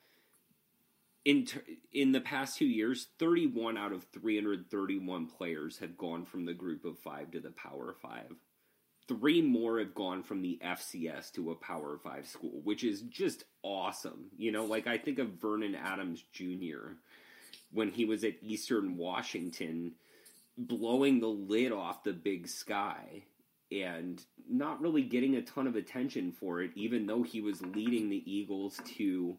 in 1.25 1.47
in 1.91 2.11
the 2.11 2.21
past 2.21 2.57
two 2.57 2.65
years, 2.65 3.07
31 3.19 3.77
out 3.77 3.91
of 3.91 4.05
331 4.13 5.27
players 5.27 5.77
have 5.79 5.97
gone 5.97 6.25
from 6.25 6.45
the 6.45 6.53
group 6.53 6.85
of 6.85 6.97
five 6.99 7.31
to 7.31 7.39
the 7.39 7.51
Power 7.51 7.95
Five 8.01 8.35
three 9.07 9.41
more 9.41 9.79
have 9.79 9.93
gone 9.93 10.23
from 10.23 10.41
the 10.41 10.59
FCS 10.63 11.31
to 11.33 11.51
a 11.51 11.55
Power 11.55 11.97
Five 12.01 12.27
school, 12.27 12.61
which 12.63 12.83
is 12.83 13.01
just 13.01 13.43
awesome. 13.63 14.25
You 14.37 14.51
know, 14.51 14.65
like 14.65 14.87
I 14.87 14.97
think 14.97 15.19
of 15.19 15.39
Vernon 15.41 15.75
Adams 15.75 16.23
Jr. 16.31 16.93
when 17.71 17.91
he 17.91 18.05
was 18.05 18.23
at 18.23 18.35
Eastern 18.41 18.97
Washington, 18.97 19.93
blowing 20.57 21.19
the 21.19 21.27
lid 21.27 21.71
off 21.71 22.03
the 22.03 22.13
big 22.13 22.47
sky 22.47 23.23
and 23.71 24.23
not 24.49 24.81
really 24.81 25.03
getting 25.03 25.35
a 25.35 25.41
ton 25.41 25.67
of 25.67 25.75
attention 25.75 26.31
for 26.31 26.61
it, 26.61 26.71
even 26.75 27.05
though 27.05 27.23
he 27.23 27.41
was 27.41 27.61
leading 27.61 28.09
the 28.09 28.23
Eagles 28.31 28.79
to, 28.85 29.37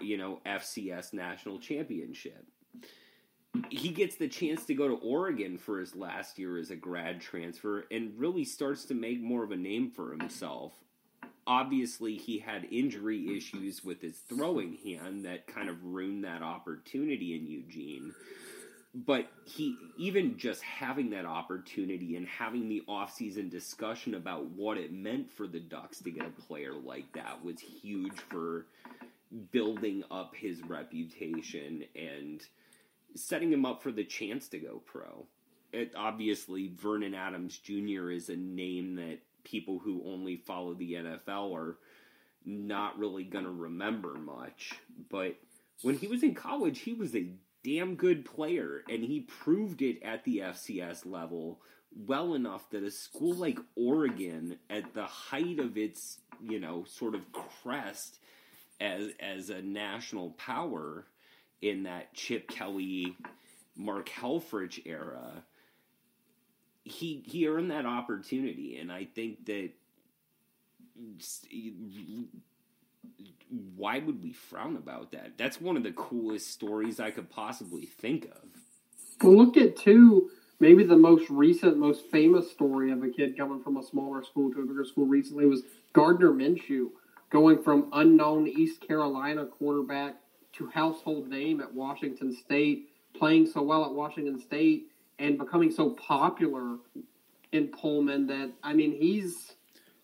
you 0.00 0.16
know, 0.16 0.40
FCS 0.46 1.12
national 1.12 1.58
championship 1.58 2.44
he 3.70 3.88
gets 3.88 4.16
the 4.16 4.28
chance 4.28 4.64
to 4.66 4.74
go 4.74 4.88
to 4.88 4.94
Oregon 4.94 5.58
for 5.58 5.80
his 5.80 5.94
last 5.94 6.38
year 6.38 6.58
as 6.58 6.70
a 6.70 6.76
grad 6.76 7.20
transfer 7.20 7.84
and 7.90 8.18
really 8.18 8.44
starts 8.44 8.84
to 8.86 8.94
make 8.94 9.20
more 9.20 9.44
of 9.44 9.50
a 9.50 9.56
name 9.56 9.90
for 9.90 10.10
himself. 10.10 10.72
Obviously, 11.46 12.16
he 12.16 12.38
had 12.38 12.66
injury 12.70 13.36
issues 13.36 13.84
with 13.84 14.00
his 14.00 14.18
throwing 14.28 14.76
hand 14.84 15.24
that 15.24 15.46
kind 15.46 15.68
of 15.68 15.84
ruined 15.84 16.24
that 16.24 16.42
opportunity 16.42 17.36
in 17.36 17.46
Eugene. 17.46 18.12
But 18.94 19.28
he, 19.44 19.76
even 19.98 20.38
just 20.38 20.62
having 20.62 21.10
that 21.10 21.26
opportunity 21.26 22.16
and 22.16 22.26
having 22.26 22.68
the 22.68 22.82
offseason 22.88 23.50
discussion 23.50 24.14
about 24.14 24.46
what 24.50 24.78
it 24.78 24.92
meant 24.92 25.30
for 25.30 25.46
the 25.46 25.60
Ducks 25.60 26.00
to 26.00 26.10
get 26.10 26.24
a 26.26 26.42
player 26.42 26.72
like 26.72 27.12
that 27.12 27.44
was 27.44 27.60
huge 27.60 28.18
for 28.30 28.66
building 29.50 30.04
up 30.10 30.34
his 30.34 30.62
reputation 30.62 31.84
and 31.94 32.42
setting 33.14 33.52
him 33.52 33.64
up 33.64 33.82
for 33.82 33.92
the 33.92 34.04
chance 34.04 34.48
to 34.48 34.58
go 34.58 34.82
pro. 34.84 35.26
It, 35.72 35.92
obviously, 35.96 36.72
Vernon 36.74 37.14
Adams 37.14 37.58
Jr. 37.58 38.10
is 38.10 38.28
a 38.28 38.36
name 38.36 38.96
that 38.96 39.18
people 39.44 39.78
who 39.78 40.02
only 40.06 40.36
follow 40.36 40.74
the 40.74 40.94
NFL 40.94 41.54
are 41.54 41.78
not 42.44 42.98
really 42.98 43.24
going 43.24 43.44
to 43.44 43.50
remember 43.50 44.14
much. 44.14 44.74
But 45.10 45.36
when 45.82 45.98
he 45.98 46.06
was 46.06 46.22
in 46.22 46.34
college, 46.34 46.80
he 46.80 46.94
was 46.94 47.14
a 47.14 47.30
damn 47.64 47.96
good 47.96 48.24
player, 48.24 48.82
and 48.88 49.02
he 49.02 49.20
proved 49.20 49.82
it 49.82 50.02
at 50.02 50.24
the 50.24 50.38
FCS 50.38 51.04
level 51.04 51.60
well 51.96 52.34
enough 52.34 52.68
that 52.70 52.82
a 52.82 52.90
school 52.90 53.34
like 53.34 53.58
Oregon, 53.74 54.58
at 54.68 54.94
the 54.94 55.04
height 55.04 55.58
of 55.58 55.76
its, 55.76 56.20
you 56.40 56.60
know, 56.60 56.84
sort 56.86 57.14
of 57.14 57.32
crest 57.32 58.18
as 58.80 59.10
as 59.20 59.50
a 59.50 59.62
national 59.62 60.30
power, 60.32 61.06
in 61.62 61.84
that 61.84 62.14
Chip 62.14 62.48
Kelly, 62.48 63.16
Mark 63.76 64.08
Helfrich 64.08 64.82
era, 64.84 65.44
he 66.84 67.22
he 67.26 67.48
earned 67.48 67.70
that 67.70 67.86
opportunity, 67.86 68.78
and 68.78 68.92
I 68.92 69.04
think 69.04 69.46
that 69.46 69.70
why 73.76 73.98
would 73.98 74.22
we 74.22 74.32
frown 74.32 74.76
about 74.76 75.12
that? 75.12 75.32
That's 75.36 75.60
one 75.60 75.76
of 75.76 75.82
the 75.82 75.92
coolest 75.92 76.50
stories 76.50 77.00
I 77.00 77.10
could 77.10 77.30
possibly 77.30 77.86
think 77.86 78.26
of. 78.26 78.48
Well, 79.22 79.36
look 79.36 79.56
at 79.56 79.76
two, 79.76 80.30
maybe 80.60 80.84
the 80.84 80.96
most 80.96 81.28
recent, 81.30 81.78
most 81.78 82.06
famous 82.10 82.50
story 82.50 82.90
of 82.92 83.02
a 83.02 83.08
kid 83.08 83.36
coming 83.36 83.62
from 83.62 83.76
a 83.76 83.82
smaller 83.82 84.22
school 84.22 84.52
to 84.52 84.60
a 84.60 84.66
bigger 84.66 84.84
school 84.84 85.06
recently 85.06 85.46
was 85.46 85.62
Gardner 85.92 86.32
Minshew 86.32 86.90
going 87.30 87.62
from 87.62 87.88
unknown 87.92 88.46
East 88.46 88.80
Carolina 88.86 89.46
quarterback 89.46 90.16
to 90.52 90.68
household 90.68 91.28
name 91.28 91.60
at 91.60 91.72
Washington 91.72 92.34
State, 92.34 92.88
playing 93.14 93.46
so 93.46 93.62
well 93.62 93.84
at 93.84 93.92
Washington 93.92 94.40
State, 94.40 94.88
and 95.18 95.38
becoming 95.38 95.70
so 95.70 95.90
popular 95.90 96.78
in 97.52 97.68
Pullman 97.68 98.26
that 98.26 98.52
I 98.62 98.72
mean 98.72 98.92
he's 98.92 99.52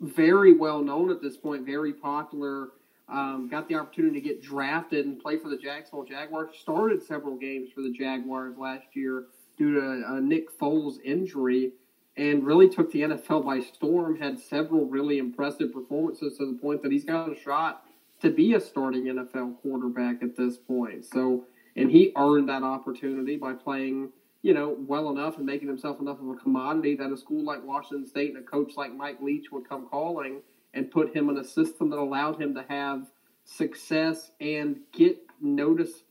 very 0.01 0.53
well 0.53 0.83
known 0.83 1.11
at 1.11 1.23
this 1.23 1.37
point, 1.37 1.65
very 1.65 1.93
popular. 1.93 2.71
Um, 3.09 3.49
got 3.51 3.69
the 3.69 3.75
opportunity 3.75 4.21
to 4.21 4.27
get 4.27 4.43
drafted 4.43 5.07
and 5.07 5.21
play 5.21 5.39
for 5.39 5.49
the 5.49 5.57
Jacksonville 5.57 6.07
Jaguars. 6.07 6.57
Started 6.59 7.03
several 7.03 7.37
games 7.37 7.71
for 7.75 7.83
the 7.83 7.93
Jaguars 7.93 8.57
last 8.57 8.87
year 8.95 9.27
due 9.59 9.75
to 9.75 10.03
uh, 10.09 10.21
Nick 10.21 10.57
Foles' 10.59 10.99
injury, 11.05 11.73
and 12.17 12.45
really 12.45 12.69
took 12.69 12.93
the 12.93 13.03
NFL 13.03 13.45
by 13.45 13.61
storm. 13.61 14.19
Had 14.19 14.39
several 14.39 14.87
really 14.87 15.19
impressive 15.19 15.73
performances 15.73 16.37
to 16.39 16.47
the 16.47 16.59
point 16.59 16.83
that 16.83 16.93
he's 16.93 17.05
got 17.05 17.33
a 17.33 17.39
shot 17.39 17.85
to 18.21 18.31
be 18.31 18.55
a 18.55 18.61
starting 18.61 19.05
NFL 19.05 19.61
quarterback 19.63 20.23
at 20.23 20.37
this 20.37 20.57
point. 20.57 21.05
So, 21.05 21.45
and 21.77 21.91
he 21.91 22.13
earned 22.17 22.49
that 22.49 22.63
opportunity 22.63 23.37
by 23.37 23.53
playing, 23.55 24.11
you 24.43 24.55
know, 24.55 24.77
well 24.79 25.11
enough 25.11 25.39
and 25.39 25.47
making 25.47 25.69
himself 25.69 26.01
enough 26.01 26.21
of 26.21 26.29
a 26.29 26.35
commodity 26.37 26.95
that 26.97 27.11
a 27.11 27.17
school 27.17 27.45
like 27.45 27.65
Washington 27.65 28.07
State 28.07 28.35
and 28.35 28.45
a 28.45 28.47
coach 28.47 28.75
like 28.77 28.95
Mike 28.95 29.21
Leach 29.21 29.51
would 29.51 29.69
come 29.69 29.89
calling 29.89 30.41
and 30.75 30.91
put 30.91 31.15
him 31.15 31.29
in 31.31 31.39
a 31.39 31.45
system 31.45 31.91
that 31.91 31.99
allowed 31.99 32.41
him 32.41 32.55
to 32.55 32.65
have 32.69 33.07
success 33.45 34.31
and 34.41 34.79
get 34.93 35.19
notice, 35.41 36.05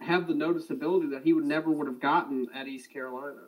have 0.00 0.26
the 0.26 0.32
noticeability 0.32 1.10
that 1.10 1.22
he 1.24 1.32
would 1.32 1.44
never 1.44 1.70
would 1.70 1.86
have 1.86 2.00
gotten 2.00 2.48
at 2.54 2.66
East 2.68 2.90
Carolina. 2.90 3.42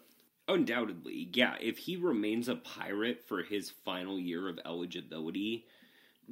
Undoubtedly, 0.49 1.29
yeah. 1.33 1.57
If 1.61 1.79
he 1.79 1.97
remains 1.97 2.49
a 2.49 2.55
pirate 2.55 3.25
for 3.27 3.43
his 3.43 3.71
final 3.85 4.19
year 4.19 4.49
of 4.49 4.61
eligibility, 4.65 5.67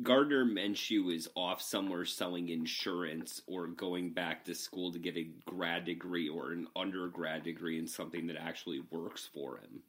Gardner 0.02 0.44
Minshew 0.44 1.12
is 1.14 1.28
off 1.34 1.60
somewhere 1.60 2.04
selling 2.04 2.48
insurance 2.48 3.42
or 3.46 3.66
going 3.66 4.10
back 4.10 4.44
to 4.44 4.54
school 4.54 4.92
to 4.92 4.98
get 4.98 5.16
a 5.16 5.30
grad 5.46 5.84
degree 5.84 6.28
or 6.28 6.52
an 6.52 6.68
undergrad 6.76 7.44
degree 7.44 7.78
in 7.78 7.86
something 7.86 8.26
that 8.28 8.36
actually 8.36 8.82
works 8.90 9.28
for 9.32 9.58
him. 9.58 9.82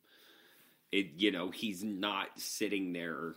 It 0.92 1.14
you 1.18 1.32
know, 1.32 1.52
he's 1.52 1.84
not 1.84 2.40
sitting 2.40 2.94
there 2.94 3.36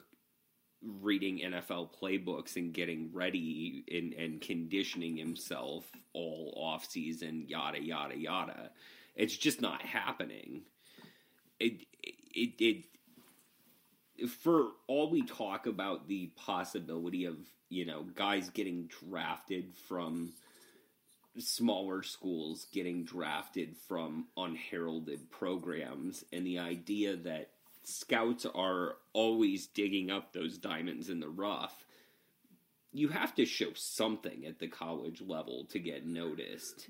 reading 0.83 1.41
NFL 1.41 1.91
playbooks 2.01 2.57
and 2.57 2.73
getting 2.73 3.11
ready 3.13 3.85
and, 3.91 4.13
and 4.15 4.41
conditioning 4.41 5.17
himself 5.17 5.91
all 6.13 6.55
off 6.57 6.89
season, 6.89 7.45
yada 7.47 7.83
yada 7.83 8.17
yada. 8.17 8.71
It's 9.17 9.37
just 9.37 9.61
not 9.61 9.83
happening. 9.83 10.63
It 11.61 11.87
it 12.35 12.85
it 14.17 14.29
for 14.29 14.69
all 14.87 15.11
we 15.11 15.23
talk 15.23 15.67
about 15.67 16.09
the 16.09 16.31
possibility 16.37 17.25
of 17.25 17.37
you 17.69 17.85
know 17.85 18.05
guys 18.15 18.51
getting 18.51 18.89
drafted 18.89 19.75
from 19.89 20.33
smaller 21.39 22.03
schools 22.03 22.67
getting 22.73 23.05
drafted 23.05 23.77
from 23.87 24.27
unheralded 24.37 25.31
programs 25.31 26.25
and 26.33 26.45
the 26.45 26.59
idea 26.59 27.15
that 27.15 27.51
scouts 27.89 28.45
are 28.55 28.97
always 29.13 29.67
digging 29.67 30.11
up 30.11 30.33
those 30.33 30.59
diamonds 30.59 31.09
in 31.09 31.21
the 31.21 31.29
rough, 31.29 31.87
you 32.93 33.09
have 33.09 33.35
to 33.35 33.47
show 33.47 33.73
something 33.75 34.45
at 34.47 34.59
the 34.59 34.69
college 34.69 35.23
level 35.23 35.65
to 35.71 35.79
get 35.79 36.07
noticed. 36.07 36.89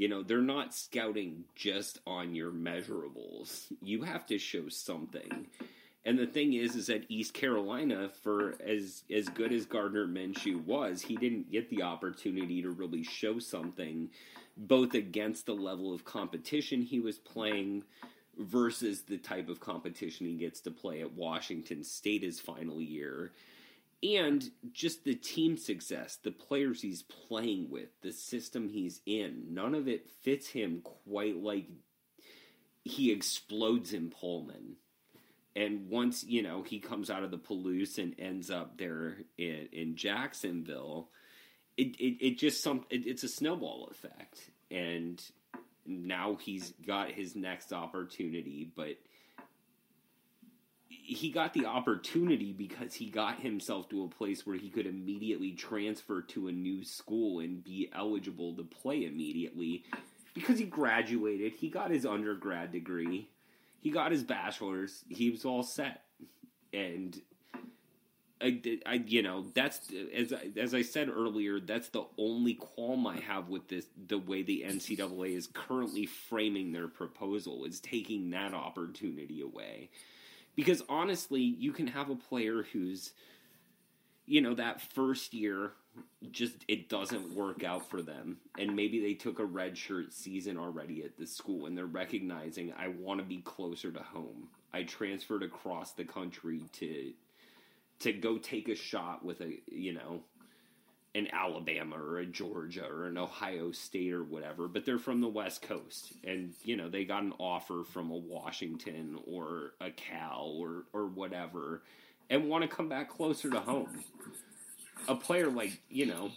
You 0.00 0.08
know, 0.08 0.22
they're 0.22 0.40
not 0.40 0.72
scouting 0.72 1.44
just 1.54 1.98
on 2.06 2.34
your 2.34 2.50
measurables. 2.50 3.66
You 3.82 4.02
have 4.04 4.24
to 4.28 4.38
show 4.38 4.70
something. 4.70 5.44
And 6.06 6.18
the 6.18 6.26
thing 6.26 6.54
is, 6.54 6.74
is 6.74 6.86
that 6.86 7.04
East 7.10 7.34
Carolina, 7.34 8.08
for 8.08 8.54
as 8.66 9.02
as 9.14 9.28
good 9.28 9.52
as 9.52 9.66
Gardner 9.66 10.06
Minshew 10.06 10.64
was, 10.64 11.02
he 11.02 11.16
didn't 11.16 11.52
get 11.52 11.68
the 11.68 11.82
opportunity 11.82 12.62
to 12.62 12.70
really 12.70 13.02
show 13.02 13.38
something, 13.38 14.08
both 14.56 14.94
against 14.94 15.44
the 15.44 15.52
level 15.52 15.92
of 15.92 16.06
competition 16.06 16.80
he 16.80 16.98
was 16.98 17.18
playing, 17.18 17.84
versus 18.38 19.02
the 19.02 19.18
type 19.18 19.50
of 19.50 19.60
competition 19.60 20.26
he 20.26 20.32
gets 20.32 20.60
to 20.62 20.70
play 20.70 21.02
at 21.02 21.12
Washington 21.12 21.84
State 21.84 22.22
his 22.22 22.40
final 22.40 22.80
year. 22.80 23.32
And 24.02 24.50
just 24.72 25.04
the 25.04 25.14
team 25.14 25.58
success, 25.58 26.18
the 26.22 26.30
players 26.30 26.80
he's 26.80 27.02
playing 27.02 27.68
with, 27.68 27.88
the 28.00 28.12
system 28.12 28.68
he's 28.68 29.00
in, 29.04 29.48
none 29.50 29.74
of 29.74 29.88
it 29.88 30.08
fits 30.22 30.48
him 30.48 30.80
quite 30.82 31.36
like 31.36 31.66
he 32.82 33.12
explodes 33.12 33.92
in 33.92 34.10
Pullman. 34.10 34.76
And 35.54 35.90
once, 35.90 36.24
you 36.24 36.42
know, 36.42 36.62
he 36.62 36.78
comes 36.78 37.10
out 37.10 37.24
of 37.24 37.30
the 37.30 37.38
Palouse 37.38 37.98
and 37.98 38.14
ends 38.18 38.50
up 38.50 38.78
there 38.78 39.18
in, 39.36 39.68
in 39.72 39.96
Jacksonville, 39.96 41.10
it, 41.76 41.96
it, 41.96 42.24
it 42.24 42.38
just 42.38 42.62
some 42.62 42.86
it, 42.88 43.06
it's 43.06 43.24
a 43.24 43.28
snowball 43.28 43.88
effect. 43.90 44.50
And 44.70 45.22
now 45.84 46.38
he's 46.40 46.72
got 46.86 47.10
his 47.10 47.34
next 47.34 47.72
opportunity, 47.72 48.70
but 48.74 48.96
he 51.10 51.30
got 51.30 51.52
the 51.54 51.66
opportunity 51.66 52.52
because 52.52 52.94
he 52.94 53.10
got 53.10 53.40
himself 53.40 53.88
to 53.88 54.04
a 54.04 54.08
place 54.08 54.46
where 54.46 54.56
he 54.56 54.70
could 54.70 54.86
immediately 54.86 55.52
transfer 55.52 56.22
to 56.22 56.46
a 56.46 56.52
new 56.52 56.84
school 56.84 57.40
and 57.40 57.64
be 57.64 57.90
eligible 57.92 58.54
to 58.54 58.62
play 58.62 59.04
immediately 59.04 59.84
because 60.34 60.58
he 60.58 60.64
graduated, 60.64 61.54
he 61.54 61.68
got 61.68 61.90
his 61.90 62.06
undergrad 62.06 62.70
degree, 62.70 63.28
he 63.80 63.90
got 63.90 64.12
his 64.12 64.22
bachelor's, 64.22 65.04
he 65.08 65.30
was 65.30 65.44
all 65.44 65.64
set. 65.64 66.04
And 66.72 67.20
I, 68.40 68.60
I, 68.86 68.94
you 69.04 69.22
know, 69.22 69.46
that's 69.52 69.80
as 70.14 70.32
as 70.56 70.74
I 70.74 70.82
said 70.82 71.08
earlier. 71.08 71.58
That's 71.60 71.88
the 71.88 72.04
only 72.16 72.54
qualm 72.54 73.06
I 73.06 73.18
have 73.20 73.48
with 73.48 73.68
this. 73.68 73.86
The 74.06 74.18
way 74.18 74.42
the 74.42 74.64
NCAA 74.64 75.36
is 75.36 75.48
currently 75.52 76.06
framing 76.06 76.72
their 76.72 76.88
proposal 76.88 77.64
is 77.64 77.80
taking 77.80 78.30
that 78.30 78.54
opportunity 78.54 79.40
away, 79.40 79.90
because 80.56 80.82
honestly, 80.88 81.40
you 81.40 81.72
can 81.72 81.86
have 81.86 82.10
a 82.10 82.16
player 82.16 82.64
who's, 82.72 83.12
you 84.26 84.40
know, 84.40 84.54
that 84.54 84.80
first 84.80 85.34
year 85.34 85.72
just 86.30 86.64
it 86.68 86.88
doesn't 86.88 87.34
work 87.34 87.64
out 87.64 87.88
for 87.88 88.02
them, 88.02 88.38
and 88.58 88.76
maybe 88.76 89.00
they 89.00 89.14
took 89.14 89.38
a 89.38 89.44
redshirt 89.44 90.12
season 90.12 90.56
already 90.56 91.02
at 91.02 91.16
the 91.16 91.26
school, 91.26 91.66
and 91.66 91.76
they're 91.76 91.86
recognizing 91.86 92.72
I 92.78 92.88
want 92.88 93.20
to 93.20 93.26
be 93.26 93.38
closer 93.38 93.90
to 93.90 94.02
home. 94.02 94.48
I 94.72 94.84
transferred 94.84 95.42
across 95.42 95.92
the 95.92 96.04
country 96.04 96.62
to 96.74 97.12
to 98.00 98.12
go 98.12 98.38
take 98.38 98.68
a 98.68 98.74
shot 98.74 99.24
with 99.24 99.40
a 99.40 99.60
you 99.66 99.94
know 99.94 100.20
an 101.14 101.28
Alabama 101.32 101.96
or 101.96 102.18
a 102.18 102.26
Georgia 102.26 102.86
or 102.86 103.06
an 103.06 103.18
Ohio 103.18 103.72
State 103.72 104.12
or 104.12 104.22
whatever, 104.22 104.68
but 104.68 104.84
they're 104.84 104.98
from 104.98 105.20
the 105.20 105.28
West 105.28 105.62
Coast, 105.62 106.12
and 106.24 106.54
you 106.62 106.76
know 106.76 106.88
they 106.88 107.04
got 107.04 107.22
an 107.22 107.34
offer 107.38 107.82
from 107.84 108.10
a 108.10 108.16
Washington 108.16 109.18
or 109.26 109.72
a 109.80 109.90
Cal 109.90 110.56
or 110.58 110.84
or 110.92 111.06
whatever, 111.06 111.82
and 112.28 112.48
want 112.48 112.62
to 112.62 112.68
come 112.68 112.88
back 112.88 113.08
closer 113.10 113.50
to 113.50 113.60
home. 113.60 114.04
A 115.08 115.14
player 115.14 115.50
like 115.50 115.80
you 115.88 116.06
know 116.06 116.30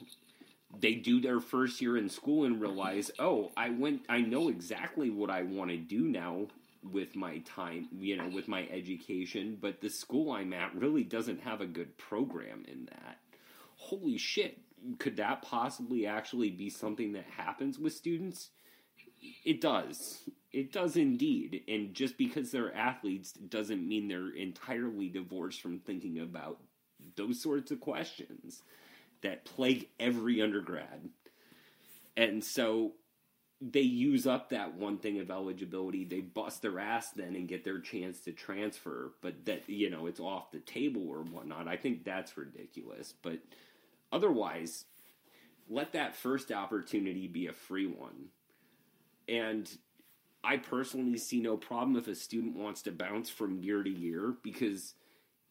they 0.80 0.96
do 0.96 1.22
their 1.22 1.40
first 1.40 1.82
year 1.82 1.98
in 1.98 2.10
school 2.10 2.46
and 2.46 2.60
realize, 2.60 3.12
oh, 3.20 3.52
I 3.56 3.70
went, 3.70 4.02
I 4.10 4.22
know 4.22 4.50
exactly 4.50 5.10
what 5.10 5.30
I 5.30 5.44
want 5.44 5.70
to 5.70 5.78
do 5.78 6.02
now 6.02 6.48
with 6.92 7.16
my 7.16 7.38
time, 7.40 7.88
you 7.98 8.18
know, 8.18 8.28
with 8.28 8.48
my 8.48 8.68
education, 8.70 9.58
but 9.62 9.82
the 9.82 9.90
school 9.90 10.32
I'm 10.32 10.52
at 10.54 10.76
really 10.76 11.04
doesn't 11.04 11.42
have 11.42 11.62
a 11.62 11.66
good 11.66 11.98
program 11.98 12.66
in 12.68 12.86
that. 12.86 13.20
Holy 13.90 14.18
shit, 14.18 14.60
could 14.98 15.18
that 15.18 15.42
possibly 15.42 16.06
actually 16.06 16.50
be 16.50 16.70
something 16.70 17.14
that 17.14 17.26
happens 17.26 17.78
with 17.78 17.94
students? 17.94 18.50
It 19.44 19.60
does. 19.60 20.22
It 20.52 20.72
does 20.72 20.96
indeed. 20.96 21.64
And 21.68 21.94
just 21.94 22.18
because 22.18 22.52
they're 22.52 22.74
athletes 22.74 23.34
doesn't 23.34 23.86
mean 23.86 24.08
they're 24.08 24.36
entirely 24.36 25.10
divorced 25.10 25.62
from 25.62 25.80
thinking 25.80 26.20
about 26.20 26.60
those 27.18 27.42
sorts 27.42 27.72
of 27.72 27.82
questions 27.82 28.62
that 29.22 29.46
plague 29.46 29.90
every 30.00 30.42
undergrad. 30.42 31.10
And 32.16 32.44
so 32.44 32.94
they 33.60 33.82
use 33.82 34.28
up 34.28 34.50
that 34.50 34.76
one 34.76 34.98
thing 34.98 35.20
of 35.20 35.32
eligibility. 35.32 36.04
They 36.04 36.22
bust 36.22 36.62
their 36.62 36.80
ass 36.80 37.12
then 37.12 37.36
and 37.36 37.48
get 37.48 37.64
their 37.64 37.80
chance 37.80 38.20
to 38.22 38.32
transfer, 38.32 39.14
but 39.22 39.46
that 39.46 39.70
you 39.70 39.90
know 39.90 40.08
it's 40.08 40.20
off 40.20 40.52
the 40.52 40.60
table 40.60 41.08
or 41.08 41.24
whatnot. 41.24 41.68
I 41.68 41.78
think 41.78 42.04
that's 42.04 42.38
ridiculous. 42.38 43.14
But 43.22 43.40
otherwise, 44.14 44.86
let 45.70 45.92
that 45.94 46.16
first 46.16 46.52
opportunity 46.52 47.28
be 47.28 47.48
a 47.48 47.54
free 47.54 47.88
one. 47.88 48.30
And 49.28 49.70
I 50.44 50.58
personally 50.58 51.18
see 51.18 51.42
no 51.42 51.58
problem 51.58 51.98
if 51.98 52.08
a 52.08 52.16
student 52.16 52.56
wants 52.56 52.82
to 52.84 52.92
bounce 52.92 53.30
from 53.30 53.60
year 53.60 53.84
to 53.84 53.90
year 53.90 54.36
because 54.44 54.94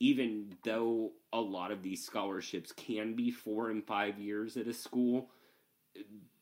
even 0.00 0.54
though 0.64 1.12
a 1.32 1.40
lot 1.40 1.70
of 1.70 1.82
these 1.82 2.04
scholarships 2.04 2.72
can 2.72 3.14
be 3.14 3.30
four 3.30 3.70
and 3.70 3.84
five 3.84 4.18
years 4.18 4.56
at 4.56 4.66
a 4.66 4.72
school 4.74 5.28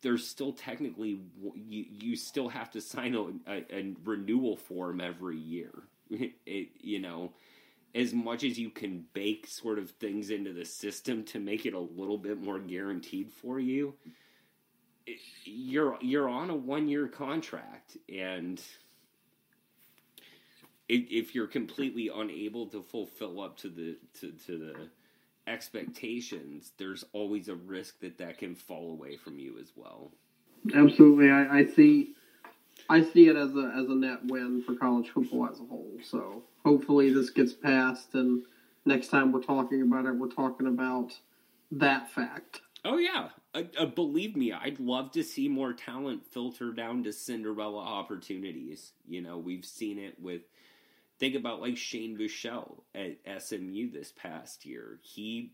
there's 0.03 0.27
still 0.27 0.53
technically 0.53 1.21
you 1.55 1.85
you 1.91 2.17
still 2.17 2.49
have 2.49 2.71
to 2.71 2.81
sign 2.81 3.15
a, 3.15 3.53
a, 3.53 3.65
a 3.71 3.95
renewal 4.05 4.57
form 4.57 5.01
every 5.01 5.39
year. 5.39 5.73
It, 6.47 6.71
you 6.81 6.99
know, 6.99 7.33
as 7.95 8.13
much 8.13 8.45
as 8.45 8.59
you 8.59 8.71
can 8.71 9.05
bake 9.13 9.47
sort 9.47 9.79
of 9.79 9.91
things 9.91 10.31
into 10.31 10.53
the 10.53 10.65
system 10.65 11.25
to 11.25 11.41
make 11.41 11.67
it 11.67 11.75
a 11.75 11.79
little 11.79 12.19
bit 12.19 12.41
more 12.41 12.59
guaranteed 12.59 13.31
for 13.31 13.59
you, 13.59 13.95
you're 15.45 15.99
you're 16.01 16.29
on 16.29 16.51
a 16.51 16.55
one 16.55 16.89
year 16.89 17.09
contract, 17.09 17.97
and 18.09 18.63
if 20.89 21.35
you're 21.35 21.47
completely 21.47 22.11
unable 22.15 22.67
to 22.67 22.83
fulfill 22.83 23.41
up 23.41 23.57
to 23.59 23.69
the 23.69 23.97
to, 24.21 24.33
to 24.47 24.59
the 24.59 24.75
expectations, 25.51 26.73
there's 26.79 27.05
always 27.13 27.49
a 27.49 27.55
risk 27.55 28.01
that 28.01 28.19
that 28.19 28.39
can 28.39 28.55
fall 28.55 28.93
away 28.93 29.17
from 29.17 29.39
you 29.39 29.59
as 29.61 29.73
well. 29.77 30.13
Absolutely, 30.75 31.31
I, 31.31 31.59
I 31.59 31.67
see. 31.67 32.15
I 32.89 33.03
see 33.03 33.29
it 33.29 33.37
as 33.37 33.55
a 33.55 33.73
as 33.77 33.89
a 33.89 33.95
net 33.95 34.25
win 34.25 34.63
for 34.63 34.75
college 34.75 35.11
football 35.11 35.49
as 35.51 35.61
a 35.61 35.65
whole. 35.65 35.93
So 36.03 36.43
hopefully 36.65 37.13
this 37.13 37.31
gets 37.31 37.53
passed, 37.53 38.15
and 38.15 38.43
next 38.85 39.09
time 39.09 39.33
we're 39.33 39.43
talking 39.43 39.83
about 39.83 40.07
it, 40.07 40.15
we're 40.15 40.29
talking 40.29 40.67
about 40.67 41.13
that 41.71 42.11
fact. 42.11 42.61
Oh 42.85 42.97
yeah, 42.97 43.29
uh, 43.55 43.63
uh, 43.79 43.87
believe 43.87 44.37
me, 44.37 44.53
I'd 44.53 44.81
love 44.81 45.11
to 45.13 45.23
see 45.23 45.49
more 45.49 45.73
talent 45.73 46.25
filter 46.25 46.73
down 46.73 47.05
to 47.05 47.13
Cinderella 47.13 47.83
opportunities. 47.83 48.93
You 49.07 49.21
know, 49.21 49.39
we've 49.39 49.65
seen 49.65 49.99
it 49.99 50.21
with 50.21 50.43
Think 51.21 51.35
about 51.35 51.61
like 51.61 51.77
Shane 51.77 52.17
Buechele 52.17 52.81
at 52.95 53.43
SMU 53.43 53.91
this 53.91 54.11
past 54.11 54.65
year. 54.65 54.99
He 55.03 55.53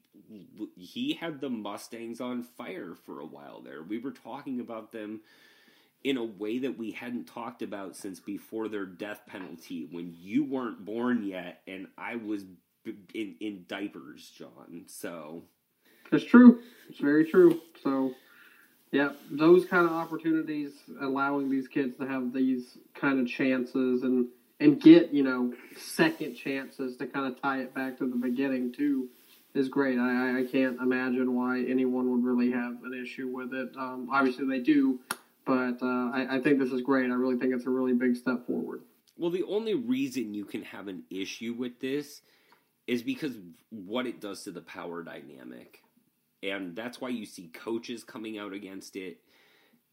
he 0.77 1.15
had 1.15 1.41
the 1.41 1.51
Mustangs 1.51 2.21
on 2.21 2.45
fire 2.45 2.95
for 2.95 3.19
a 3.19 3.27
while 3.27 3.61
there. 3.61 3.83
We 3.83 3.99
were 3.99 4.13
talking 4.13 4.61
about 4.61 4.93
them 4.93 5.23
in 6.07 6.17
a 6.17 6.25
way 6.25 6.61
that 6.61 6.79
we 6.79 6.93
hadn't 6.93 7.27
talked 7.27 7.63
about 7.63 7.97
since 7.97 8.21
before 8.21 8.69
their 8.69 8.87
death 8.87 9.23
penalty 9.27 9.89
when 9.91 10.15
you 10.21 10.45
weren't 10.45 10.85
born 10.85 11.27
yet 11.27 11.63
and 11.67 11.89
I 11.99 12.15
was 12.15 12.45
in, 13.13 13.35
in 13.41 13.65
diapers, 13.67 14.31
John. 14.39 14.85
So 14.87 15.43
it's 16.13 16.25
true. 16.25 16.61
It's 16.89 17.01
very 17.01 17.29
true. 17.29 17.61
So 17.83 18.13
yeah, 18.93 19.15
those 19.33 19.65
kind 19.65 19.85
of 19.85 19.93
opportunities, 19.93 20.71
allowing 21.01 21.51
these 21.51 21.67
kids 21.67 21.97
to 21.97 22.07
have 22.07 22.33
these 22.33 22.79
kind 22.95 23.19
of 23.19 23.27
chances 23.27 24.05
and 24.05 24.29
and 24.61 24.81
get 24.81 25.13
you 25.13 25.25
know 25.25 25.55
second 25.77 26.37
chances 26.37 26.97
to 26.99 27.07
kind 27.09 27.27
of 27.27 27.43
tie 27.43 27.63
it 27.63 27.75
back 27.75 27.99
to 27.99 28.09
the 28.09 28.17
beginning 28.17 28.73
too 28.73 29.09
is 29.55 29.69
great. 29.69 29.99
I, 29.99 30.41
I 30.41 30.45
can't 30.45 30.79
imagine 30.81 31.35
why 31.35 31.65
anyone 31.69 32.13
would 32.13 32.25
really 32.25 32.53
have 32.53 32.75
an 32.85 32.95
issue 33.03 33.27
with 33.27 33.53
it. 33.53 33.71
Um, 33.77 34.09
obviously, 34.13 34.47
they 34.47 34.61
do, 34.61 35.01
but 35.47 35.83
uh, 35.83 36.11
I, 36.13 36.37
I 36.37 36.41
think 36.41 36.59
this 36.59 36.73
is 36.73 36.83
great. 36.83 37.11
I 37.11 37.15
really 37.15 37.37
think 37.37 37.55
it's 37.55 37.67
a 37.67 37.71
really 37.71 37.95
big 37.95 38.17
step 38.17 38.47
forward. 38.47 38.83
Well, 39.17 39.31
the 39.31 39.45
only 39.45 39.75
reason 39.75 40.35
you 40.35 40.45
can 40.45 40.63
have 40.65 40.89
an 40.89 41.05
issue 41.11 41.55
with 41.59 41.81
this 41.81 42.21
is 42.87 43.03
because 43.03 43.39
what 43.71 44.07
it 44.07 44.21
does 44.21 44.45
to 44.45 44.51
the 44.51 44.61
power 44.61 45.03
dynamic. 45.03 45.81
And 46.43 46.77
that's 46.77 47.01
why 47.01 47.09
you 47.09 47.25
see 47.25 47.49
coaches 47.49 48.05
coming 48.05 48.39
out 48.39 48.53
against 48.53 48.95
it 48.95 49.19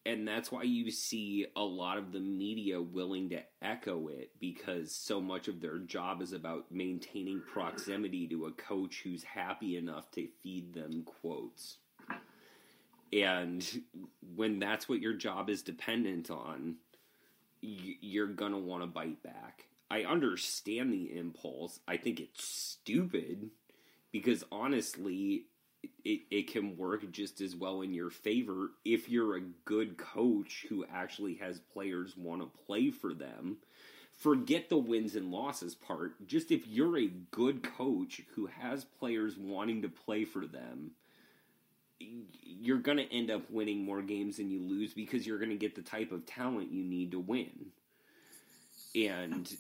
and 0.06 0.28
that's 0.28 0.52
why 0.52 0.64
you 0.64 0.92
see 0.92 1.46
a 1.56 1.62
lot 1.62 1.98
of 1.98 2.12
the 2.12 2.20
media 2.20 2.82
willing 2.82 3.30
to 3.30 3.40
echo 3.62 4.10
it 4.10 4.32
because 4.40 4.94
so 4.94 5.22
much 5.22 5.48
of 5.48 5.62
their 5.62 5.78
job 5.80 6.22
is 6.22 6.34
about 6.34 6.66
maintaining 6.70 7.42
proximity 7.42 8.28
to 8.28 8.46
a 8.46 8.52
coach 8.52 9.02
who's 9.04 9.24
happy 9.24 9.78
enough 9.78 10.12
to 10.12 10.28
feed 10.42 10.74
them 10.74 11.04
quotes. 11.06 11.78
And 13.14 13.64
when 14.36 14.60
that's 14.60 14.90
what 14.90 15.00
your 15.00 15.14
job 15.14 15.50
is 15.50 15.62
dependent 15.62 16.32
on, 16.32 16.78
you're 17.62 18.28
to 18.28 18.58
want 18.58 18.82
to 18.84 18.88
bite 18.88 19.22
back. 19.22 19.66
I 19.92 20.04
understand 20.04 20.92
the 20.92 21.16
impulse. 21.16 21.80
I 21.88 21.98
think 21.98 22.20
it's 22.20 22.44
stupid 22.44 23.52
because 24.12 24.44
honestly, 24.52 25.46
it, 26.04 26.22
it 26.32 26.52
can 26.52 26.78
work 26.78 27.12
just 27.12 27.42
as 27.42 27.56
well 27.56 27.82
in 27.82 27.94
your 27.94 28.10
favor 28.10 28.72
if 28.84 29.08
you're 29.10 29.38
a 29.38 29.42
good 29.66 29.98
coach 29.98 30.66
who 30.70 30.86
actually 30.92 31.36
has 31.36 31.60
players 31.60 32.18
want 32.18 32.42
to 32.42 32.64
play 32.66 32.90
for 32.90 33.14
them. 33.14 33.58
Forget 34.18 34.70
the 34.70 34.78
wins 34.78 35.16
and 35.16 35.32
losses 35.32 35.76
part. 35.76 36.26
Just 36.26 36.52
if 36.52 36.68
you're 36.68 36.98
a 36.98 37.08
good 37.32 37.64
coach 37.64 38.22
who 38.36 38.48
has 38.48 38.86
players 38.86 39.38
wanting 39.38 39.82
to 39.82 39.90
play 39.90 40.24
for 40.24 40.46
them, 40.46 40.92
you're 42.44 42.80
going 42.80 42.98
to 42.98 43.14
end 43.14 43.32
up 43.32 43.50
winning 43.50 43.84
more 43.84 44.02
games 44.02 44.38
than 44.38 44.50
you 44.50 44.62
lose 44.62 44.94
because 44.94 45.26
you're 45.28 45.40
going 45.40 45.50
to 45.50 45.56
get 45.56 45.76
the 45.76 45.82
type 45.82 46.12
of 46.12 46.26
talent 46.26 46.72
you 46.72 46.84
need 46.84 47.12
to 47.12 47.20
win. 47.20 47.68
And 48.96 49.52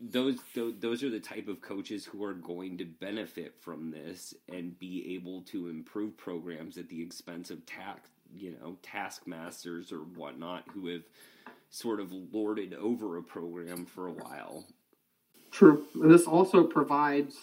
those, 0.00 0.38
those 0.54 1.02
are 1.02 1.10
the 1.10 1.20
type 1.20 1.48
of 1.48 1.60
coaches 1.60 2.04
who 2.04 2.24
are 2.24 2.34
going 2.34 2.78
to 2.78 2.84
benefit 2.84 3.54
from 3.60 3.90
this 3.90 4.34
and 4.48 4.78
be 4.78 5.14
able 5.14 5.42
to 5.42 5.68
improve 5.68 6.16
programs 6.16 6.76
at 6.78 6.88
the 6.88 7.00
expense 7.00 7.50
of 7.50 7.64
tax 7.66 8.08
you 8.34 8.56
know 8.60 8.76
taskmasters 8.82 9.92
or 9.92 9.98
whatnot 9.98 10.64
who 10.72 10.86
have 10.88 11.02
sort 11.70 12.00
of 12.00 12.12
lorded 12.32 12.74
over 12.74 13.16
a 13.16 13.22
program 13.22 13.86
for 13.86 14.08
a 14.08 14.12
while. 14.12 14.66
True. 15.50 15.84
And 15.94 16.10
this 16.10 16.26
also 16.26 16.64
provides 16.64 17.36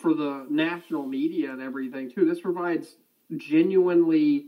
for 0.00 0.14
the 0.14 0.46
national 0.48 1.06
media 1.06 1.52
and 1.52 1.60
everything 1.60 2.10
too. 2.10 2.24
This 2.24 2.40
provides 2.40 2.96
genuinely 3.36 4.46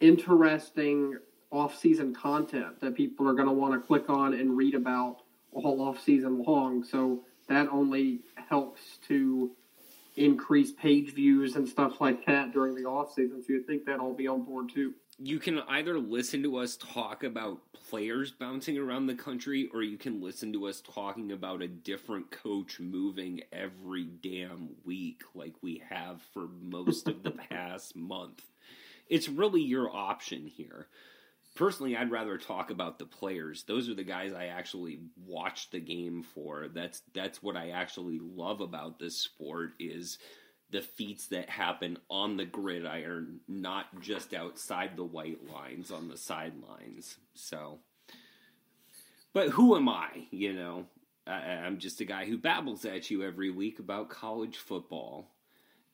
interesting 0.00 1.18
off-season 1.50 2.14
content 2.14 2.80
that 2.80 2.94
people 2.94 3.28
are 3.28 3.32
going 3.32 3.48
to 3.48 3.52
want 3.52 3.72
to 3.74 3.86
click 3.86 4.08
on 4.08 4.34
and 4.34 4.56
read 4.56 4.74
about 4.74 5.18
all 5.52 5.80
off 5.80 6.00
season 6.00 6.42
long. 6.42 6.84
So 6.84 7.20
that 7.48 7.68
only 7.70 8.20
helps 8.48 8.98
to 9.08 9.50
increase 10.16 10.72
page 10.72 11.14
views 11.14 11.56
and 11.56 11.68
stuff 11.68 12.00
like 12.00 12.26
that 12.26 12.52
during 12.52 12.74
the 12.74 12.84
off 12.84 13.14
season. 13.14 13.42
So 13.42 13.54
you'd 13.54 13.66
think 13.66 13.86
that'll 13.86 14.14
be 14.14 14.28
on 14.28 14.42
board 14.42 14.70
too. 14.72 14.94
You 15.20 15.40
can 15.40 15.60
either 15.68 15.98
listen 15.98 16.44
to 16.44 16.58
us 16.58 16.76
talk 16.76 17.24
about 17.24 17.60
players 17.72 18.30
bouncing 18.30 18.78
around 18.78 19.06
the 19.06 19.16
country, 19.16 19.68
or 19.74 19.82
you 19.82 19.98
can 19.98 20.20
listen 20.20 20.52
to 20.52 20.68
us 20.68 20.80
talking 20.80 21.32
about 21.32 21.60
a 21.60 21.68
different 21.68 22.30
coach 22.30 22.78
moving 22.78 23.40
every 23.52 24.04
damn 24.04 24.68
week, 24.84 25.22
like 25.34 25.54
we 25.60 25.82
have 25.88 26.22
for 26.32 26.46
most 26.62 27.08
of 27.08 27.24
the 27.24 27.30
past 27.50 27.96
month. 27.96 28.44
It's 29.08 29.28
really 29.28 29.62
your 29.62 29.94
option 29.94 30.46
here. 30.46 30.86
Personally 31.54 31.96
i'd 31.96 32.12
rather 32.12 32.38
talk 32.38 32.70
about 32.70 33.00
the 33.00 33.06
players. 33.06 33.64
Those 33.64 33.88
are 33.88 33.94
the 33.94 34.04
guys 34.04 34.32
i 34.32 34.46
actually 34.46 35.00
watch 35.16 35.70
the 35.70 35.80
game 35.80 36.22
for. 36.22 36.68
That's 36.72 37.02
that's 37.12 37.42
what 37.42 37.56
i 37.56 37.70
actually 37.70 38.20
love 38.22 38.60
about 38.60 39.00
this 39.00 39.16
sport 39.16 39.72
is 39.80 40.18
the 40.70 40.82
feats 40.82 41.26
that 41.28 41.48
happen 41.48 41.98
on 42.10 42.36
the 42.36 42.44
gridiron 42.44 43.40
not 43.48 44.00
just 44.00 44.34
outside 44.34 44.96
the 44.96 45.04
white 45.04 45.40
lines 45.52 45.90
on 45.90 46.08
the 46.08 46.16
sidelines 46.16 47.16
so 47.34 47.78
but 49.32 49.50
who 49.50 49.76
am 49.76 49.88
i 49.88 50.08
you 50.30 50.52
know 50.52 50.86
I, 51.26 51.32
i'm 51.64 51.78
just 51.78 52.00
a 52.00 52.04
guy 52.04 52.24
who 52.26 52.38
babbles 52.38 52.84
at 52.84 53.10
you 53.10 53.22
every 53.22 53.50
week 53.50 53.78
about 53.78 54.10
college 54.10 54.56
football 54.56 55.30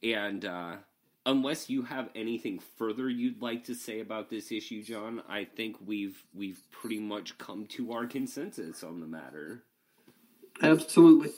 and 0.02 0.44
uh 0.44 0.76
unless 1.26 1.70
you 1.70 1.82
have 1.82 2.10
anything 2.14 2.60
further 2.76 3.08
you'd 3.08 3.40
like 3.40 3.64
to 3.64 3.74
say 3.74 4.00
about 4.00 4.28
this 4.28 4.52
issue, 4.52 4.82
John, 4.82 5.22
I 5.28 5.44
think 5.44 5.76
we've 5.84 6.22
we've 6.34 6.60
pretty 6.70 7.00
much 7.00 7.38
come 7.38 7.66
to 7.68 7.92
our 7.92 8.06
consensus 8.06 8.82
on 8.82 9.00
the 9.00 9.06
matter. 9.06 9.64
Absolutely. 10.62 11.30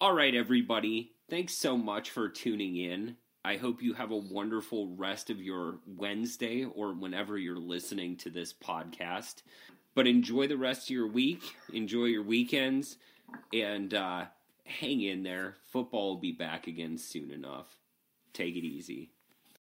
All 0.00 0.14
right, 0.14 0.34
everybody. 0.34 1.12
Thanks 1.28 1.54
so 1.54 1.76
much 1.76 2.10
for 2.10 2.28
tuning 2.28 2.76
in. 2.76 3.16
I 3.44 3.56
hope 3.56 3.82
you 3.82 3.94
have 3.94 4.12
a 4.12 4.16
wonderful 4.16 4.94
rest 4.94 5.28
of 5.28 5.40
your 5.40 5.80
Wednesday 5.84 6.64
or 6.64 6.92
whenever 6.92 7.36
you're 7.36 7.58
listening 7.58 8.16
to 8.18 8.30
this 8.30 8.52
podcast. 8.52 9.42
But 9.96 10.06
enjoy 10.06 10.46
the 10.46 10.56
rest 10.56 10.84
of 10.84 10.90
your 10.90 11.08
week, 11.08 11.42
enjoy 11.72 12.04
your 12.04 12.22
weekends, 12.22 12.98
and 13.52 13.92
uh, 13.92 14.26
hang 14.64 15.00
in 15.00 15.24
there. 15.24 15.56
Football 15.72 16.10
will 16.10 16.20
be 16.20 16.32
back 16.32 16.68
again 16.68 16.96
soon 16.96 17.32
enough. 17.32 17.76
Take 18.32 18.54
it 18.54 18.64
easy. 18.64 19.10